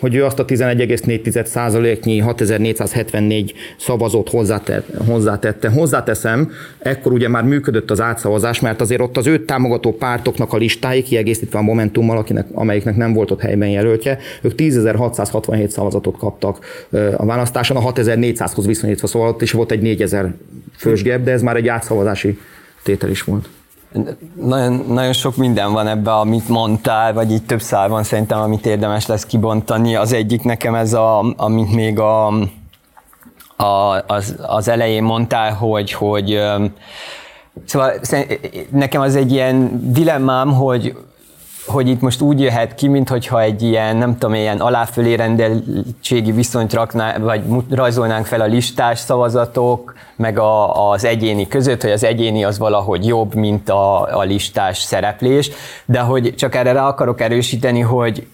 hogy 0.00 0.14
ő 0.14 0.24
azt 0.24 0.38
a 0.38 0.44
11,4%-nyi 0.44 2.18
6474 2.18 3.54
szavazót 3.78 4.30
hozzátett, 4.30 4.86
hozzátette. 5.06 5.68
Hozzáteszem, 5.68 6.50
ekkor 6.78 7.12
ugye 7.12 7.28
már 7.28 7.44
működött 7.44 7.90
az 7.90 8.00
átszavazás, 8.00 8.60
mert 8.60 8.80
azért 8.80 9.00
ott 9.00 9.16
az 9.16 9.26
őt 9.26 9.46
támogató 9.46 9.92
pártoknak 9.92 10.52
a 10.52 10.56
listái, 10.56 11.02
kiegészítve 11.02 11.58
a 11.58 11.62
Momentummal, 11.62 12.16
akinek, 12.16 12.46
amelyiknek 12.52 12.96
nem 12.96 13.12
volt 13.12 13.30
ott 13.30 13.40
helyben 13.40 13.68
jelöltje, 13.68 14.18
ők 14.42 14.52
10.667 14.56 15.68
szavazatot 15.68 16.16
kaptak 16.16 16.86
a 17.16 17.24
választáson, 17.24 17.76
a 17.76 17.92
6400-hoz 17.92 18.66
viszonyítva, 18.66 19.06
szóval 19.06 19.28
ott 19.28 19.42
is 19.42 19.52
volt 19.52 19.70
egy 19.70 19.82
4000 19.82 20.34
fős 20.76 21.02
gap, 21.02 21.22
de 21.22 21.30
ez 21.30 21.42
már 21.42 21.56
egy 21.56 21.68
átszavazási 21.68 22.38
tétel 22.82 23.10
is 23.10 23.22
volt. 23.22 23.48
Nagyon, 24.34 24.84
nagyon 24.88 25.12
sok 25.12 25.36
minden 25.36 25.72
van 25.72 25.86
ebbe, 25.86 26.12
amit 26.12 26.48
mondtál, 26.48 27.12
vagy 27.12 27.32
így 27.32 27.44
több 27.44 27.60
szál 27.60 27.88
van 27.88 28.02
szerintem, 28.02 28.40
amit 28.40 28.66
érdemes 28.66 29.06
lesz 29.06 29.26
kibontani. 29.26 29.96
Az 29.96 30.12
egyik 30.12 30.42
nekem 30.42 30.74
ez, 30.74 30.92
a, 30.92 31.34
amit 31.36 31.74
még 31.74 31.98
a, 31.98 32.26
a, 33.56 34.02
az, 34.06 34.36
az 34.46 34.68
elején 34.68 35.02
mondtál, 35.02 35.52
hogy, 35.52 35.92
hogy 35.92 36.40
Szóval 37.64 37.92
nekem 38.70 39.00
az 39.00 39.16
egy 39.16 39.32
ilyen 39.32 39.80
dilemmám, 39.92 40.52
hogy 40.52 40.96
hogy 41.68 41.88
itt 41.88 42.00
most 42.00 42.20
úgy 42.20 42.40
jöhet 42.40 42.74
ki, 42.74 42.88
mintha 42.88 43.40
egy 43.40 43.62
ilyen, 43.62 43.96
nem 43.96 44.18
tudom, 44.18 44.34
ilyen 44.34 44.60
aláfölé 44.60 45.14
rendeltségi 45.14 46.32
viszonyt 46.32 46.72
rakná, 46.72 47.18
vagy 47.18 47.42
rajzolnánk 47.70 48.26
fel 48.26 48.40
a 48.40 48.46
listás 48.46 48.98
szavazatok, 48.98 49.94
meg 50.16 50.38
a, 50.38 50.90
az 50.90 51.04
egyéni 51.04 51.48
között, 51.48 51.82
hogy 51.82 51.90
az 51.90 52.04
egyéni 52.04 52.44
az 52.44 52.58
valahogy 52.58 53.06
jobb, 53.06 53.34
mint 53.34 53.68
a, 53.68 54.18
a 54.18 54.22
listás 54.22 54.78
szereplés, 54.78 55.50
de 55.84 56.00
hogy 56.00 56.34
csak 56.34 56.54
erre 56.54 56.72
rá 56.72 56.86
akarok 56.86 57.20
erősíteni, 57.20 57.80
hogy 57.80 58.26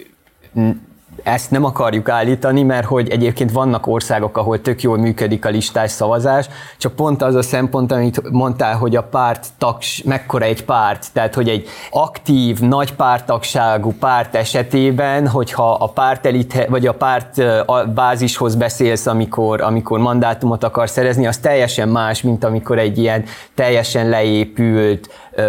ezt 1.24 1.50
nem 1.50 1.64
akarjuk 1.64 2.08
állítani, 2.08 2.62
mert 2.62 2.86
hogy 2.86 3.08
egyébként 3.08 3.52
vannak 3.52 3.86
országok, 3.86 4.36
ahol 4.36 4.60
tök 4.60 4.82
jól 4.82 4.98
működik 4.98 5.44
a 5.44 5.48
listás 5.48 5.90
szavazás, 5.90 6.46
csak 6.78 6.94
pont 6.94 7.22
az 7.22 7.34
a 7.34 7.42
szempont, 7.42 7.92
amit 7.92 8.30
mondtál, 8.30 8.76
hogy 8.76 8.96
a 8.96 9.02
párt 9.02 9.46
tags, 9.58 10.02
mekkora 10.02 10.44
egy 10.44 10.64
párt, 10.64 11.06
tehát 11.12 11.34
hogy 11.34 11.48
egy 11.48 11.68
aktív, 11.90 12.58
nagy 12.58 12.94
pártagságú 12.94 13.92
párt 13.98 14.34
esetében, 14.34 15.28
hogyha 15.28 15.72
a 15.72 15.88
párt 15.88 16.26
elit, 16.26 16.66
vagy 16.68 16.86
a 16.86 16.94
párt 16.94 17.38
a 17.66 17.84
bázishoz 17.94 18.54
beszélsz, 18.54 19.06
amikor, 19.06 19.60
amikor 19.60 19.98
mandátumot 19.98 20.64
akar 20.64 20.88
szerezni, 20.88 21.26
az 21.26 21.38
teljesen 21.38 21.88
más, 21.88 22.22
mint 22.22 22.44
amikor 22.44 22.78
egy 22.78 22.98
ilyen 22.98 23.24
teljesen 23.54 24.08
leépült, 24.08 25.08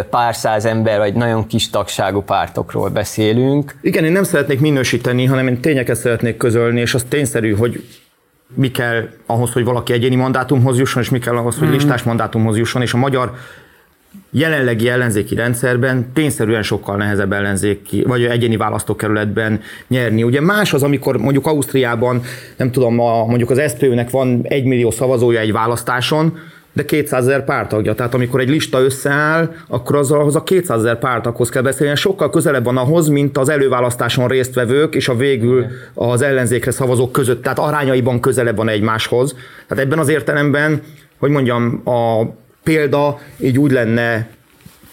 pár 0.09 0.35
száz 0.35 0.65
ember, 0.65 0.97
vagy 0.97 1.13
nagyon 1.13 1.47
kis 1.47 1.69
tagságú 1.69 2.21
pártokról 2.21 2.89
beszélünk. 2.89 3.75
Igen, 3.81 4.03
én 4.03 4.11
nem 4.11 4.23
szeretnék 4.23 4.59
minősíteni, 4.59 5.25
hanem 5.25 5.47
én 5.47 5.61
tényeket 5.65 5.95
szeretnék 5.95 6.37
közölni, 6.37 6.79
és 6.79 6.93
az 6.93 7.05
tényszerű, 7.09 7.53
hogy 7.53 7.83
mi 8.53 8.71
kell 8.71 9.09
ahhoz, 9.25 9.51
hogy 9.51 9.63
valaki 9.63 9.93
egyéni 9.93 10.15
mandátumhoz 10.15 10.77
jusson, 10.77 11.01
és 11.01 11.09
mi 11.09 11.19
kell 11.19 11.35
ahhoz, 11.35 11.57
hogy 11.57 11.67
mhm. 11.67 11.75
listás 11.75 12.03
mandátumhoz 12.03 12.57
jusson, 12.57 12.81
és 12.81 12.93
a 12.93 12.97
magyar 12.97 13.33
jelenlegi 14.31 14.89
ellenzéki 14.89 15.35
rendszerben 15.35 16.11
tényszerűen 16.13 16.63
sokkal 16.63 16.97
nehezebb 16.97 17.33
ellenzéki, 17.33 18.03
vagy 18.03 18.23
egyéni 18.23 18.57
választókerületben 18.57 19.61
nyerni. 19.87 20.23
Ugye 20.23 20.41
más 20.41 20.73
az, 20.73 20.83
amikor 20.83 21.17
mondjuk 21.17 21.47
Ausztriában, 21.47 22.21
nem 22.57 22.71
tudom, 22.71 22.99
a, 22.99 23.25
mondjuk 23.25 23.49
az 23.49 23.61
SZPÖ-nek 23.67 24.09
van 24.09 24.39
egy 24.43 24.63
millió 24.63 24.91
szavazója 24.91 25.39
egy 25.39 25.51
választáson, 25.51 26.37
de 26.75 26.85
200 26.85 27.27
ezer 27.27 27.43
pártagja. 27.43 27.95
Tehát 27.95 28.13
amikor 28.13 28.39
egy 28.39 28.49
lista 28.49 28.79
összeáll, 28.81 29.53
akkor 29.67 29.95
az 29.95 30.11
ahhoz 30.11 30.35
a 30.35 30.43
200 30.43 30.79
ezer 30.79 30.99
pártaghoz 30.99 31.49
kell 31.49 31.61
beszélni. 31.61 31.95
Sokkal 31.95 32.29
közelebb 32.29 32.63
van 32.63 32.77
ahhoz, 32.77 33.07
mint 33.07 33.37
az 33.37 33.49
előválasztáson 33.49 34.27
résztvevők 34.27 34.95
és 34.95 35.07
a 35.07 35.15
végül 35.15 35.65
az 35.93 36.21
ellenzékre 36.21 36.71
szavazók 36.71 37.11
között. 37.11 37.41
Tehát 37.41 37.59
arányaiban 37.59 38.19
közelebb 38.19 38.55
van 38.55 38.69
egymáshoz. 38.69 39.35
Tehát 39.67 39.83
ebben 39.83 39.99
az 39.99 40.09
értelemben, 40.09 40.81
hogy 41.19 41.29
mondjam, 41.29 41.81
a 41.85 42.23
példa 42.63 43.19
így 43.37 43.59
úgy 43.59 43.71
lenne 43.71 44.27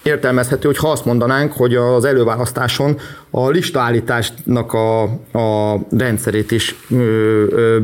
értelmezhető, 0.02 0.66
hogy 0.66 0.78
ha 0.78 0.90
azt 0.90 1.04
mondanánk, 1.04 1.52
hogy 1.52 1.74
az 1.74 2.04
előválasztáson 2.04 2.98
a 3.34 3.48
listaállításnak 3.48 4.72
a, 4.72 5.02
a 5.38 5.78
rendszerét 5.90 6.50
is 6.50 6.74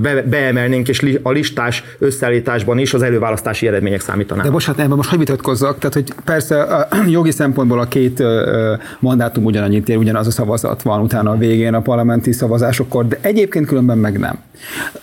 be, 0.03 0.23
beemelnénk, 0.23 0.89
és 0.89 1.19
a 1.23 1.31
listás 1.31 1.85
összeállításban 1.99 2.79
is 2.79 2.95
az 2.95 3.03
előválasztási 3.03 3.67
eredmények 3.67 4.01
számítanának. 4.01 4.47
De 4.47 4.53
most 4.53 4.67
hát 4.67 4.79
ebben 4.79 4.97
most 4.97 5.09
hogy 5.09 5.19
vitatkozzak? 5.19 5.79
Tehát, 5.79 5.95
hogy 5.95 6.13
persze 6.25 6.63
a 6.63 6.89
jogi 7.11 7.31
szempontból 7.31 7.81
a 7.81 7.85
két 7.85 8.23
mandátum 9.01 9.45
ugyanannyit 9.45 9.89
ér, 9.89 9.97
ugyanaz 9.97 10.27
a 10.27 10.31
szavazat 10.31 10.83
van 10.83 11.01
utána 11.01 11.31
a 11.31 11.37
végén 11.37 11.75
a 11.75 11.81
parlamenti 11.81 12.33
szavazásokkor, 12.33 13.09
de 13.09 13.19
egyébként 13.21 13.67
különben 13.67 13.99
meg 13.99 14.19
nem. 14.19 14.39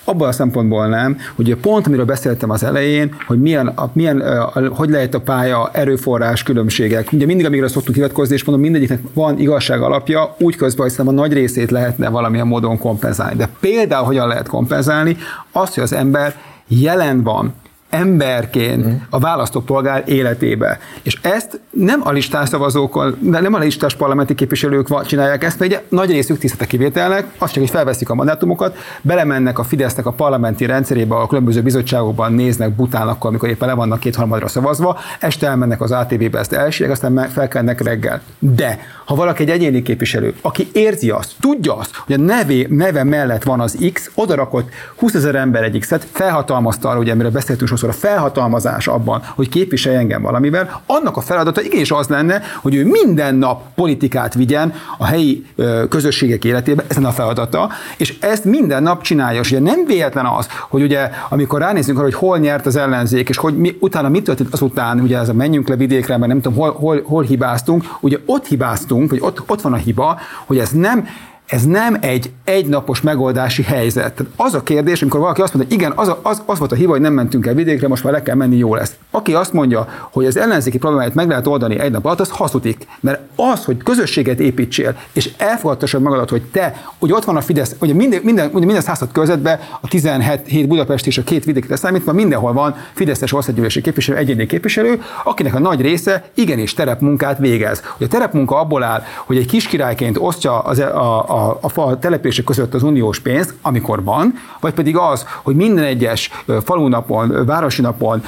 Abban 0.03 0.27
a 0.27 0.31
szempontból 0.31 0.87
nem, 0.87 1.17
hogy 1.35 1.55
pont 1.55 1.87
amiről 1.87 2.05
beszéltem 2.05 2.49
az 2.49 2.63
elején, 2.63 3.15
hogy 3.27 3.41
milyen, 3.41 3.67
a, 3.67 3.89
milyen 3.93 4.19
a, 4.19 4.67
hogy 4.69 4.89
lehet 4.89 5.13
a 5.13 5.19
pálya 5.19 5.69
erőforrás 5.73 6.43
különbségek. 6.43 7.11
Ugye 7.11 7.25
mindig, 7.25 7.45
amíg 7.45 7.67
szoktunk 7.67 7.95
hivatkozni, 7.95 8.35
és 8.35 8.43
mondom, 8.43 8.63
mindegyiknek 8.63 8.99
van 9.13 9.39
igazság 9.39 9.81
alapja, 9.81 10.34
úgy 10.39 10.55
közben 10.55 10.87
hiszem 10.87 11.07
a 11.07 11.11
nagy 11.11 11.33
részét 11.33 11.71
lehetne 11.71 12.09
valamilyen 12.09 12.47
módon 12.47 12.77
kompenzálni. 12.77 13.35
De 13.35 13.49
például 13.59 14.05
hogyan 14.05 14.27
lehet 14.27 14.47
kompenzálni? 14.47 15.17
Azt, 15.51 15.73
hogy 15.73 15.83
az 15.83 15.93
ember 15.93 16.35
jelen 16.67 17.23
van, 17.23 17.53
emberként 17.95 18.85
mhm. 18.85 18.95
a 19.09 19.19
választópolgár 19.19 20.03
életébe. 20.05 20.79
És 21.01 21.17
ezt 21.21 21.59
nem 21.69 22.01
a 22.03 22.11
listás 22.11 22.49
szavazókkal, 22.49 23.17
nem 23.21 23.53
a 23.53 23.57
listás 23.57 23.95
parlamenti 23.95 24.35
képviselők 24.35 25.05
csinálják 25.05 25.43
ezt, 25.43 25.59
mert 25.59 25.71
ugye 25.71 25.81
nagy 25.89 26.11
részük 26.11 26.37
tisztete 26.37 26.65
kivételnek, 26.65 27.25
azt 27.37 27.53
csak, 27.53 27.61
hogy 27.61 27.71
felveszik 27.71 28.09
a 28.09 28.15
mandátumokat, 28.15 28.77
belemennek 29.01 29.59
a 29.59 29.63
Fidesznek 29.63 30.05
a 30.05 30.11
parlamenti 30.11 30.65
rendszerébe, 30.65 31.15
a 31.15 31.27
különböző 31.27 31.61
bizottságokban 31.61 32.33
néznek 32.33 32.75
butálnak, 32.75 33.23
amikor 33.23 33.49
éppen 33.49 33.67
le 33.67 33.73
vannak 33.73 33.99
kétharmadra 33.99 34.47
szavazva, 34.47 34.97
este 35.19 35.47
elmennek 35.47 35.81
az 35.81 35.91
ATV-be, 35.91 36.39
ezt 36.39 36.53
elsírják, 36.53 36.91
aztán 36.91 37.29
felkelnek 37.29 37.81
reggel. 37.81 38.21
De 38.39 38.79
ha 39.05 39.15
valaki 39.15 39.43
egy 39.43 39.49
egyéni 39.49 39.81
képviselő, 39.81 40.33
aki 40.41 40.69
érzi 40.73 41.09
azt, 41.09 41.31
tudja 41.39 41.75
azt, 41.75 41.95
hogy 41.95 42.15
a 42.15 42.17
nevé, 42.17 42.67
neve 42.69 43.03
mellett 43.03 43.43
van 43.43 43.59
az 43.59 43.77
X, 43.93 44.11
odarakott 44.15 44.69
20 44.95 45.13
ezer 45.13 45.35
ember 45.35 45.63
egy 45.63 45.79
X-et, 45.79 46.07
felhatalmazta 46.11 46.89
arra, 46.89 46.99
ugye, 46.99 47.11
amiről 47.11 47.31
beszéltünk 47.31 47.69
sokszor, 47.69 47.84
a 47.89 47.93
felhatalmazás 47.93 48.87
abban, 48.87 49.21
hogy 49.35 49.49
képviselj 49.49 49.95
engem 49.95 50.21
valamivel, 50.21 50.81
annak 50.85 51.17
a 51.17 51.21
feladata 51.21 51.61
igenis 51.61 51.91
az 51.91 52.07
lenne, 52.07 52.41
hogy 52.61 52.75
ő 52.75 52.85
minden 52.85 53.35
nap 53.35 53.61
politikát 53.75 54.33
vigyen 54.33 54.73
a 54.97 55.05
helyi 55.05 55.45
közösségek 55.89 56.45
életébe, 56.45 56.83
ez 56.87 56.97
a 56.97 57.11
feladata, 57.11 57.69
és 57.97 58.17
ezt 58.19 58.45
minden 58.45 58.83
nap 58.83 59.01
csinálja. 59.01 59.39
És 59.39 59.51
ugye 59.51 59.59
nem 59.59 59.85
véletlen 59.85 60.25
az, 60.25 60.47
hogy 60.69 60.81
ugye 60.81 61.09
amikor 61.29 61.59
ránézünk 61.59 61.97
arra, 61.97 62.07
hogy 62.07 62.17
hol 62.17 62.37
nyert 62.37 62.65
az 62.65 62.75
ellenzék, 62.75 63.29
és 63.29 63.37
hogy 63.37 63.57
mi, 63.57 63.77
utána 63.79 64.09
mit 64.09 64.23
történt 64.23 64.53
azután, 64.53 64.99
ugye 64.99 65.17
ez 65.17 65.29
a 65.29 65.33
menjünk 65.33 65.67
le 65.67 65.75
vidékre, 65.75 66.17
mert 66.17 66.31
nem 66.31 66.41
tudom, 66.41 66.57
hol, 66.57 66.73
hol, 66.73 67.01
hol 67.05 67.23
hibáztunk, 67.23 67.83
ugye 67.99 68.17
ott 68.25 68.45
hibáztunk, 68.47 69.09
vagy 69.09 69.19
ott, 69.21 69.43
ott 69.47 69.61
van 69.61 69.73
a 69.73 69.77
hiba, 69.77 70.19
hogy 70.45 70.57
ez 70.57 70.69
nem 70.69 71.07
ez 71.45 71.65
nem 71.65 71.97
egy 72.01 72.31
egynapos 72.43 73.01
megoldási 73.01 73.63
helyzet. 73.63 74.13
Tehát 74.13 74.31
az 74.35 74.53
a 74.53 74.63
kérdés, 74.63 75.01
amikor 75.01 75.19
valaki 75.19 75.41
azt 75.41 75.53
mondja, 75.53 75.75
igen, 75.75 75.91
az, 75.95 76.07
a, 76.07 76.19
az, 76.21 76.41
az 76.45 76.59
volt 76.59 76.71
a 76.71 76.75
hiba, 76.75 76.91
hogy 76.91 77.01
nem 77.01 77.13
mentünk 77.13 77.45
el 77.45 77.53
vidékre, 77.53 77.87
most 77.87 78.03
már 78.03 78.13
le 78.13 78.21
kell 78.21 78.35
menni, 78.35 78.57
jó 78.57 78.75
lesz. 78.75 78.95
Aki 79.11 79.33
azt 79.33 79.53
mondja, 79.53 79.87
hogy 80.11 80.25
az 80.25 80.37
ellenzéki 80.37 80.77
problémáit 80.77 81.13
meg 81.13 81.27
lehet 81.27 81.47
oldani 81.47 81.79
egy 81.79 81.91
nap 81.91 82.05
alatt, 82.05 82.19
az 82.19 82.29
hazudik. 82.29 82.87
Mert 82.99 83.19
az, 83.35 83.65
hogy 83.65 83.77
közösséget 83.77 84.39
építsél, 84.39 84.97
és 85.13 85.29
elfogadtassad 85.37 86.01
magadat, 86.01 86.29
hogy 86.29 86.41
te, 86.41 86.81
hogy 86.99 87.11
ott 87.11 87.23
van 87.23 87.35
a 87.35 87.41
Fidesz, 87.41 87.75
ugye 87.79 87.93
minden, 87.93 88.21
minden, 88.23 88.49
minden 88.53 88.81
század 88.81 89.11
körzetben 89.11 89.59
a 89.81 89.87
17 89.87 90.67
Budapest 90.67 91.07
és 91.07 91.17
a 91.17 91.23
két 91.23 91.43
vidéki 91.43 91.67
számítva 91.75 92.13
mindenhol 92.13 92.53
van 92.53 92.75
Fideszes 92.93 93.33
országgyűlési 93.33 93.81
képviselő, 93.81 94.17
egyéni 94.17 94.45
képviselő, 94.45 95.01
akinek 95.23 95.55
a 95.55 95.59
nagy 95.59 95.81
része 95.81 96.23
igenis 96.33 96.73
terepmunkát 96.73 97.37
végez. 97.37 97.83
Hogy 97.97 98.05
a 98.05 98.09
terepmunka 98.09 98.59
abból 98.59 98.83
áll, 98.83 99.03
hogy 99.25 99.37
egy 99.37 99.47
kiskirályként 99.47 100.17
osztja 100.19 100.59
az, 100.59 100.79
a, 100.79 101.29
a 101.29 101.34
a, 101.35 101.57
a 101.61 101.69
fal 101.69 101.99
telepések 101.99 102.45
között 102.45 102.73
az 102.73 102.83
uniós 102.83 103.19
pénzt, 103.19 103.53
amikor 103.61 104.03
van, 104.03 104.33
vagy 104.59 104.73
pedig 104.73 104.97
az, 104.97 105.25
hogy 105.43 105.55
minden 105.55 105.83
egyes 105.83 106.29
falunapon, 106.63 107.45
városi 107.45 107.81
napon, 107.81 108.23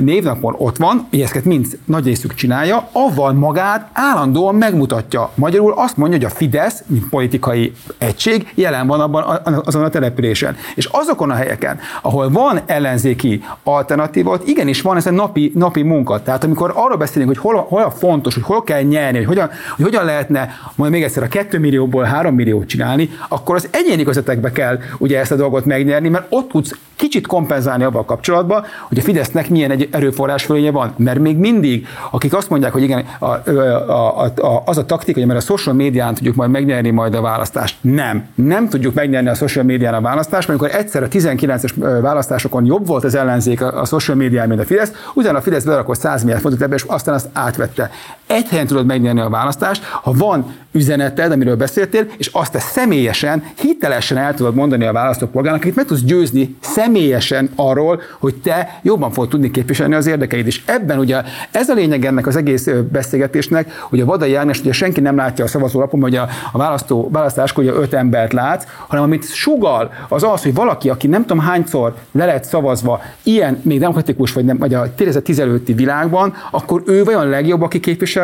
névnapon 0.00 0.54
ott 0.58 0.76
van, 0.76 1.08
ezeket 1.10 1.44
mind 1.44 1.78
nagy 1.84 2.04
részük 2.04 2.34
csinálja, 2.34 2.88
avval 2.92 3.32
magát 3.32 3.90
állandóan 3.92 4.54
megmutatja. 4.54 5.30
Magyarul 5.34 5.72
azt 5.76 5.96
mondja, 5.96 6.18
hogy 6.18 6.26
a 6.26 6.34
Fidesz, 6.34 6.82
mint 6.86 7.08
politikai 7.08 7.72
egység, 7.98 8.52
jelen 8.54 8.86
van 8.86 9.00
abban 9.00 9.40
azon 9.64 9.84
a 9.84 9.88
településen. 9.88 10.56
És 10.74 10.84
azokon 10.84 11.30
a 11.30 11.34
helyeken, 11.34 11.78
ahol 12.02 12.30
van 12.30 12.60
ellenzéki 12.66 13.44
alternatíva, 13.64 14.30
ott 14.30 14.48
igenis 14.48 14.82
van 14.82 14.96
ez 14.96 15.06
a 15.06 15.10
napi, 15.10 15.52
napi 15.54 15.82
munka. 15.82 16.22
Tehát 16.22 16.44
amikor 16.44 16.72
arról 16.74 16.96
beszélünk, 16.96 17.28
hogy 17.28 17.38
hol, 17.38 17.66
hol 17.68 17.82
a 17.82 17.90
fontos, 17.90 18.34
hogy 18.34 18.42
hol 18.42 18.62
kell 18.62 18.82
nyerni, 18.82 19.16
hogy 19.16 19.26
hogyan, 19.26 19.50
hogy 19.76 19.84
hogyan 19.84 20.04
lehetne, 20.04 20.48
majd 20.74 20.90
még 20.90 21.02
egyszer 21.02 21.22
a 21.22 21.28
2 21.28 21.58
millióból 21.58 22.02
3 22.02 22.34
millió 22.34 22.45
videót 22.46 22.66
csinálni, 22.66 23.10
akkor 23.28 23.54
az 23.54 23.68
egyéni 23.70 24.02
közöttekbe 24.02 24.52
kell 24.52 24.78
ugye 24.98 25.18
ezt 25.18 25.32
a 25.32 25.36
dolgot 25.36 25.64
megnyerni, 25.64 26.08
mert 26.08 26.26
ott 26.28 26.48
tudsz 26.48 26.74
kicsit 26.96 27.26
kompenzálni 27.26 27.84
abban 27.84 28.00
a 28.00 28.04
kapcsolatban, 28.04 28.64
hogy 28.88 28.98
a 28.98 29.02
Fidesznek 29.02 29.50
milyen 29.50 29.70
egy 29.70 29.88
erőforrás 29.90 30.44
fölénye 30.44 30.70
van. 30.70 30.94
Mert 30.96 31.18
még 31.18 31.36
mindig, 31.36 31.86
akik 32.10 32.34
azt 32.34 32.50
mondják, 32.50 32.72
hogy 32.72 32.82
igen, 32.82 33.04
a, 33.18 33.26
a, 33.26 34.20
a, 34.20 34.24
a, 34.24 34.62
az 34.64 34.78
a 34.78 34.84
taktika, 34.84 35.18
hogy 35.18 35.28
mert 35.28 35.40
a 35.40 35.42
social 35.42 35.74
médián 35.74 36.14
tudjuk 36.14 36.34
majd 36.34 36.50
megnyerni 36.50 36.90
majd 36.90 37.14
a 37.14 37.20
választást. 37.20 37.76
Nem. 37.80 38.26
Nem 38.34 38.68
tudjuk 38.68 38.94
megnyerni 38.94 39.28
a 39.28 39.34
social 39.34 39.64
médián 39.64 39.94
a 39.94 40.00
választást, 40.00 40.48
mert 40.48 40.60
amikor 40.60 40.78
egyszer 40.78 41.02
a 41.02 41.08
19-es 41.08 41.98
választásokon 42.00 42.64
jobb 42.64 42.86
volt 42.86 43.04
az 43.04 43.14
ellenzék 43.14 43.60
a, 43.60 43.80
a 43.80 43.84
social 43.84 44.16
médián, 44.16 44.48
mint 44.48 44.60
a 44.60 44.64
Fidesz, 44.64 44.92
utána 45.14 45.38
a 45.38 45.40
Fidesz 45.40 45.64
berakott 45.64 45.98
100 45.98 46.20
milliárd 46.20 46.42
fontot 46.42 46.62
ebbe, 46.62 46.74
és 46.74 46.82
aztán 46.86 47.14
azt 47.14 47.28
átvette. 47.32 47.90
Egy 48.26 48.48
helyen 48.48 48.66
tudod 48.66 48.86
megnyerni 48.86 49.20
a 49.20 49.28
választást, 49.28 49.84
ha 49.84 50.12
van 50.12 50.54
üzeneted, 50.72 51.32
amiről 51.32 51.56
beszéltél, 51.56 52.06
és 52.16 52.26
azt 52.26 52.52
te 52.52 52.58
személyesen, 52.58 53.44
hitelesen 53.58 54.16
el 54.16 54.34
tudod 54.34 54.54
mondani 54.54 54.84
a 54.84 54.92
választópolgárnak, 54.92 55.62
akit 55.62 55.76
meg 55.76 55.84
tudsz 55.84 56.00
győzni 56.00 56.56
személyesen 56.60 57.50
arról, 57.56 58.00
hogy 58.18 58.34
te 58.34 58.80
jobban 58.82 59.10
fogod 59.10 59.28
tudni 59.28 59.50
képviselni 59.50 59.94
az 59.94 60.06
érdekeid. 60.06 60.46
És 60.46 60.62
ebben 60.64 60.98
ugye 60.98 61.22
ez 61.50 61.68
a 61.68 61.74
lényeg 61.74 62.04
ennek 62.04 62.26
az 62.26 62.36
egész 62.36 62.68
beszélgetésnek, 62.92 63.80
hogy 63.80 64.00
a 64.00 64.04
Vadai 64.04 64.34
Ágnes 64.34 64.60
ugye 64.60 64.72
senki 64.72 65.00
nem 65.00 65.16
látja 65.16 65.44
a 65.44 65.48
szavazólapon, 65.48 66.00
hogy 66.00 66.16
a, 66.16 66.28
a 66.52 66.58
választó, 66.58 67.08
választáskor 67.12 67.64
ugye 67.64 67.72
öt 67.72 67.94
embert 67.94 68.32
látsz, 68.32 68.64
hanem 68.86 69.04
amit 69.04 69.34
sugal, 69.34 69.92
az 70.08 70.22
az, 70.22 70.42
hogy 70.42 70.54
valaki, 70.54 70.88
aki 70.88 71.06
nem 71.06 71.20
tudom 71.20 71.38
hányszor 71.38 71.94
le 72.12 72.24
lett 72.24 72.44
szavazva, 72.44 73.02
ilyen 73.22 73.60
még 73.62 73.78
demokratikus, 73.78 74.32
vagy, 74.32 74.44
nem, 74.44 74.58
vagy 74.58 74.74
a 74.74 74.94
2010 74.94 75.38
előtti 75.38 75.72
világban, 75.72 76.34
akkor 76.50 76.82
ő 76.86 77.04
vajon 77.04 77.28
legjobb, 77.28 77.62
aki 77.62 77.80
képvisel 77.80 78.15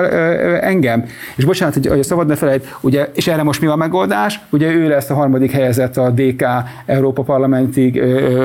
engem? 0.61 1.05
És 1.36 1.45
bocsánat, 1.45 1.74
hogy, 1.74 1.86
hogy 1.86 1.99
a 1.99 2.03
szabad 2.03 2.26
ne 2.26 2.34
felejt, 2.34 2.76
ugye, 2.80 3.11
és 3.14 3.26
erre 3.26 3.43
most 3.43 3.61
mi 3.61 3.66
a 3.66 3.76
megoldás? 3.76 4.40
Ugye 4.51 4.72
ő 4.72 4.88
lesz 4.88 5.11
a 5.11 5.14
harmadik 5.14 5.51
helyezett 5.51 5.97
a 5.97 6.11
DK 6.11 6.45
Európa 6.86 7.22
Parlamentig 7.22 8.03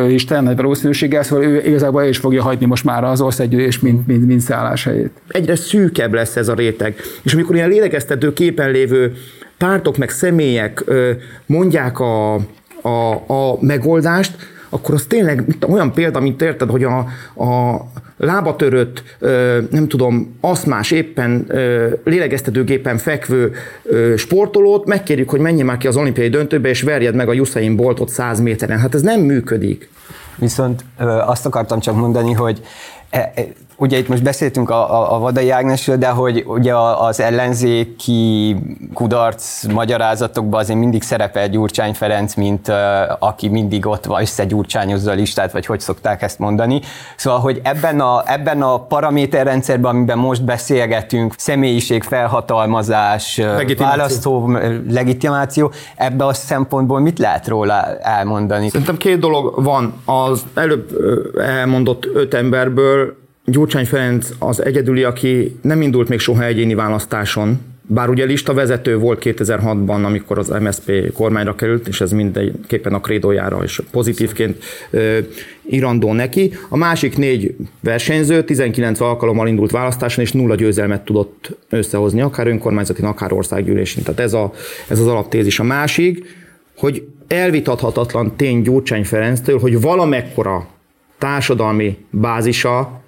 Isten 0.10 0.44
nagy 0.44 0.56
valószínűséggel, 0.56 1.24
szóval 1.24 1.46
ő 1.46 1.64
igazából 1.66 2.04
is 2.04 2.18
fogja 2.18 2.44
hagyni 2.44 2.66
most 2.66 2.84
már 2.84 3.04
az 3.04 3.22
országgyűlés, 3.22 3.80
mint, 3.80 4.08
mint, 4.08 4.28
mint 4.28 4.42
szálláshelyét. 4.42 5.12
Egyre 5.28 5.56
szűkebb 5.56 6.14
lesz 6.14 6.36
ez 6.36 6.48
a 6.48 6.54
réteg. 6.54 6.96
És 7.24 7.34
amikor 7.34 7.56
ilyen 7.56 7.70
lélegeztető 7.70 8.34
képen 8.34 8.72
lévő 8.72 9.14
pártok 9.58 9.98
meg 9.98 10.10
személyek 10.10 10.84
mondják 11.46 12.00
a, 12.00 12.34
a, 12.82 13.12
a 13.28 13.58
megoldást, 13.60 14.36
akkor 14.70 14.96
az 14.96 15.06
tényleg 15.08 15.56
olyan 15.68 15.94
példa, 15.94 16.20
mint 16.20 16.42
érted, 16.42 16.70
hogy 16.70 16.84
a, 16.84 16.98
a 17.44 17.82
lábatörött, 18.18 19.04
nem 19.70 19.88
tudom, 19.88 20.38
aszmás, 20.42 20.92
éppen 20.92 21.52
lélegeztetőgépen 22.04 22.98
fekvő 22.98 23.52
sportolót 24.16 24.86
megkérjük, 24.86 25.30
hogy 25.30 25.40
menjen 25.40 25.66
már 25.66 25.78
ki 25.78 25.88
az 25.88 25.98
olimpiai 25.98 26.30
döntőbe, 26.30 26.70
és 26.70 26.82
verjed 26.82 27.16
meg 27.16 27.30
a 27.30 27.34
Usain 27.34 27.76
Boltot 27.76 28.10
100 28.10 28.40
méteren. 28.40 28.80
Hát 28.80 28.96
ez 28.96 29.02
nem 29.02 29.22
működik. 29.22 29.90
Viszont 30.36 30.86
azt 31.26 31.46
akartam 31.46 31.80
csak 31.80 31.96
mondani, 31.96 32.34
hogy 32.34 32.62
Ugye 33.80 33.98
itt 33.98 34.08
most 34.08 34.24
beszéltünk 34.24 34.70
a, 34.70 35.02
a, 35.02 35.16
a 35.16 35.20
Vadai 35.20 35.50
Ágnesről, 35.50 35.98
de 35.98 36.08
hogy 36.08 36.44
ugye 36.48 36.76
az 36.78 37.20
ellenzéki 37.20 38.56
kudarc 38.94 39.64
magyarázatokban 39.64 40.60
azért 40.60 40.80
mindig 40.80 41.04
szerepel 41.04 41.50
Gyurcsány 41.50 41.94
Ferenc, 41.94 42.34
mint 42.34 42.72
aki 43.20 43.48
mindig 43.48 43.86
ott 43.86 44.06
van, 44.06 44.22
összegyurcsányozza 44.22 45.12
a 45.12 45.14
listát, 45.14 45.52
vagy 45.52 45.66
hogy 45.66 45.80
szokták 45.80 46.22
ezt 46.22 46.40
mondani. 46.40 46.82
Szóval, 47.16 47.40
hogy 47.40 47.62
ebben 47.64 48.00
a, 48.00 48.24
ebben 48.26 48.62
a 48.62 48.80
paraméterrendszerben, 48.80 49.96
amiben 49.96 50.18
most 50.18 50.44
beszélgetünk, 50.44 51.34
személyiség, 51.38 52.04
felhatalmazás, 52.04 53.38
legitimáció. 53.38 53.86
választó 53.86 54.58
legitimáció, 54.90 55.72
ebben 55.96 56.28
a 56.28 56.34
szempontból 56.34 57.00
mit 57.00 57.20
lehet 57.20 57.48
róla 57.48 57.98
elmondani? 57.98 58.70
Szerintem 58.70 58.98
két 58.98 59.20
dolog 59.20 59.64
van. 59.64 60.02
Az 60.06 60.46
előbb 60.54 60.90
elmondott 61.40 62.06
öt 62.14 62.34
emberből 62.34 63.07
Gyurcsány 63.52 63.86
Ferenc 63.86 64.30
az 64.40 64.66
egyedüli, 64.66 65.04
aki 65.04 65.58
nem 65.62 65.82
indult 65.82 66.10
még 66.10 66.20
soha 66.20 66.46
egyéni 66.46 66.74
választáson, 66.74 67.60
bár 67.82 68.10
ugye 68.10 68.26
lista 68.26 68.54
vezető 68.54 68.98
volt 68.98 69.22
2006-ban, 69.24 70.06
amikor 70.06 70.38
az 70.38 70.48
MSP 70.50 71.12
kormányra 71.14 71.56
került, 71.56 71.88
és 71.88 72.02
ez 72.02 72.12
mindenképpen 72.12 72.94
a 72.94 73.00
krédójára 73.00 73.64
és 73.64 73.82
pozitívként 73.92 74.64
ö, 74.90 75.18
irandó 75.66 76.14
neki. 76.14 76.54
A 76.70 76.78
másik 76.78 77.18
négy 77.18 77.56
versenyző 77.80 78.44
19 78.44 79.00
alkalommal 79.00 79.48
indult 79.48 79.72
választáson, 79.72 80.24
és 80.24 80.32
nulla 80.32 80.56
győzelmet 80.56 81.06
tudott 81.06 81.58
összehozni, 81.70 82.22
akár 82.22 82.48
önkormányzati, 82.48 83.02
akár 83.02 83.34
országgyűlésén. 83.34 84.04
Tehát 84.04 84.20
ez, 84.20 84.34
a, 84.34 84.54
ez 84.88 85.00
az 85.00 85.08
alaptézis. 85.08 85.60
A 85.60 85.64
másik, 85.64 86.26
hogy 86.78 87.08
elvitathatatlan 87.28 88.36
tény 88.36 88.62
Gyurcsány 88.62 89.06
Ferenctől, 89.06 89.60
hogy 89.60 89.82
valamekkora 89.82 90.68
társadalmi 91.18 91.98
bázisa 92.10 93.06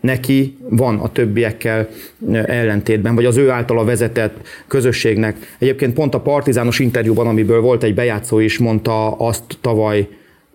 neki 0.00 0.56
van 0.68 0.98
a 0.98 1.12
többiekkel 1.12 1.88
ellentétben, 2.32 3.14
vagy 3.14 3.24
az 3.24 3.36
ő 3.36 3.50
általa 3.50 3.84
vezetett 3.84 4.46
közösségnek. 4.66 5.36
Egyébként 5.58 5.94
pont 5.94 6.14
a 6.14 6.20
partizános 6.20 6.78
interjúban, 6.78 7.26
amiből 7.26 7.60
volt 7.60 7.82
egy 7.82 7.94
bejátszó 7.94 8.38
is, 8.38 8.58
mondta 8.58 9.12
azt 9.12 9.44
tavaly 9.60 10.08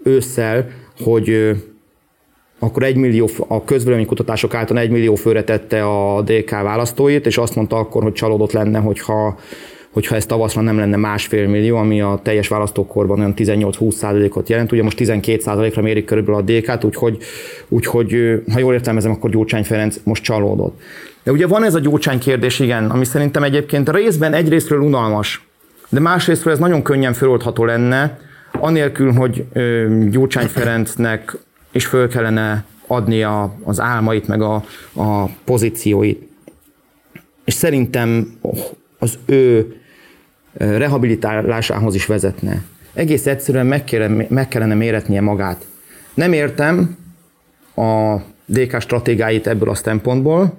ősszel, 0.04 0.70
hogy 1.00 1.56
akkor 2.60 2.84
egy 2.84 2.96
millió, 2.96 3.30
a 3.48 3.64
közvéleménykutatások 3.64 4.54
által 4.54 4.80
egy 4.80 4.90
millió 4.90 5.16
főre 5.16 5.44
tette 5.44 5.86
a 5.86 6.22
DK 6.22 6.50
választóit, 6.50 7.26
és 7.26 7.38
azt 7.38 7.56
mondta 7.56 7.76
akkor, 7.76 8.04
hogy 8.04 8.14
csalódott 8.14 8.52
lenne, 8.52 8.80
hogyha 8.80 9.40
hogyha 9.98 10.16
ez 10.16 10.26
tavaszra 10.26 10.62
nem 10.62 10.78
lenne 10.78 10.98
másfél 10.98 11.48
millió, 11.48 11.78
ami 11.78 12.02
a 12.02 12.20
teljes 12.24 12.48
választókorban 12.48 13.20
olyan 13.20 13.34
18-20 13.38 13.92
százalékot 13.92 14.50
jelent. 14.50 14.72
Ugye 14.72 14.84
most 14.84 14.98
12 14.98 15.40
százalékra 15.40 15.82
mérik 15.82 16.06
körülbelül 16.06 16.42
a 16.42 16.44
DK-t, 16.44 16.84
úgyhogy, 16.84 17.18
úgyhogy 17.68 18.42
ha 18.54 18.60
jól 18.60 18.74
értelmezem, 18.74 19.12
akkor 19.12 19.30
Gyurcsány 19.30 19.64
Ferenc 19.64 20.00
most 20.04 20.24
csalódott. 20.24 20.82
De 21.24 21.32
ugye 21.32 21.48
van 21.48 21.64
ez 21.64 21.76
a 21.76 21.80
Gyurcsány 21.80 22.20
kérdés, 22.20 22.60
igen, 22.60 22.90
ami 22.90 23.06
szerintem 23.06 23.44
egyébként 23.44 23.90
részben 23.90 24.34
egyrésztről 24.34 24.80
unalmas, 24.80 25.48
de 25.90 26.00
másrésztről 26.00 26.54
ez 26.54 26.60
nagyon 26.60 26.82
könnyen 26.82 27.14
feloldható 27.14 27.66
lenne, 27.66 28.20
anélkül, 28.52 29.12
hogy 29.12 29.46
Gyurcsány 30.10 30.48
Ferencnek 30.48 31.38
is 31.72 31.86
föl 31.86 32.08
kellene 32.08 32.66
adni 32.88 33.24
a, 33.24 33.56
az 33.64 33.80
álmait, 33.80 34.28
meg 34.28 34.42
a, 34.42 34.56
a 34.94 35.26
pozícióit. 35.46 36.30
És 37.46 37.54
szerintem 37.54 38.38
az 39.00 39.18
ő 39.26 39.76
rehabilitálásához 40.58 41.96
is 41.96 42.06
vezetne. 42.06 42.64
Egész 42.94 43.26
egyszerűen 43.26 43.66
meg 43.66 43.84
kellene, 43.84 44.26
meg 44.30 44.48
kellene 44.48 44.74
méretnie 44.74 45.22
magát. 45.22 45.66
Nem 46.14 46.34
értem 46.34 46.98
a 47.76 48.16
DK 48.46 48.82
stratégáit 48.82 49.48
ebből 49.48 49.70
a 49.70 49.76
szempontból, 49.76 50.58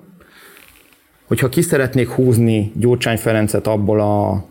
hogyha 1.25 1.49
ki 1.49 1.63
szeretnék 1.63 2.09
húzni 2.09 2.73
Gyurcsány 2.75 3.17
Ferencet 3.17 3.67
abból 3.67 4.01
a 4.01 4.45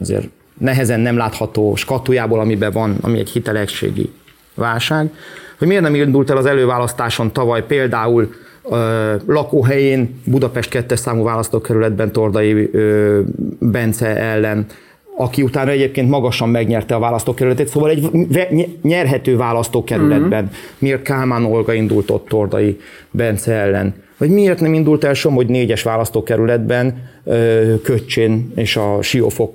azért 0.00 0.28
nehezen 0.58 1.00
nem 1.00 1.16
látható 1.16 1.74
skatujából, 1.74 2.40
amiben 2.40 2.72
van, 2.72 2.96
ami 3.00 3.18
egy 3.18 3.28
hitelességi 3.28 4.12
válság, 4.54 5.12
hogy 5.58 5.68
miért 5.68 5.82
nem 5.82 5.94
indult 5.94 6.30
el 6.30 6.36
az 6.36 6.46
előválasztáson 6.46 7.32
tavaly 7.32 7.66
például 7.66 8.34
lakóhelyén 9.26 10.20
Budapest 10.24 10.70
2 10.70 10.94
számú 10.94 11.22
választókerületben 11.22 12.12
Tordai 12.12 12.70
Bence 13.58 14.06
ellen, 14.16 14.66
aki 15.16 15.42
utána 15.42 15.70
egyébként 15.70 16.08
magasan 16.10 16.48
megnyerte 16.48 16.94
a 16.94 16.98
választókerületet, 16.98 17.68
szóval 17.68 17.90
egy 17.90 18.10
nyerhető 18.82 19.36
választókerületben. 19.36 20.44
Uh-huh. 20.44 20.58
Miért 20.78 21.02
Kálmán 21.02 21.44
Olga 21.44 21.72
indult 21.72 22.10
ott 22.10 22.28
Tordai 22.28 22.80
Bence 23.10 23.52
ellen? 23.52 23.94
Vagy 24.18 24.30
miért 24.30 24.60
nem 24.60 24.74
indult 24.74 25.04
el 25.04 25.14
Somogy 25.14 25.46
négyes 25.46 25.82
választókerületben 25.82 27.10
Köcsén 27.82 28.52
és 28.54 28.76
a 28.76 29.02
Siófok 29.02 29.54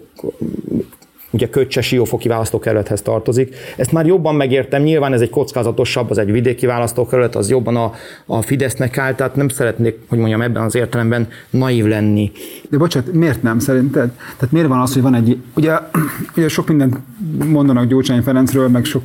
ugye 1.29 1.49
Köcse 1.49 1.81
Siófoki 1.81 2.27
választókerülethez 2.27 3.01
tartozik. 3.01 3.55
Ezt 3.77 3.91
már 3.91 4.05
jobban 4.05 4.35
megértem, 4.35 4.81
nyilván 4.81 5.13
ez 5.13 5.21
egy 5.21 5.29
kockázatosabb, 5.29 6.09
az 6.09 6.17
egy 6.17 6.31
vidéki 6.31 6.65
választókerület, 6.65 7.35
az 7.35 7.49
jobban 7.49 7.75
a, 7.75 7.93
a 8.25 8.41
Fidesznek 8.41 8.97
áll, 8.97 9.15
tehát 9.15 9.35
nem 9.35 9.47
szeretnék, 9.47 9.97
hogy 10.07 10.17
mondjam, 10.17 10.41
ebben 10.41 10.63
az 10.63 10.75
értelemben 10.75 11.27
naív 11.49 11.85
lenni. 11.85 12.31
De 12.69 12.77
bocsánat, 12.77 13.13
miért 13.13 13.43
nem 13.43 13.59
szerinted? 13.59 14.11
Tehát 14.37 14.51
miért 14.51 14.67
van 14.67 14.79
az, 14.79 14.93
hogy 14.93 15.01
van 15.01 15.15
egy, 15.15 15.37
ugye, 15.55 15.77
ugye 16.37 16.47
sok 16.47 16.67
mindent 16.67 16.97
mondanak 17.45 17.85
Gyurcsány 17.85 18.21
Ferencről, 18.21 18.67
meg 18.67 18.85
sok 18.85 19.01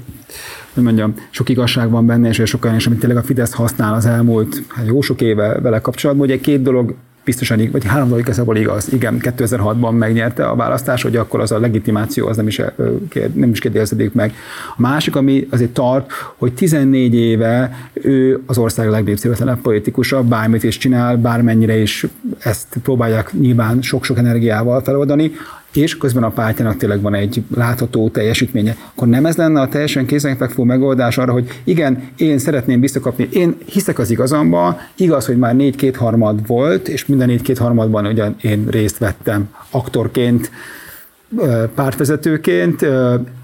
hogy 0.74 0.82
mondjam, 0.82 1.14
sok 1.30 1.48
igazság 1.48 1.90
van 1.90 2.06
benne, 2.06 2.28
és 2.28 2.42
sok 2.44 2.64
olyan 2.64 2.76
is, 2.76 2.86
amit 2.86 2.98
tényleg 2.98 3.18
a 3.18 3.22
Fidesz 3.22 3.52
használ 3.52 3.94
az 3.94 4.06
elmúlt 4.06 4.62
hát 4.68 4.86
jó 4.86 5.00
sok 5.00 5.20
éve 5.20 5.60
vele 5.60 5.80
kapcsolatban. 5.80 6.26
Ugye 6.26 6.40
két 6.40 6.62
dolog 6.62 6.94
biztosan, 7.24 7.68
vagy 7.72 7.84
három 7.84 8.08
dolog 8.08 8.22
igazából 8.22 8.56
igaz. 8.56 8.92
Igen, 8.92 9.18
2006-ban 9.20 9.98
megnyerte 9.98 10.46
a 10.46 10.54
választás, 10.54 11.02
hogy 11.02 11.16
akkor 11.16 11.40
az 11.40 11.52
a 11.52 11.58
legitimáció 11.58 12.26
az 12.26 12.36
nem 12.36 12.46
is, 12.46 12.60
nem 13.34 13.50
is 13.50 13.58
kérdeződik 13.58 14.12
meg. 14.12 14.34
A 14.76 14.80
másik, 14.80 15.16
ami 15.16 15.46
azért 15.50 15.70
tart, 15.70 16.10
hogy 16.36 16.52
14 16.52 17.14
éve 17.14 17.88
ő 17.92 18.42
az 18.46 18.58
ország 18.58 18.88
legnépszerűtlenebb 18.88 19.60
politikusa, 19.60 20.22
bármit 20.22 20.62
is 20.62 20.78
csinál, 20.78 21.16
bármennyire 21.16 21.76
is 21.76 22.06
ezt 22.38 22.66
próbálják 22.82 23.32
nyilván 23.32 23.82
sok-sok 23.82 24.18
energiával 24.18 24.82
feloldani, 24.82 25.32
és 25.76 25.96
közben 25.96 26.22
a 26.22 26.28
pártjának 26.28 26.76
tényleg 26.76 27.00
van 27.00 27.14
egy 27.14 27.42
látható 27.54 28.08
teljesítménye, 28.08 28.76
akkor 28.94 29.08
nem 29.08 29.26
ez 29.26 29.36
lenne 29.36 29.60
a 29.60 29.68
teljesen 29.68 30.06
kézenfekvő 30.06 30.62
megoldás 30.62 31.18
arra, 31.18 31.32
hogy 31.32 31.60
igen, 31.64 32.08
én 32.16 32.38
szeretném 32.38 32.80
visszakapni, 32.80 33.28
én 33.32 33.56
hiszek 33.64 33.98
az 33.98 34.10
igazamba, 34.10 34.80
igaz, 34.94 35.26
hogy 35.26 35.38
már 35.38 35.56
négy 35.56 35.76
kétharmad 35.76 36.46
volt, 36.46 36.88
és 36.88 37.06
minden 37.06 37.26
négy 37.26 37.42
kétharmadban 37.42 38.06
ugye 38.06 38.26
én 38.40 38.66
részt 38.70 38.98
vettem 38.98 39.48
aktorként, 39.70 40.50
pártvezetőként, 41.74 42.86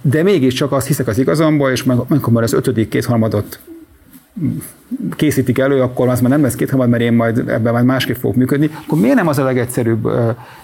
de 0.03 0.23
mégiscsak 0.23 0.73
azt 0.73 0.87
hiszek 0.87 1.07
az 1.07 1.19
igazamba, 1.19 1.71
és 1.71 1.85
amikor 2.09 2.33
már 2.33 2.43
az 2.43 2.53
ötödik 2.53 2.89
kétharmadot 2.89 3.59
készítik 5.17 5.59
elő, 5.59 5.81
akkor 5.81 6.09
az 6.09 6.21
már 6.21 6.31
nem 6.31 6.43
lesz 6.43 6.55
kétharmad, 6.55 6.89
mert 6.89 7.03
én 7.03 7.13
majd 7.13 7.39
ebben 7.39 7.73
majd 7.73 7.85
másképp 7.85 8.17
fogok 8.17 8.37
működni, 8.37 8.71
akkor 8.85 8.99
miért 8.99 9.17
nem 9.17 9.29
az 9.29 9.39
a 9.39 9.45
legegyszerűbb 9.45 10.09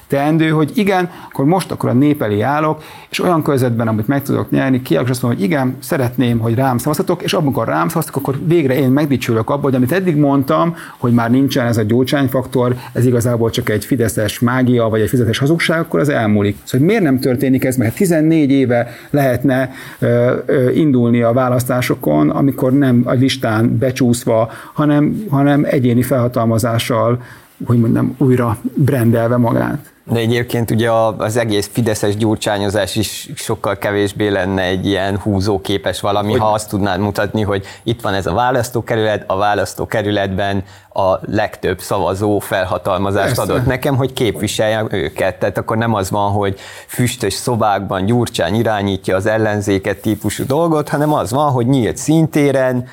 teendő, 0.09 0.49
hogy 0.49 0.71
igen, 0.75 1.11
akkor 1.29 1.45
most 1.45 1.71
akkor 1.71 1.89
a 1.89 1.93
nép 1.93 2.23
elé 2.23 2.41
állok, 2.41 2.83
és 3.11 3.23
olyan 3.23 3.43
körzetben, 3.43 3.89
amit 3.89 4.07
meg 4.07 4.23
tudok 4.23 4.51
nyerni, 4.51 4.83
kiállok, 4.83 5.09
azt 5.09 5.23
mondom, 5.23 5.41
hogy 5.41 5.51
igen, 5.51 5.77
szeretném, 5.79 6.39
hogy 6.39 6.55
rám 6.55 6.79
szavazhatok, 6.79 7.23
és 7.23 7.33
amikor 7.33 7.67
rám 7.67 7.89
szavaztok, 7.89 8.17
akkor 8.17 8.39
végre 8.45 8.79
én 8.79 8.91
megdicsülök 8.91 9.51
abban, 9.51 9.63
hogy 9.63 9.75
amit 9.75 9.93
eddig 9.93 10.17
mondtam, 10.17 10.77
hogy 10.99 11.13
már 11.13 11.31
nincsen 11.31 11.67
ez 11.67 11.77
a 11.77 11.83
gyógycsányfaktor, 11.83 12.77
ez 12.93 13.07
igazából 13.07 13.51
csak 13.51 13.69
egy 13.69 13.85
fideszes 13.85 14.39
mágia, 14.39 14.89
vagy 14.89 15.01
egy 15.01 15.09
fizetes 15.09 15.39
hazugság, 15.39 15.81
akkor 15.81 16.01
az 16.01 16.09
elmúlik. 16.09 16.57
Szóval 16.65 16.87
miért 16.87 17.03
nem 17.03 17.19
történik 17.21 17.65
ez, 17.65 17.77
mert 17.77 17.95
14 17.95 18.51
éve 18.51 18.89
lehetne 19.11 19.71
ö, 19.99 20.35
ö, 20.47 20.71
indulni 20.71 21.23
a 21.23 21.33
választásokon, 21.33 22.31
amikor 22.31 22.73
nem 22.73 23.03
a 23.05 23.13
listán 23.13 23.79
becsúszva, 24.25 24.51
hanem, 24.73 25.27
hanem 25.31 25.65
egyéni 25.65 26.03
felhatalmazással, 26.03 27.23
hogy 27.67 27.79
mondjam, 27.79 28.15
újra 28.19 28.57
brendelve 28.75 29.37
magát. 29.37 29.95
De 30.11 30.19
egyébként 30.19 30.71
ugye 30.71 30.91
az 31.17 31.37
egész 31.37 31.71
fideszes 31.73 32.17
gyurcsányozás 32.17 32.97
is 32.97 33.31
sokkal 33.35 33.77
kevésbé 33.77 34.29
lenne 34.29 34.63
egy 34.63 34.87
ilyen 34.87 35.19
húzóképes 35.19 36.01
valami, 36.01 36.31
hogy... 36.31 36.41
ha 36.41 36.53
azt 36.53 36.69
tudnád 36.69 37.01
mutatni, 37.01 37.43
hogy 37.43 37.65
itt 37.83 38.01
van 38.01 38.15
ez 38.15 38.27
a 38.27 38.33
választókerület, 38.33 39.25
a 39.27 39.37
választókerületben 39.37 40.65
a 40.93 41.19
legtöbb 41.33 41.81
szavazó 41.81 42.39
felhatalmazást 42.39 43.35
Persze. 43.35 43.53
adott 43.53 43.67
nekem, 43.67 43.97
hogy 43.97 44.13
képviseljem 44.13 44.89
őket. 44.91 45.39
Tehát 45.39 45.59
akkor 45.59 45.77
nem 45.77 45.95
az 45.95 46.11
van, 46.11 46.31
hogy 46.31 46.59
füstös 46.87 47.35
szobákban 47.35 48.05
Gyurcsány 48.05 48.55
irányítja 48.55 49.17
az 49.17 49.27
ellenzéket 49.27 50.01
típusú 50.01 50.45
dolgot, 50.47 50.89
hanem 50.89 51.13
az 51.13 51.31
van, 51.31 51.51
hogy 51.51 51.67
nyílt 51.67 51.97
szintéren 51.97 52.85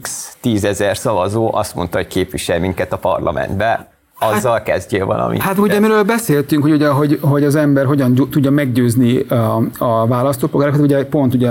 x 0.00 0.36
tízezer 0.40 0.96
szavazó 0.96 1.54
azt 1.54 1.74
mondta, 1.74 1.96
hogy 1.96 2.06
képvisel 2.06 2.60
minket 2.60 2.92
a 2.92 2.98
parlamentbe 2.98 3.97
azzal 4.18 4.52
hát, 4.52 4.62
kezdjél 4.62 5.06
valami. 5.06 5.38
Hát 5.38 5.58
ugye 5.58 5.80
miről 5.80 6.02
beszéltünk, 6.02 6.62
hogy, 6.62 6.72
ugye, 6.72 6.88
hogy, 6.88 7.18
hogy 7.20 7.44
az 7.44 7.54
ember 7.54 7.84
hogyan 7.84 8.14
tudja 8.14 8.50
meggyőzni 8.50 9.18
a, 9.18 9.62
a 9.78 10.06
választópolgárokat, 10.06 10.80
ugye 10.80 11.04
pont 11.04 11.34
ugye 11.34 11.50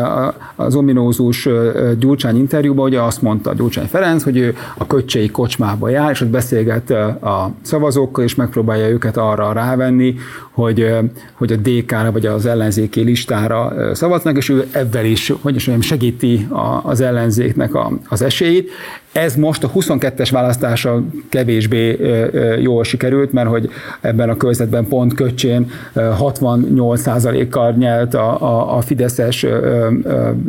az 0.55 0.75
ominózus 0.75 1.47
Gyurcsány 1.99 2.37
interjúban 2.37 2.85
ugye 2.85 3.01
azt 3.01 3.21
mondta 3.21 3.53
Gyurcsány 3.53 3.87
Ferenc, 3.87 4.23
hogy 4.23 4.37
ő 4.37 4.55
a 4.77 4.87
köcsei 4.87 5.29
kocsmába 5.29 5.89
jár, 5.89 6.11
és 6.11 6.21
ott 6.21 6.27
beszélget 6.27 6.89
a 7.21 7.51
szavazókkal, 7.61 8.23
és 8.23 8.35
megpróbálja 8.35 8.89
őket 8.89 9.17
arra 9.17 9.51
rávenni, 9.51 10.15
hogy, 10.51 10.95
hogy 11.33 11.51
a 11.51 11.55
DK-ra 11.55 12.11
vagy 12.11 12.25
az 12.25 12.45
ellenzéki 12.45 13.01
listára 13.01 13.73
szavaznak, 13.93 14.37
és 14.37 14.49
ő 14.49 14.67
ebben 14.71 15.05
is, 15.05 15.33
hogy 15.41 15.55
is 15.55 15.65
mondjam, 15.67 15.89
segíti 15.89 16.47
az 16.83 17.01
ellenzéknek 17.01 17.73
a, 17.73 17.91
az 18.07 18.21
esélyét. 18.21 18.69
Ez 19.17 19.35
most 19.35 19.63
a 19.63 19.71
22-es 19.71 20.29
választása 20.31 21.03
kevésbé 21.29 21.99
jól 22.61 22.83
sikerült, 22.83 23.31
mert 23.31 23.49
hogy 23.49 23.69
ebben 24.01 24.29
a 24.29 24.37
körzetben 24.37 24.87
pont 24.87 25.13
Köcsén 25.13 25.71
68%-kal 25.95 27.71
nyelt 27.71 28.13
a, 28.13 28.41
a, 28.41 28.77
a 28.77 28.81
Fideszes 28.81 29.45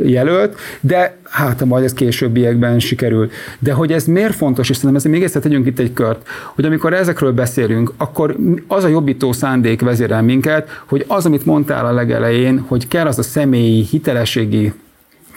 jelölt, 0.02 0.56
de 0.80 1.16
hát 1.22 1.64
majd 1.64 1.84
ez 1.84 1.92
későbbiekben 1.92 2.78
sikerül. 2.78 3.30
De 3.58 3.72
hogy 3.72 3.92
ez 3.92 4.04
miért 4.04 4.34
fontos, 4.34 4.70
és 4.70 4.76
szerintem 4.76 4.96
ezt 4.96 5.08
még 5.08 5.22
egyszer 5.22 5.42
tegyünk 5.42 5.66
itt 5.66 5.78
egy 5.78 5.92
kört, 5.92 6.26
hogy 6.54 6.64
amikor 6.64 6.92
ezekről 6.92 7.32
beszélünk, 7.32 7.92
akkor 7.96 8.36
az 8.66 8.84
a 8.84 8.88
jobbító 8.88 9.32
szándék 9.32 9.80
vezérel 9.80 10.22
minket, 10.22 10.68
hogy 10.86 11.04
az, 11.06 11.26
amit 11.26 11.46
mondtál 11.46 11.86
a 11.86 11.92
legelején, 11.92 12.64
hogy 12.68 12.88
kell 12.88 13.06
az 13.06 13.18
a 13.18 13.22
személyi 13.22 13.82
hitelességi 13.82 14.72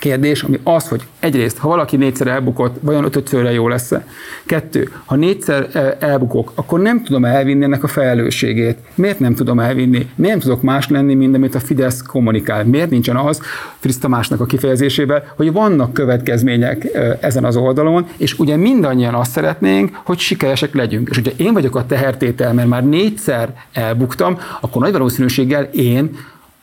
kérdés, 0.02 0.44
ami 0.44 0.60
az, 0.64 0.88
hogy 0.88 1.02
egyrészt, 1.20 1.58
ha 1.58 1.68
valaki 1.68 1.98
négyszer 1.98 2.28
elbukott, 2.28 2.76
vajon 2.80 3.04
ötötszörre 3.04 3.52
jó 3.52 3.68
lesz-e? 3.68 4.06
Kettő, 4.46 4.92
ha 5.06 5.16
négyszer 5.16 5.68
elbukok, 6.00 6.52
akkor 6.56 6.80
nem 6.80 7.04
tudom 7.04 7.26
elvinni 7.26 7.64
ennek 7.64 7.84
a 7.84 7.88
felelősségét. 7.88 8.78
Miért 8.96 9.20
nem 9.20 9.36
tudom 9.36 9.60
elvinni? 9.60 10.10
Miért 10.16 10.36
nem 10.36 10.40
tudok 10.40 10.62
más 10.62 10.88
lenni, 10.88 11.14
mint 11.14 11.36
amit 11.36 11.56
a 11.56 11.60
Fidesz 11.60 12.02
kommunikál? 12.02 12.66
Miért 12.66 12.90
nincsen 12.90 13.16
az, 13.16 13.42
Fritz 13.80 13.98
Tamásnak 13.98 14.40
a 14.40 14.46
kifejezésével, 14.46 15.34
hogy 15.36 15.52
vannak 15.52 15.94
következmények 15.94 16.88
ezen 17.20 17.46
az 17.46 17.56
oldalon, 17.56 18.08
és 18.18 18.40
ugye 18.40 18.56
mindannyian 18.56 19.14
azt 19.14 19.32
szeretnénk, 19.32 20.00
hogy 20.04 20.20
sikeresek 20.20 20.74
legyünk. 20.74 21.10
És 21.10 21.18
ugye 21.18 21.32
én 21.38 21.54
vagyok 21.54 21.76
a 21.76 21.86
tehertétel, 21.86 22.54
mert 22.54 22.68
már 22.68 22.88
négyszer 22.88 23.54
elbuktam, 23.74 24.38
akkor 24.62 24.82
nagy 24.82 24.92
valószínűséggel 24.92 25.64
én 25.64 26.18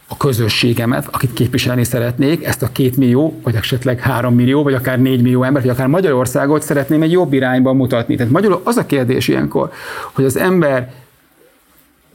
a 0.08 0.16
közösségemet, 0.16 1.08
akit 1.10 1.32
képviselni 1.32 1.84
szeretnék, 1.84 2.44
ezt 2.44 2.62
a 2.62 2.68
két 2.72 2.96
millió, 2.96 3.40
vagy 3.42 3.54
esetleg 3.54 4.00
három 4.00 4.34
millió, 4.34 4.62
vagy 4.62 4.74
akár 4.74 5.00
négy 5.00 5.22
millió 5.22 5.42
ember, 5.42 5.62
vagy 5.62 5.70
akár 5.70 5.86
Magyarországot 5.86 6.62
szeretném 6.62 7.02
egy 7.02 7.12
jobb 7.12 7.32
irányba 7.32 7.72
mutatni. 7.72 8.16
Tehát 8.16 8.32
magyarul 8.32 8.60
az 8.64 8.76
a 8.76 8.86
kérdés 8.86 9.28
ilyenkor, 9.28 9.70
hogy 10.12 10.24
az 10.24 10.36
ember 10.36 10.92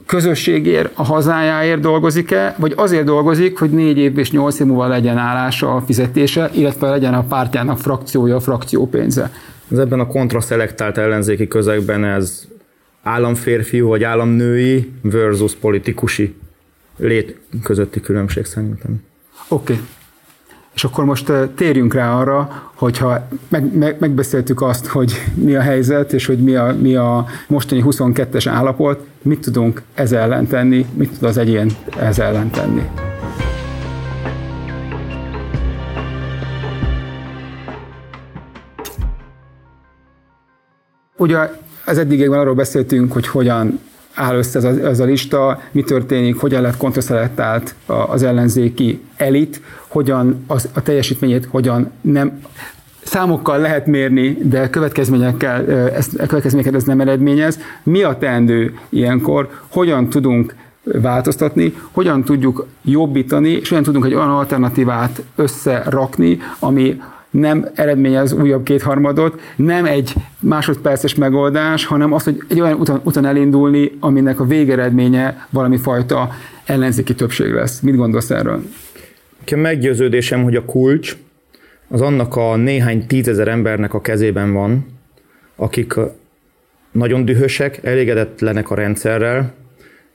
közösségért, 0.06 0.90
a 0.94 1.02
hazájáért 1.04 1.80
dolgozik-e, 1.80 2.54
vagy 2.58 2.72
azért 2.76 3.04
dolgozik, 3.04 3.58
hogy 3.58 3.70
négy 3.70 3.98
év 3.98 4.18
és 4.18 4.30
nyolc 4.30 4.60
év 4.60 4.66
múlva 4.66 4.86
legyen 4.86 5.18
állása 5.18 5.74
a 5.74 5.80
fizetése, 5.80 6.50
illetve 6.52 6.90
legyen 6.90 7.14
a 7.14 7.22
pártjának 7.22 7.78
frakciója, 7.78 8.36
a 8.36 8.40
frakciópénze. 8.40 9.30
Ez 9.72 9.78
ebben 9.78 10.00
a 10.00 10.06
kontraszelektált 10.06 10.98
ellenzéki 10.98 11.48
közegben 11.48 12.04
ez 12.04 12.44
államférfiú 13.02 13.88
vagy 13.88 14.02
államnői 14.02 14.92
versus 15.02 15.54
politikusi 15.54 16.34
lét 16.96 17.38
közötti 17.62 18.00
különbség 18.00 18.44
szerintem. 18.44 19.02
Oké. 19.48 19.72
Okay. 19.72 19.84
És 20.74 20.84
akkor 20.84 21.04
most 21.04 21.32
térjünk 21.54 21.94
rá 21.94 22.18
arra, 22.18 22.70
hogyha 22.74 23.28
meg, 23.48 23.76
meg, 23.76 23.96
megbeszéltük 24.00 24.62
azt, 24.62 24.86
hogy 24.86 25.12
mi 25.34 25.54
a 25.54 25.60
helyzet, 25.60 26.12
és 26.12 26.26
hogy 26.26 26.38
mi 26.38 26.54
a, 26.54 26.76
mi 26.80 26.94
a 26.94 27.26
mostani 27.48 27.82
22-es 27.84 28.44
állapot, 28.48 29.06
mit 29.22 29.40
tudunk 29.40 29.82
ez 29.94 30.12
ellen 30.12 30.46
tenni, 30.46 30.86
mit 30.94 31.10
tud 31.10 31.22
az 31.22 31.36
egyén 31.36 31.70
ez 32.00 32.18
ellen 32.18 32.50
tenni. 32.50 32.82
Ugye 41.16 41.38
az 41.84 41.98
eddigekben 41.98 42.38
arról 42.38 42.54
beszéltünk, 42.54 43.12
hogy 43.12 43.26
hogyan 43.26 43.80
áll 44.14 44.36
össze 44.36 44.58
ez 44.58 44.64
a, 44.64 44.88
ez 44.88 45.00
a 45.00 45.04
lista, 45.04 45.60
mi 45.70 45.82
történik, 45.82 46.40
hogyan 46.40 46.62
lett 46.62 46.76
kontraszelektált 46.76 47.74
az 47.86 48.22
ellenzéki 48.22 49.00
elit, 49.16 49.60
hogyan 49.88 50.44
az, 50.46 50.68
a 50.74 50.82
teljesítményét, 50.82 51.48
hogyan 51.50 51.90
nem 52.00 52.40
számokkal 53.02 53.58
lehet 53.58 53.86
mérni, 53.86 54.38
de 54.42 54.70
következményekkel, 54.70 55.70
ez, 55.70 56.08
következményeket 56.16 56.74
ez 56.74 56.84
nem 56.84 57.00
eredményez. 57.00 57.58
Mi 57.82 58.02
a 58.02 58.18
teendő 58.18 58.78
ilyenkor? 58.88 59.48
Hogyan 59.68 60.08
tudunk 60.08 60.54
változtatni, 60.82 61.74
hogyan 61.90 62.24
tudjuk 62.24 62.66
jobbítani, 62.84 63.50
és 63.50 63.68
hogyan 63.68 63.84
tudunk 63.84 64.04
egy 64.04 64.14
olyan 64.14 64.30
alternatívát 64.30 65.22
összerakni, 65.34 66.38
ami 66.58 67.00
nem 67.34 67.68
eredményez 67.74 68.32
újabb 68.32 68.62
kétharmadot, 68.62 69.40
nem 69.56 69.84
egy 69.84 70.12
másodperces 70.40 71.14
megoldás, 71.14 71.84
hanem 71.84 72.12
az, 72.12 72.24
hogy 72.24 72.42
egy 72.48 72.60
olyan 72.60 72.78
úton, 72.78 73.00
úton 73.04 73.24
elindulni, 73.24 73.92
aminek 74.00 74.40
a 74.40 74.44
végeredménye 74.44 75.46
valami 75.50 75.76
fajta 75.76 76.30
ellenzéki 76.64 77.14
többség 77.14 77.52
lesz. 77.52 77.80
Mit 77.80 77.96
gondolsz 77.96 78.30
erről? 78.30 78.62
Nekem 79.38 79.58
meggyőződésem, 79.58 80.42
hogy 80.42 80.56
a 80.56 80.64
kulcs 80.64 81.16
az 81.88 82.00
annak 82.00 82.36
a 82.36 82.56
néhány 82.56 83.06
tízezer 83.06 83.48
embernek 83.48 83.94
a 83.94 84.00
kezében 84.00 84.52
van, 84.52 84.86
akik 85.56 85.94
nagyon 86.92 87.24
dühösek, 87.24 87.80
elégedetlenek 87.82 88.70
a 88.70 88.74
rendszerrel, 88.74 89.54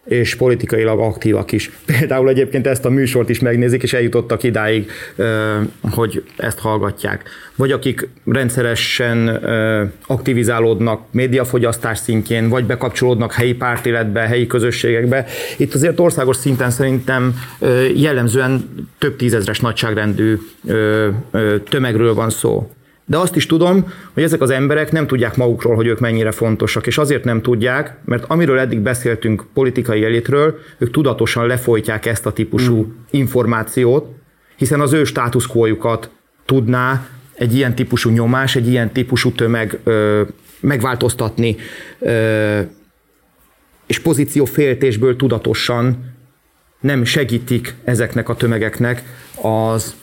és 0.10 0.36
politikailag 0.36 1.00
aktívak 1.00 1.52
is. 1.52 1.72
Például 1.98 2.30
egyébként 2.30 2.68
ezt 2.68 2.86
a 2.86 2.90
műsort 2.90 3.30
is 3.30 3.40
megnézik, 3.40 3.84
és 3.84 3.94
eljutottak 3.94 4.44
idáig, 4.44 4.92
hogy 5.92 6.24
ezt 6.38 6.60
hallgatják. 6.60 7.30
Vagy 7.56 7.72
akik 7.72 8.08
rendszeresen 8.26 9.28
aktivizálódnak 10.08 11.02
médiafogyasztás 11.12 11.98
szintjén, 11.98 12.50
vagy 12.50 12.66
bekapcsolódnak 12.66 13.34
helyi 13.34 13.54
pártéletbe, 13.54 14.20
helyi 14.20 14.48
közösségekbe. 14.48 15.26
Itt 15.58 15.74
azért 15.74 16.00
országos 16.00 16.36
szinten 16.36 16.70
szerintem 16.70 17.40
jellemzően 17.96 18.70
több 18.98 19.16
tízezres 19.16 19.60
nagyságrendű 19.60 20.38
tömegről 21.70 22.14
van 22.14 22.30
szó. 22.30 22.70
De 23.10 23.18
azt 23.18 23.36
is 23.36 23.46
tudom, 23.46 23.94
hogy 24.14 24.24
ezek 24.24 24.42
az 24.42 24.50
emberek 24.50 24.92
nem 24.92 25.08
tudják 25.08 25.36
magukról, 25.36 25.76
hogy 25.76 25.88
ők 25.88 26.00
mennyire 26.00 26.32
fontosak, 26.32 26.88
és 26.88 26.98
azért 26.98 27.24
nem 27.24 27.42
tudják, 27.42 27.98
mert 28.06 28.24
amiről 28.28 28.60
eddig 28.60 28.80
beszéltünk 28.80 29.46
politikai 29.54 30.04
elitről, 30.04 30.60
ők 30.78 30.92
tudatosan 30.92 31.48
lefolytják 31.48 32.06
ezt 32.06 32.26
a 32.26 32.34
típusú 32.34 32.78
mm. 32.78 32.90
információt, 33.10 34.08
hiszen 34.56 34.80
az 34.80 34.94
ő 34.94 35.04
státuszkójukat 35.04 36.10
tudná 36.46 37.08
egy 37.34 37.56
ilyen 37.56 37.76
típusú 37.76 38.10
nyomás, 38.10 38.56
egy 38.56 38.68
ilyen 38.68 38.92
típusú 38.92 39.32
tömeg 39.32 39.80
ö, 39.84 40.22
megváltoztatni, 40.60 41.56
ö, 42.00 42.60
és 43.86 44.00
pozícióféltésből 44.00 45.16
tudatosan 45.16 46.14
nem 46.80 47.04
segítik 47.04 47.76
ezeknek 47.84 48.30
a 48.30 48.36
tömegeknek 48.36 49.04
az, 49.42 49.96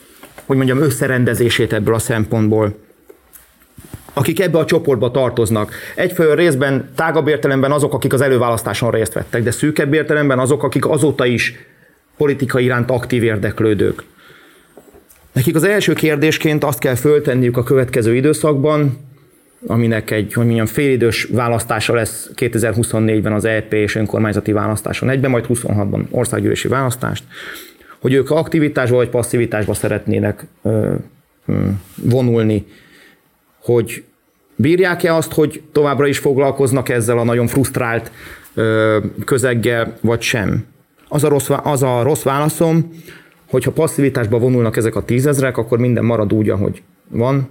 hogy 0.45 0.57
mondjam, 0.57 0.81
összerendezését 0.81 1.73
ebből 1.73 1.93
a 1.93 1.99
szempontból 1.99 2.85
akik 4.17 4.39
ebbe 4.39 4.57
a 4.57 4.65
csoportba 4.65 5.11
tartoznak. 5.11 5.71
Egyfelől 5.95 6.35
részben 6.35 6.89
tágabb 6.95 7.27
értelemben 7.27 7.71
azok, 7.71 7.93
akik 7.93 8.13
az 8.13 8.21
előválasztáson 8.21 8.91
részt 8.91 9.13
vettek, 9.13 9.43
de 9.43 9.51
szűkebb 9.51 9.93
értelemben 9.93 10.39
azok, 10.39 10.63
akik 10.63 10.85
azóta 10.85 11.25
is 11.25 11.53
politika 12.17 12.59
iránt 12.59 12.89
aktív 12.89 13.23
érdeklődők. 13.23 14.03
Nekik 15.31 15.55
az 15.55 15.63
első 15.63 15.93
kérdésként 15.93 16.63
azt 16.63 16.79
kell 16.79 16.95
föltenniük 16.95 17.57
a 17.57 17.63
következő 17.63 18.15
időszakban, 18.15 19.05
aminek 19.67 20.11
egy, 20.11 20.33
hogy 20.33 20.45
mondjam, 20.45 20.65
félidős 20.65 21.23
választása 21.23 21.93
lesz 21.93 22.29
2024-ben 22.35 23.33
az 23.33 23.45
EP 23.45 23.73
és 23.73 23.95
önkormányzati 23.95 24.51
választáson 24.51 25.09
egyben, 25.09 25.31
majd 25.31 25.45
26-ban 25.49 26.01
országgyűlési 26.09 26.67
választást, 26.67 27.23
hogy 27.99 28.13
ők 28.13 28.29
aktivitásba 28.29 28.95
vagy 28.95 29.09
passzivitásba 29.09 29.73
szeretnének 29.73 30.45
ö, 30.63 30.93
ö, 31.45 31.53
vonulni, 31.95 32.65
hogy 33.67 34.03
bírják-e 34.55 35.15
azt, 35.15 35.33
hogy 35.33 35.61
továbbra 35.71 36.07
is 36.07 36.17
foglalkoznak 36.17 36.89
ezzel 36.89 37.17
a 37.17 37.23
nagyon 37.23 37.47
frusztrált 37.47 38.11
közeggel, 39.25 39.97
vagy 40.01 40.21
sem. 40.21 40.65
Az 41.07 41.23
a, 41.23 41.27
rossz, 41.27 41.49
az 41.63 41.83
a 41.83 42.01
rossz 42.03 42.23
válaszom, 42.23 42.89
hogyha 43.49 43.71
passzivitásba 43.71 44.37
vonulnak 44.37 44.77
ezek 44.77 44.95
a 44.95 45.03
tízezrek, 45.03 45.57
akkor 45.57 45.79
minden 45.79 46.05
marad 46.05 46.33
úgy, 46.33 46.49
ahogy 46.49 46.83
van, 47.09 47.49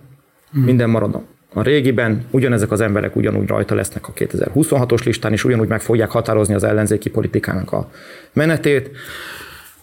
hmm. 0.53 0.63
minden 0.63 0.91
marad 0.91 1.21
a 1.55 1.63
régiben, 1.63 2.27
ugyanezek 2.31 2.71
az 2.71 2.81
emberek 2.81 3.17
ugyanúgy 3.17 3.49
rajta 3.49 3.75
lesznek 3.75 4.09
a 4.09 4.13
2026-os 4.13 5.05
listán, 5.05 5.33
és 5.33 5.45
ugyanúgy 5.45 5.69
meg 5.69 5.81
fogják 5.81 6.11
határozni 6.11 6.55
az 6.55 6.65
ellenzéki 6.65 7.11
politikának 7.11 7.73
a 7.73 7.91
menetét, 8.33 8.91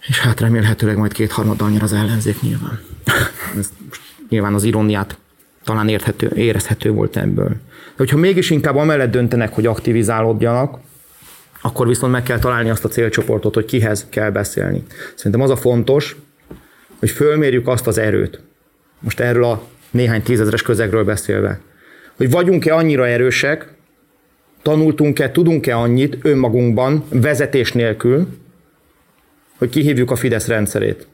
és 0.08 0.20
hát 0.20 0.40
remélhetőleg 0.40 0.98
majd 0.98 1.14
kétharmad 1.14 1.62
annyira 1.62 1.84
az 1.84 1.94
ellenzék 1.94 2.42
nyilván. 2.42 2.80
Ez 3.60 3.72
nyilván 4.30 4.54
az 4.54 4.64
ironiát 4.64 5.18
talán 5.64 5.88
érthető, 5.88 6.32
érezhető 6.36 6.92
volt 6.92 7.18
ebből. 7.18 7.50
De 7.50 7.98
hogyha 7.98 8.18
mégis 8.18 8.50
inkább 8.50 8.76
amellett 8.76 9.12
döntenek, 9.12 9.54
hogy 9.54 9.66
aktivizálódjanak, 9.66 10.80
akkor 11.62 11.88
viszont 11.88 12.12
meg 12.12 12.24
kell 12.24 12.40
találni 12.40 12.70
azt 12.70 12.86
a 12.86 12.90
célcsoportot, 12.90 13.54
hogy 13.54 13.66
kihez 13.66 14.06
kell 14.10 14.30
beszélni. 14.30 14.84
Szerintem 15.16 15.42
az 15.42 15.50
a 15.50 15.56
fontos, 15.56 16.16
hogy 17.00 17.10
fölmérjük 17.10 17.68
azt 17.68 17.88
az 17.88 17.98
erőt. 17.98 18.40
Most 19.00 19.20
erről 19.20 19.44
a 19.44 19.64
néhány 19.92 20.24
tízezres 20.24 20.62
közegről 20.62 21.04
beszélve. 21.04 21.60
Hogy 22.16 22.32
vagyunk-e 22.32 22.76
annyira 22.76 23.08
erősek, 23.08 23.74
tanultunk-e, 24.62 25.32
tudunk-e 25.32 25.78
annyit 25.78 26.18
önmagunkban, 26.22 27.04
vezetés 27.10 27.72
nélkül, 27.72 28.28
hogy 29.58 29.70
kihívjuk 29.70 30.12
a 30.12 30.16
Fidesz 30.16 30.48
rendszerét. 30.48 31.08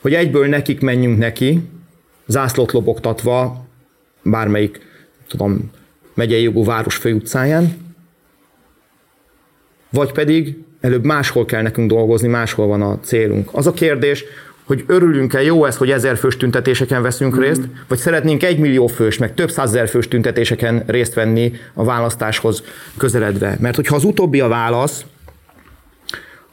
Hogy 0.00 0.14
egyből 0.14 0.46
nekik 0.46 0.80
menjünk 0.80 1.18
neki, 1.18 1.60
zászlót 2.32 2.72
lobogtatva 2.72 3.64
bármelyik, 4.22 4.80
tudom, 5.28 5.70
megyei 6.14 6.42
jogú 6.42 6.64
város 6.64 6.96
főutcáján, 6.96 7.76
vagy 9.90 10.12
pedig 10.12 10.56
előbb 10.80 11.04
máshol 11.04 11.44
kell 11.44 11.62
nekünk 11.62 11.90
dolgozni, 11.90 12.28
máshol 12.28 12.66
van 12.66 12.82
a 12.82 12.98
célunk. 13.00 13.48
Az 13.52 13.66
a 13.66 13.72
kérdés, 13.72 14.24
hogy 14.64 14.84
örülünk-e, 14.86 15.42
jó 15.42 15.64
ez, 15.64 15.76
hogy 15.76 15.90
ezer 15.90 16.16
fős 16.16 16.36
tüntetéseken 16.36 17.02
veszünk 17.02 17.36
mm. 17.36 17.40
részt, 17.40 17.62
vagy 17.88 17.98
szeretnénk 17.98 18.42
egy 18.42 18.58
millió 18.58 18.86
fős, 18.86 19.18
meg 19.18 19.34
több 19.34 19.50
százezer 19.50 19.88
fős 19.88 20.08
tüntetéseken 20.08 20.82
részt 20.86 21.14
venni 21.14 21.52
a 21.74 21.84
választáshoz 21.84 22.62
közeledve. 22.96 23.56
Mert 23.60 23.76
hogyha 23.76 23.96
az 23.96 24.04
utóbbi 24.04 24.40
a 24.40 24.48
válasz, 24.48 25.04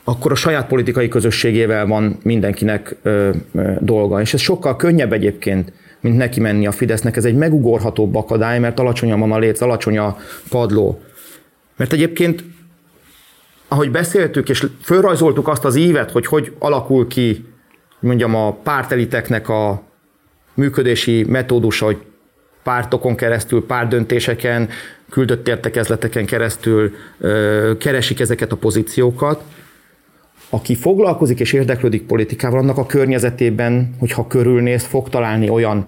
akkor 0.04 0.32
a 0.32 0.36
saját 0.36 0.68
politikai 0.68 1.08
közösségével 1.08 1.86
van 1.86 2.18
mindenkinek 2.24 2.96
ö, 3.02 3.30
ö, 3.54 3.72
dolga. 3.80 4.22
És 4.22 4.34
ez 4.34 4.40
sokkal 4.40 4.76
könnyebb 4.76 5.14
egyébként, 5.14 5.72
mint 6.00 6.18
neki 6.18 6.40
menni 6.40 6.68
a 6.68 6.72
Fidesznek. 6.72 7.18
Ez 7.18 7.26
egy 7.26 7.36
megugorhatóbb 7.36 8.16
akadály, 8.16 8.60
mert 8.60 8.80
alacsonyan 8.80 9.20
van 9.20 9.32
a 9.32 9.38
léc, 9.38 9.62
alacsony 9.62 9.98
a 9.98 10.18
padló. 10.50 11.02
Mert 11.78 11.94
egyébként, 11.94 12.44
ahogy 13.68 13.92
beszéltük, 13.92 14.50
és 14.50 14.66
fölrajzoltuk 14.82 15.48
azt 15.48 15.66
az 15.66 15.76
ívet, 15.76 16.12
hogy 16.12 16.26
hogy 16.26 16.54
alakul 16.60 17.08
ki, 17.08 17.46
mondjam, 18.00 18.36
a 18.36 18.54
párteliteknek 18.54 19.50
a 19.50 19.84
működési 20.54 21.26
metódusa, 21.28 21.86
hogy 21.86 21.98
pártokon 22.64 23.16
keresztül, 23.16 23.66
pártdöntéseken, 23.66 24.70
küldött 25.10 25.48
értekezleteken 25.48 26.26
keresztül 26.26 26.92
ö, 27.20 27.72
keresik 27.78 28.20
ezeket 28.20 28.52
a 28.52 28.56
pozíciókat, 28.56 29.44
aki 30.50 30.76
foglalkozik 30.76 31.40
és 31.40 31.54
érdeklődik 31.54 32.04
politikával, 32.04 32.60
annak 32.60 32.78
a 32.78 32.86
környezetében, 32.86 33.96
hogyha 34.00 34.28
körülnéz, 34.28 34.84
fog 34.84 35.10
találni 35.10 35.50
olyan 35.50 35.88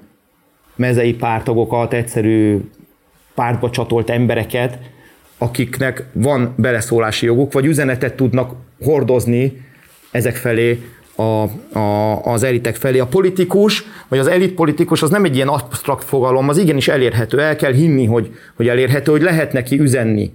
mezei 0.75 1.13
pártagokat, 1.13 1.93
egyszerű 1.93 2.57
pártba 3.35 3.69
csatolt 3.69 4.09
embereket, 4.09 4.79
akiknek 5.37 6.05
van 6.13 6.53
beleszólási 6.57 7.25
joguk, 7.25 7.53
vagy 7.53 7.65
üzenetet 7.65 8.15
tudnak 8.15 8.53
hordozni 8.83 9.61
ezek 10.11 10.35
felé, 10.35 10.81
a, 11.15 11.43
a, 11.79 12.21
az 12.23 12.43
elitek 12.43 12.75
felé. 12.75 12.99
A 12.99 13.05
politikus, 13.05 13.83
vagy 14.07 14.19
az 14.19 14.27
elitpolitikus 14.27 15.01
az 15.01 15.09
nem 15.09 15.23
egy 15.23 15.35
ilyen 15.35 15.47
absztrakt 15.47 16.03
fogalom, 16.03 16.49
az 16.49 16.57
igenis 16.57 16.87
elérhető. 16.87 17.39
El 17.39 17.55
kell 17.55 17.73
hinni, 17.73 18.05
hogy, 18.05 18.35
hogy 18.55 18.67
elérhető, 18.67 19.11
hogy 19.11 19.21
lehet 19.21 19.53
neki 19.53 19.79
üzenni 19.79 20.31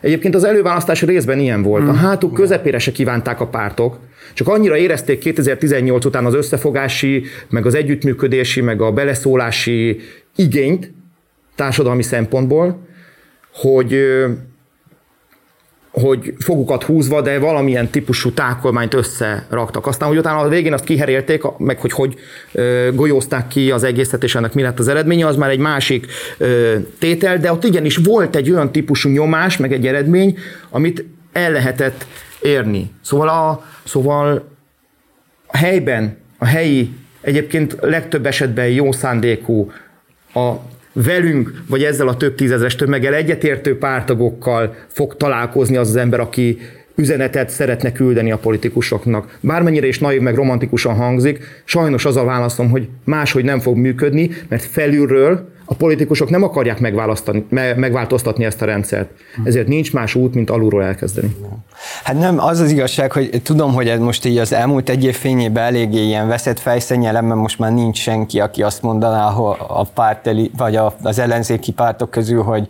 Egyébként 0.00 0.34
az 0.34 0.44
előválasztás 0.44 1.02
részben 1.02 1.38
ilyen 1.38 1.62
volt. 1.62 1.82
A 1.82 1.90
hmm. 1.90 1.96
hátuk 1.96 2.34
közepére 2.34 2.78
se 2.78 2.92
kívánták 2.92 3.40
a 3.40 3.46
pártok, 3.46 3.98
csak 4.34 4.48
annyira 4.48 4.76
érezték 4.76 5.18
2018 5.18 6.04
után 6.04 6.24
az 6.24 6.34
összefogási, 6.34 7.24
meg 7.50 7.66
az 7.66 7.74
együttműködési, 7.74 8.60
meg 8.60 8.80
a 8.80 8.92
beleszólási 8.92 10.00
igényt 10.36 10.92
társadalmi 11.54 12.02
szempontból, 12.02 12.86
hogy 13.52 13.98
hogy 15.98 16.34
fogukat 16.38 16.82
húzva, 16.82 17.20
de 17.20 17.38
valamilyen 17.38 17.88
típusú 17.90 18.32
tákolmányt 18.32 18.94
összeraktak. 18.94 19.86
Aztán, 19.86 20.08
hogy 20.08 20.18
utána 20.18 20.38
a 20.38 20.48
végén 20.48 20.72
azt 20.72 20.84
kiherélték, 20.84 21.42
meg 21.58 21.80
hogy 21.80 21.92
hogy 21.92 22.14
golyózták 22.94 23.48
ki 23.48 23.70
az 23.70 23.82
egészet, 23.82 24.24
és 24.24 24.34
ennek 24.34 24.54
mi 24.54 24.62
lett 24.62 24.78
az 24.78 24.88
eredménye, 24.88 25.26
az 25.26 25.36
már 25.36 25.50
egy 25.50 25.58
másik 25.58 26.06
tétel, 26.98 27.38
de 27.38 27.52
ott 27.52 27.64
igenis 27.64 27.96
volt 27.96 28.36
egy 28.36 28.50
olyan 28.50 28.72
típusú 28.72 29.08
nyomás, 29.08 29.56
meg 29.56 29.72
egy 29.72 29.86
eredmény, 29.86 30.38
amit 30.70 31.04
el 31.32 31.52
lehetett 31.52 32.06
érni. 32.42 32.90
Szóval 33.02 33.28
a, 33.28 33.64
szóval 33.84 34.48
a 35.46 35.56
helyben, 35.56 36.16
a 36.38 36.44
helyi, 36.44 36.90
egyébként 37.20 37.76
legtöbb 37.80 38.26
esetben 38.26 38.68
jó 38.68 38.92
szándékú, 38.92 39.72
a 40.34 40.52
velünk, 40.92 41.62
vagy 41.68 41.82
ezzel 41.82 42.08
a 42.08 42.16
több 42.16 42.34
tízezres 42.34 42.76
tömeggel 42.76 43.14
egyetértő 43.14 43.78
pártagokkal 43.78 44.74
fog 44.88 45.16
találkozni 45.16 45.76
az 45.76 45.88
az 45.88 45.96
ember, 45.96 46.20
aki 46.20 46.58
üzenetet 46.94 47.50
szeretne 47.50 47.92
küldeni 47.92 48.32
a 48.32 48.38
politikusoknak. 48.38 49.38
Bármennyire 49.40 49.86
is 49.86 49.98
naív 49.98 50.20
meg 50.20 50.34
romantikusan 50.34 50.94
hangzik, 50.94 51.62
sajnos 51.64 52.04
az 52.04 52.16
a 52.16 52.24
válaszom, 52.24 52.70
hogy 52.70 52.88
máshogy 53.04 53.44
nem 53.44 53.60
fog 53.60 53.76
működni, 53.76 54.30
mert 54.48 54.64
felülről 54.64 55.48
a 55.70 55.74
politikusok 55.74 56.30
nem 56.30 56.42
akarják 56.42 56.80
megváltoztatni 57.76 58.44
ezt 58.44 58.62
a 58.62 58.64
rendszert. 58.64 59.10
Ezért 59.44 59.66
nincs 59.66 59.92
más 59.92 60.14
út, 60.14 60.34
mint 60.34 60.50
alulról 60.50 60.84
elkezdeni. 60.84 61.36
Hát 62.04 62.18
nem, 62.18 62.38
az 62.38 62.60
az 62.60 62.70
igazság, 62.70 63.12
hogy 63.12 63.42
tudom, 63.42 63.74
hogy 63.74 63.88
ez 63.88 63.98
most 63.98 64.24
így 64.24 64.38
az 64.38 64.52
elmúlt 64.52 64.88
egy 64.88 65.04
év 65.04 65.16
fényében 65.16 65.64
eléggé 65.64 66.04
ilyen 66.04 66.28
veszett 66.28 66.58
fejszennyelem, 66.58 67.24
mert 67.24 67.40
most 67.40 67.58
már 67.58 67.72
nincs 67.72 67.98
senki, 67.98 68.40
aki 68.40 68.62
azt 68.62 68.82
mondaná 68.82 69.30
hogy 69.30 69.56
a 69.68 69.84
párteli, 69.84 70.50
vagy 70.56 70.78
az 71.02 71.18
ellenzéki 71.18 71.72
pártok 71.72 72.10
közül, 72.10 72.42
hogy 72.42 72.66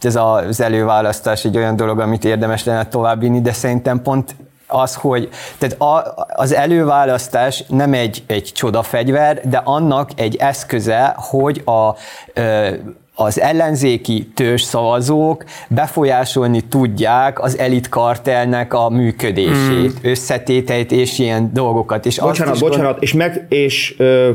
ez 0.00 0.16
az 0.16 0.60
előválasztás 0.60 1.44
egy 1.44 1.56
olyan 1.56 1.76
dolog, 1.76 1.98
amit 1.98 2.24
érdemes 2.24 2.64
lenne 2.64 2.86
továbbvinni, 2.86 3.40
de 3.40 3.52
szerintem 3.52 4.02
pont 4.02 4.36
az, 4.74 4.94
hogy 4.94 5.28
tehát 5.58 5.80
a, 5.80 6.14
az 6.34 6.54
előválasztás 6.54 7.64
nem 7.68 7.92
egy, 7.92 8.22
egy 8.26 8.50
csodafegyver, 8.54 9.40
de 9.48 9.60
annak 9.64 10.10
egy 10.16 10.36
eszköze, 10.36 11.14
hogy 11.16 11.62
a 11.64 11.96
az 13.14 13.40
ellenzéki 13.40 14.30
törzs 14.34 14.62
szavazók 14.62 15.44
befolyásolni 15.68 16.60
tudják 16.60 17.42
az 17.42 17.58
elitkartelnek 17.58 18.74
a 18.74 18.88
működését, 18.88 19.92
hmm. 19.92 20.10
összetételét 20.10 20.92
és 20.92 21.18
ilyen 21.18 21.50
dolgokat. 21.52 22.06
És 22.06 22.18
bocsánat, 22.18 22.58
bocsánat, 22.58 22.90
gond... 22.90 23.02
és, 23.02 23.12
meg, 23.12 23.46
és 23.48 23.94
ö, 23.98 24.30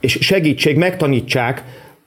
és 0.00 0.18
segítség, 0.20 0.76
megtanítsák 0.76 1.64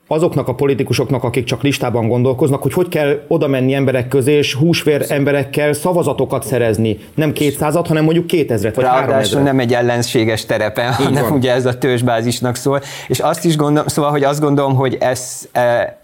azoknak 0.08 0.48
a 0.48 0.54
politikusoknak, 0.54 1.24
akik 1.24 1.44
csak 1.44 1.62
listában 1.62 2.08
gondolkoznak, 2.08 2.62
hogy 2.62 2.74
hogy 2.74 2.88
kell 2.88 3.22
oda 3.28 3.48
menni 3.48 3.74
emberek 3.74 4.08
közé, 4.08 4.34
és 4.34 4.54
húsvér 4.54 5.06
emberekkel 5.10 5.74
szavazatokat 5.74 6.44
szerezni. 6.44 6.98
Nem 7.16 7.32
200-at, 7.36 7.86
hanem 7.88 8.04
mondjuk 8.04 8.26
2000-et, 8.28 8.72
vagy 8.76 8.86
3000 8.86 9.44
nem 9.44 9.60
egy 9.60 9.74
ellenséges 9.74 10.46
terepen, 10.46 10.90
Így 11.00 11.06
hanem 11.06 11.24
van. 11.24 11.32
ugye 11.32 11.54
ez 11.54 11.66
a 11.66 11.78
törzsbázisnak 11.78 12.56
szól. 12.56 12.82
És 13.08 13.20
azt 13.20 13.46
is 13.46 13.56
gondolom, 13.56 13.88
szóval, 13.88 14.12
hogy 14.12 14.24
azt 14.24 14.40
gondolom, 14.40 14.76
hogy 14.76 14.98
ez, 15.00 15.48
E, 15.52 15.98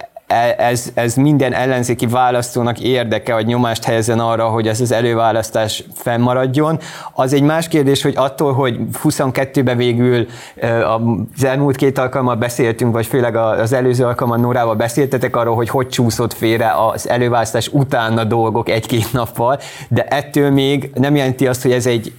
ez, 0.58 0.92
ez 0.94 1.16
minden 1.16 1.54
ellenzéki 1.54 2.06
választónak 2.06 2.80
érdeke, 2.80 3.34
hogy 3.34 3.46
nyomást 3.46 3.84
helyezzen 3.84 4.20
arra, 4.20 4.48
hogy 4.48 4.68
ez 4.68 4.82
az 4.82 4.92
előválasztás 4.92 5.84
fennmaradjon. 5.94 6.80
Az 7.14 7.34
egy 7.34 7.42
más 7.42 7.68
kérdés, 7.68 8.02
hogy 8.02 8.14
attól, 8.16 8.54
hogy 8.54 8.80
22-ben 9.04 9.78
végül 9.78 10.28
e, 10.56 10.88
az 10.94 11.44
elmúlt 11.44 11.76
két 11.76 11.98
alkalommal 11.98 12.36
beszéltünk, 12.36 12.94
vagy 12.94 13.06
főleg 13.06 13.36
az 13.36 13.74
előző 13.74 14.06
alkalommal 14.06 14.40
Norával 14.40 14.76
beszéltetek 14.76 15.36
arról, 15.36 15.56
hogy 15.56 15.70
hogy 15.70 15.88
csúszott 15.88 16.34
félre 16.34 16.74
az 16.92 17.10
előválasztás 17.10 17.68
után 17.68 18.18
a 18.18 18.24
dolgok 18.24 18.70
egy-két 18.70 19.14
nappal, 19.14 19.60
de 19.88 20.04
ettől 20.04 20.50
még 20.50 20.90
nem 20.94 21.16
jelenti 21.16 21.48
azt, 21.48 21.62
hogy 21.62 21.72
ez 21.72 21.86
egy, 21.86 22.14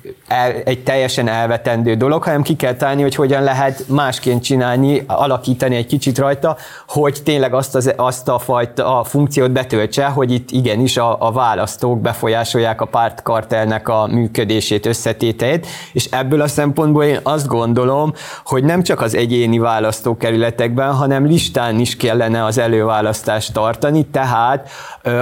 egy 0.65 0.83
teljesen 0.83 1.29
elvetendő 1.29 1.95
dolog, 1.95 2.23
hanem 2.23 2.43
ki 2.43 2.57
kell 2.57 2.75
találni, 2.75 3.03
hogy 3.03 3.15
hogyan 3.15 3.43
lehet 3.43 3.85
másként 3.89 4.43
csinálni, 4.43 5.05
alakítani 5.07 5.77
egy 5.77 5.87
kicsit 5.87 6.19
rajta, 6.19 6.57
hogy 6.89 7.21
tényleg 7.25 7.55
azt 7.55 7.75
az 7.75 7.93
azt 7.97 8.29
a 8.29 8.39
fajta 8.39 8.99
a 8.99 9.05
funkciót 9.05 9.51
betöltse, 9.51 10.07
hogy 10.07 10.33
itt 10.33 10.51
igenis 10.51 10.97
a, 10.97 11.17
a 11.21 11.33
választók 11.33 12.01
befolyásolják 12.01 12.81
a 12.81 12.85
pártkartelnek 12.85 13.89
a 13.89 14.07
működését, 14.07 14.87
összetételét, 14.87 15.67
és 15.93 16.05
ebből 16.05 16.41
a 16.41 16.49
szempontból 16.49 17.05
én 17.05 17.19
azt 17.23 17.47
gondolom, 17.47 18.13
hogy 18.45 18.65
nem 18.65 18.83
csak 18.83 19.01
az 19.01 19.15
egyéni 19.15 19.59
választókerületekben, 19.59 20.93
hanem 20.95 21.27
listán 21.27 21.81
is 21.81 21.97
kellene 21.97 22.45
az 22.45 22.59
előválasztást 22.59 23.53
tartani, 23.53 24.07
tehát 24.07 24.71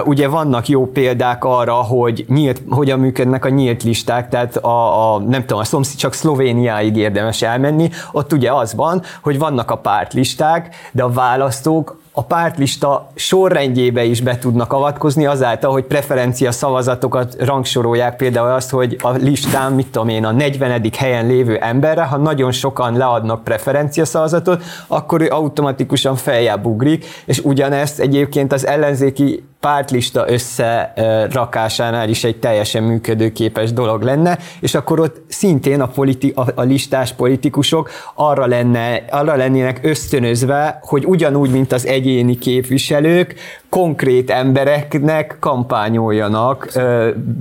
ugye 0.04 0.28
vannak 0.28 0.68
jó 0.68 0.86
példák 0.86 1.44
arra, 1.44 1.74
hogy 1.74 2.24
nyílt, 2.28 2.62
hogyan 2.68 2.98
működnek 2.98 3.44
a 3.44 3.48
nyílt 3.48 3.82
listák, 3.82 4.28
tehát 4.28 4.56
a, 4.56 4.97
a 4.98 5.18
nem 5.18 5.40
tudom, 5.40 5.58
a 5.58 5.64
szomszéd 5.64 5.98
csak 5.98 6.12
Szlovéniáig 6.12 6.96
érdemes 6.96 7.42
elmenni, 7.42 7.90
ott 8.12 8.32
ugye 8.32 8.52
az 8.52 8.74
van, 8.74 9.02
hogy 9.22 9.38
vannak 9.38 9.70
a 9.70 9.76
pártlisták, 9.76 10.74
de 10.92 11.02
a 11.02 11.10
választók 11.10 11.98
a 12.18 12.22
pártlista 12.22 13.10
sorrendjébe 13.14 14.04
is 14.04 14.20
be 14.20 14.38
tudnak 14.38 14.72
avatkozni 14.72 15.26
azáltal, 15.26 15.72
hogy 15.72 15.84
preferencia 15.84 16.52
szavazatokat 16.52 17.36
rangsorolják, 17.38 18.16
például 18.16 18.50
azt, 18.50 18.70
hogy 18.70 18.96
a 19.02 19.10
listán, 19.10 19.72
mit 19.72 19.86
tudom 19.86 20.08
én, 20.08 20.24
a 20.24 20.32
40. 20.32 20.82
helyen 20.96 21.26
lévő 21.26 21.56
emberre, 21.56 22.02
ha 22.02 22.16
nagyon 22.16 22.52
sokan 22.52 22.96
leadnak 22.96 23.44
preferencia 23.44 24.04
szavazatot, 24.04 24.62
akkor 24.86 25.20
ő 25.20 25.28
automatikusan 25.28 26.16
feljebb 26.16 26.66
ugrik, 26.66 27.06
és 27.24 27.38
ugyanezt 27.38 28.00
egyébként 28.00 28.52
az 28.52 28.66
ellenzéki 28.66 29.48
pártlista 29.60 30.24
összerakásánál 30.28 32.08
is 32.08 32.24
egy 32.24 32.36
teljesen 32.36 32.82
működőképes 32.82 33.72
dolog 33.72 34.02
lenne, 34.02 34.38
és 34.60 34.74
akkor 34.74 35.00
ott 35.00 35.22
szintén 35.28 35.80
a, 35.80 35.86
politi- 35.86 36.34
a, 36.54 36.62
listás 36.62 37.12
politikusok 37.12 37.90
arra, 38.14 38.46
lenne, 38.46 39.04
arra 39.10 39.36
lennének 39.36 39.80
ösztönözve, 39.82 40.78
hogy 40.82 41.04
ugyanúgy, 41.06 41.50
mint 41.50 41.72
az 41.72 41.86
egyéni 41.86 42.38
képviselők, 42.38 43.34
konkrét 43.68 44.30
embereknek 44.30 45.36
kampányoljanak, 45.40 46.72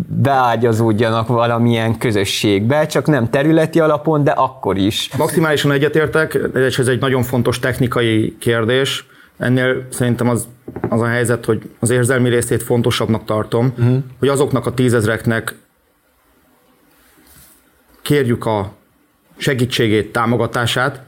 beágyazódjanak 0.07 1.27
valamilyen 1.27 1.97
közösségbe, 1.97 2.85
csak 2.85 3.07
nem 3.07 3.29
területi 3.29 3.79
alapon, 3.79 4.23
de 4.23 4.31
akkor 4.31 4.77
is. 4.77 5.09
Maximálisan 5.17 5.71
egyetértek, 5.71 6.39
és 6.53 6.79
ez 6.79 6.87
egy 6.87 6.99
nagyon 6.99 7.23
fontos 7.23 7.59
technikai 7.59 8.37
kérdés, 8.39 9.05
Ennél 9.37 9.87
szerintem 9.89 10.29
az, 10.29 10.47
az 10.89 11.01
a 11.01 11.07
helyzet, 11.07 11.45
hogy 11.45 11.69
az 11.79 11.89
érzelmi 11.89 12.29
részét 12.29 12.63
fontosabbnak 12.63 13.25
tartom, 13.25 13.73
uh-huh. 13.77 14.03
hogy 14.19 14.27
azoknak 14.27 14.65
a 14.65 14.73
tízezreknek 14.73 15.55
kérjük 18.01 18.45
a 18.45 18.73
segítségét, 19.37 20.11
támogatását, 20.11 21.01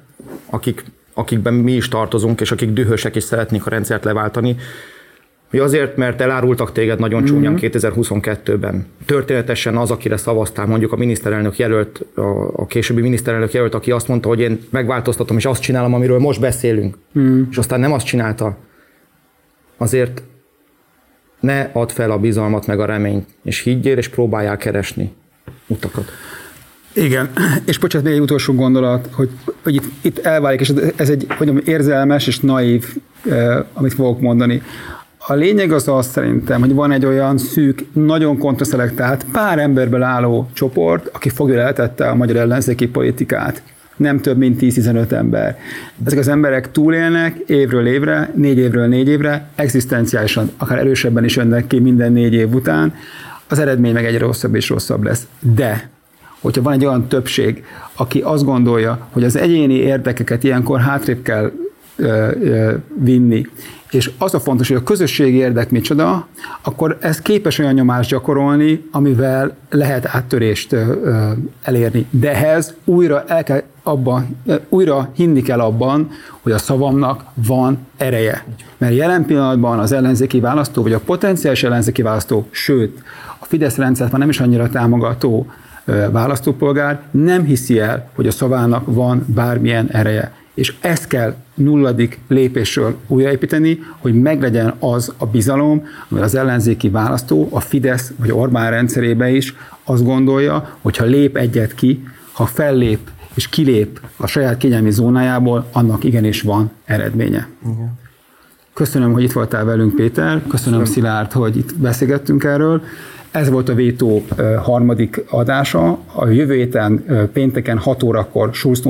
akik, 0.46 0.84
akikben 1.14 1.54
mi 1.54 1.72
is 1.72 1.88
tartozunk, 1.88 2.42
és 2.42 2.52
akik 2.52 2.70
dühösek 2.70 3.16
és 3.16 3.24
szeretnék 3.24 3.66
a 3.66 3.70
rendszert 3.70 4.04
leváltani, 4.04 4.58
mi 5.52 5.60
azért, 5.60 5.98
mert 5.98 6.22
elárultak 6.22 6.72
téged 6.72 7.00
nagyon 7.00 7.24
csúnyán 7.24 7.52
mm-hmm. 7.52 7.70
2022-ben. 7.72 8.86
Történetesen 9.06 9.78
az, 9.78 9.92
akire 9.92 10.18
szavaztál, 10.18 10.66
mondjuk 10.66 10.92
a 10.92 10.96
miniszterelnök 10.96 11.58
jelölt, 11.58 12.06
a, 12.16 12.22
a 12.56 12.66
későbbi 12.66 13.02
miniszterelnök 13.02 13.54
jelölt, 13.54 13.74
aki 13.74 13.92
azt 13.92 14.08
mondta, 14.08 14.28
hogy 14.28 14.40
én 14.40 14.60
megváltoztatom, 14.70 15.38
és 15.38 15.46
azt 15.46 15.62
csinálom, 15.62 15.94
amiről 15.94 16.20
most 16.20 16.40
beszélünk, 16.40 16.98
mm. 17.20 17.42
és 17.52 17.58
aztán 17.58 17.80
nem 17.80 17.94
azt 17.94 18.06
csinálta, 18.06 18.58
azért 19.78 20.22
ne 21.40 21.70
add 21.74 21.90
fel 21.90 22.12
a 22.12 22.18
bizalmat 22.18 22.68
meg 22.68 22.80
a 22.80 22.86
reményt, 22.86 23.28
és 23.44 23.60
higgyél, 23.62 23.98
és 23.98 24.08
próbáljál 24.08 24.58
keresni 24.58 25.12
utakat. 25.68 26.12
Igen, 26.94 27.30
és 27.66 27.78
bocsánat, 27.78 28.08
még 28.08 28.16
egy 28.16 28.22
utolsó 28.22 28.54
gondolat, 28.54 29.10
hogy, 29.12 29.30
hogy 29.64 29.76
itt, 29.76 29.84
itt 30.02 30.20
elválik, 30.20 30.60
és 30.60 30.74
ez 30.96 31.10
egy 31.10 31.26
hogy 31.28 31.48
mondjam, 31.48 31.76
érzelmes 31.76 32.28
és 32.28 32.40
naív, 32.40 32.96
eh, 33.30 33.66
amit 33.74 33.94
fogok 33.94 34.22
mondani. 34.22 34.62
A 35.30 35.34
lényeg 35.34 35.72
az 35.72 35.88
az 35.88 36.08
szerintem, 36.08 36.60
hogy 36.60 36.74
van 36.74 36.92
egy 36.92 37.06
olyan 37.06 37.38
szűk, 37.38 37.86
nagyon 37.94 38.38
kontraszelektált, 38.38 39.26
pár 39.32 39.60
emberből 39.60 40.04
álló 40.04 40.50
csoport, 40.54 41.10
aki 41.14 41.30
fogja 41.30 41.56
lehetette 41.56 42.10
a 42.10 42.16
magyar 42.16 42.36
ellenzéki 42.36 42.88
politikát. 42.88 43.64
Nem 43.96 44.20
több, 44.20 44.38
mint 44.38 44.60
10-15 44.62 45.12
ember. 45.12 45.60
Ezek 46.06 46.20
az 46.20 46.28
emberek 46.28 46.72
túlélnek 46.72 47.38
évről 47.48 47.88
évre, 47.88 48.32
négy 48.36 48.58
évről 48.58 48.88
négy 48.88 49.08
évre, 49.08 49.50
egzisztenciálisan, 49.56 50.52
akár 50.58 50.78
erősebben 50.78 51.24
is 51.24 51.36
jönnek 51.36 51.68
ki 51.68 51.80
minden 51.80 52.12
négy 52.12 52.34
év 52.34 52.54
után, 52.54 52.94
az 53.48 53.60
eredmény 53.60 53.94
meg 53.94 54.06
egyre 54.06 54.26
rosszabb 54.26 54.56
és 54.56 54.70
rosszabb 54.70 55.04
lesz. 55.04 55.28
De 55.40 55.90
hogyha 56.40 56.62
van 56.62 56.74
egy 56.74 56.86
olyan 56.86 57.08
többség, 57.08 57.64
aki 57.94 58.22
azt 58.22 58.46
gondolja, 58.46 59.08
hogy 59.12 59.24
az 59.24 59.36
egyéni 59.36 59.76
érdekeket 59.76 60.44
ilyenkor 60.44 60.80
hátrébb 60.80 61.22
kell 61.22 61.52
vinni, 62.96 63.46
és 63.92 64.12
az 64.18 64.34
a 64.34 64.40
fontos, 64.40 64.68
hogy 64.68 64.78
a 64.78 64.84
közösségi 64.84 65.38
érdek 65.38 65.72
micsoda, 65.72 66.28
akkor 66.62 66.98
ez 67.02 67.22
képes 67.22 67.60
olyan 67.60 67.74
nyomást 67.74 68.10
gyakorolni, 68.10 68.84
amivel 68.92 69.56
lehet 69.70 70.06
áttörést 70.06 70.76
elérni. 71.62 72.06
De 72.10 72.32
ehhez 72.32 72.74
újra, 72.86 73.24
el 73.28 73.44
kell 73.44 73.64
abban, 73.84 74.38
újra 74.70 75.10
hinni 75.16 75.42
kell 75.42 75.60
abban, 75.60 76.10
hogy 76.42 76.52
a 76.52 76.58
szavamnak 76.58 77.24
van 77.34 77.78
ereje. 77.98 78.46
Mert 78.78 78.96
jelen 78.96 79.26
pillanatban 79.26 79.80
az 79.80 79.92
ellenzéki 79.92 80.40
választó, 80.40 80.82
vagy 80.82 80.94
a 80.94 81.00
potenciális 81.00 81.64
ellenzéki 81.64 82.02
választó, 82.02 82.48
sőt, 82.52 83.04
a 83.40 83.46
Fidesz 83.46 83.76
rendszert 83.76 84.12
már 84.12 84.20
nem 84.20 84.30
is 84.30 84.40
annyira 84.40 84.70
támogató 84.70 85.48
választópolgár 86.12 87.02
nem 87.12 87.44
hiszi 87.44 87.80
el, 87.80 88.10
hogy 88.16 88.28
a 88.28 88.32
szavának 88.32 88.84
van 88.86 89.26
bármilyen 89.28 89.90
ereje 89.92 90.32
és 90.60 90.74
ezt 90.80 91.08
kell 91.08 91.36
nulladik 91.54 92.20
lépésről 92.28 92.96
újraépíteni, 93.08 93.80
hogy 94.00 94.22
meglegyen 94.22 94.74
az 94.80 95.14
a 95.18 95.26
bizalom, 95.26 95.86
mert 96.08 96.24
az 96.24 96.36
ellenzéki 96.36 96.90
választó, 96.90 97.48
a 97.52 97.60
Fidesz 97.60 98.12
vagy 98.18 98.32
Orbán 98.32 98.70
rendszerébe 98.70 99.30
is 99.30 99.56
azt 99.84 100.04
gondolja, 100.04 100.78
hogy 100.82 100.98
ha 100.98 101.06
lép 101.06 101.38
egyet 101.38 101.76
ki, 101.76 102.04
ha 102.32 102.46
fellép 102.46 103.00
és 103.34 103.50
kilép 103.50 104.00
a 104.18 104.28
saját 104.28 104.58
kényelmi 104.58 104.92
zónájából, 104.92 105.68
annak 105.72 106.04
igenis 106.04 106.42
van 106.42 106.72
eredménye. 106.86 107.48
Igen. 107.64 107.98
Köszönöm, 108.74 109.14
hogy 109.14 109.24
itt 109.24 109.32
voltál 109.32 109.66
velünk, 109.66 109.96
Péter. 109.96 110.28
Köszönöm, 110.28 110.50
Köszönöm. 110.50 110.86
Szilárd, 110.86 111.32
hogy 111.32 111.58
itt 111.58 111.76
beszélgettünk 111.76 112.44
erről. 112.44 112.82
Ez 113.32 113.50
volt 113.50 113.70
a 113.70 113.74
Vétó 113.74 114.26
harmadik 114.64 115.24
adása. 115.30 115.98
A 116.14 116.28
jövő 116.28 116.56
héten 116.56 117.04
pénteken 117.34 117.78
6 117.78 118.04
órakor 118.04 118.50
Schulz 118.54 118.82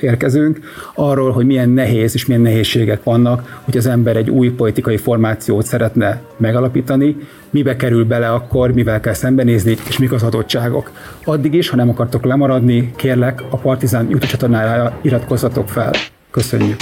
érkezünk 0.00 0.60
arról, 0.94 1.30
hogy 1.30 1.46
milyen 1.46 1.68
nehéz 1.68 2.14
és 2.14 2.26
milyen 2.26 2.42
nehézségek 2.42 3.02
vannak, 3.02 3.60
hogy 3.64 3.76
az 3.76 3.86
ember 3.86 4.16
egy 4.16 4.30
új 4.30 4.50
politikai 4.50 4.96
formációt 4.96 5.66
szeretne 5.66 6.20
megalapítani, 6.36 7.16
mibe 7.50 7.76
kerül 7.76 8.04
bele 8.04 8.28
akkor, 8.32 8.72
mivel 8.72 9.00
kell 9.00 9.12
szembenézni, 9.12 9.76
és 9.88 9.98
mik 9.98 10.12
az 10.12 10.22
adottságok. 10.22 10.90
Addig 11.24 11.54
is, 11.54 11.68
ha 11.68 11.76
nem 11.76 11.88
akartok 11.88 12.24
lemaradni, 12.24 12.92
kérlek, 12.96 13.42
a 13.50 13.56
Partizán 13.56 14.02
YouTube 14.02 14.26
csatornájára 14.26 14.98
iratkozzatok 15.02 15.68
fel. 15.68 15.90
Köszönjük! 16.30 16.76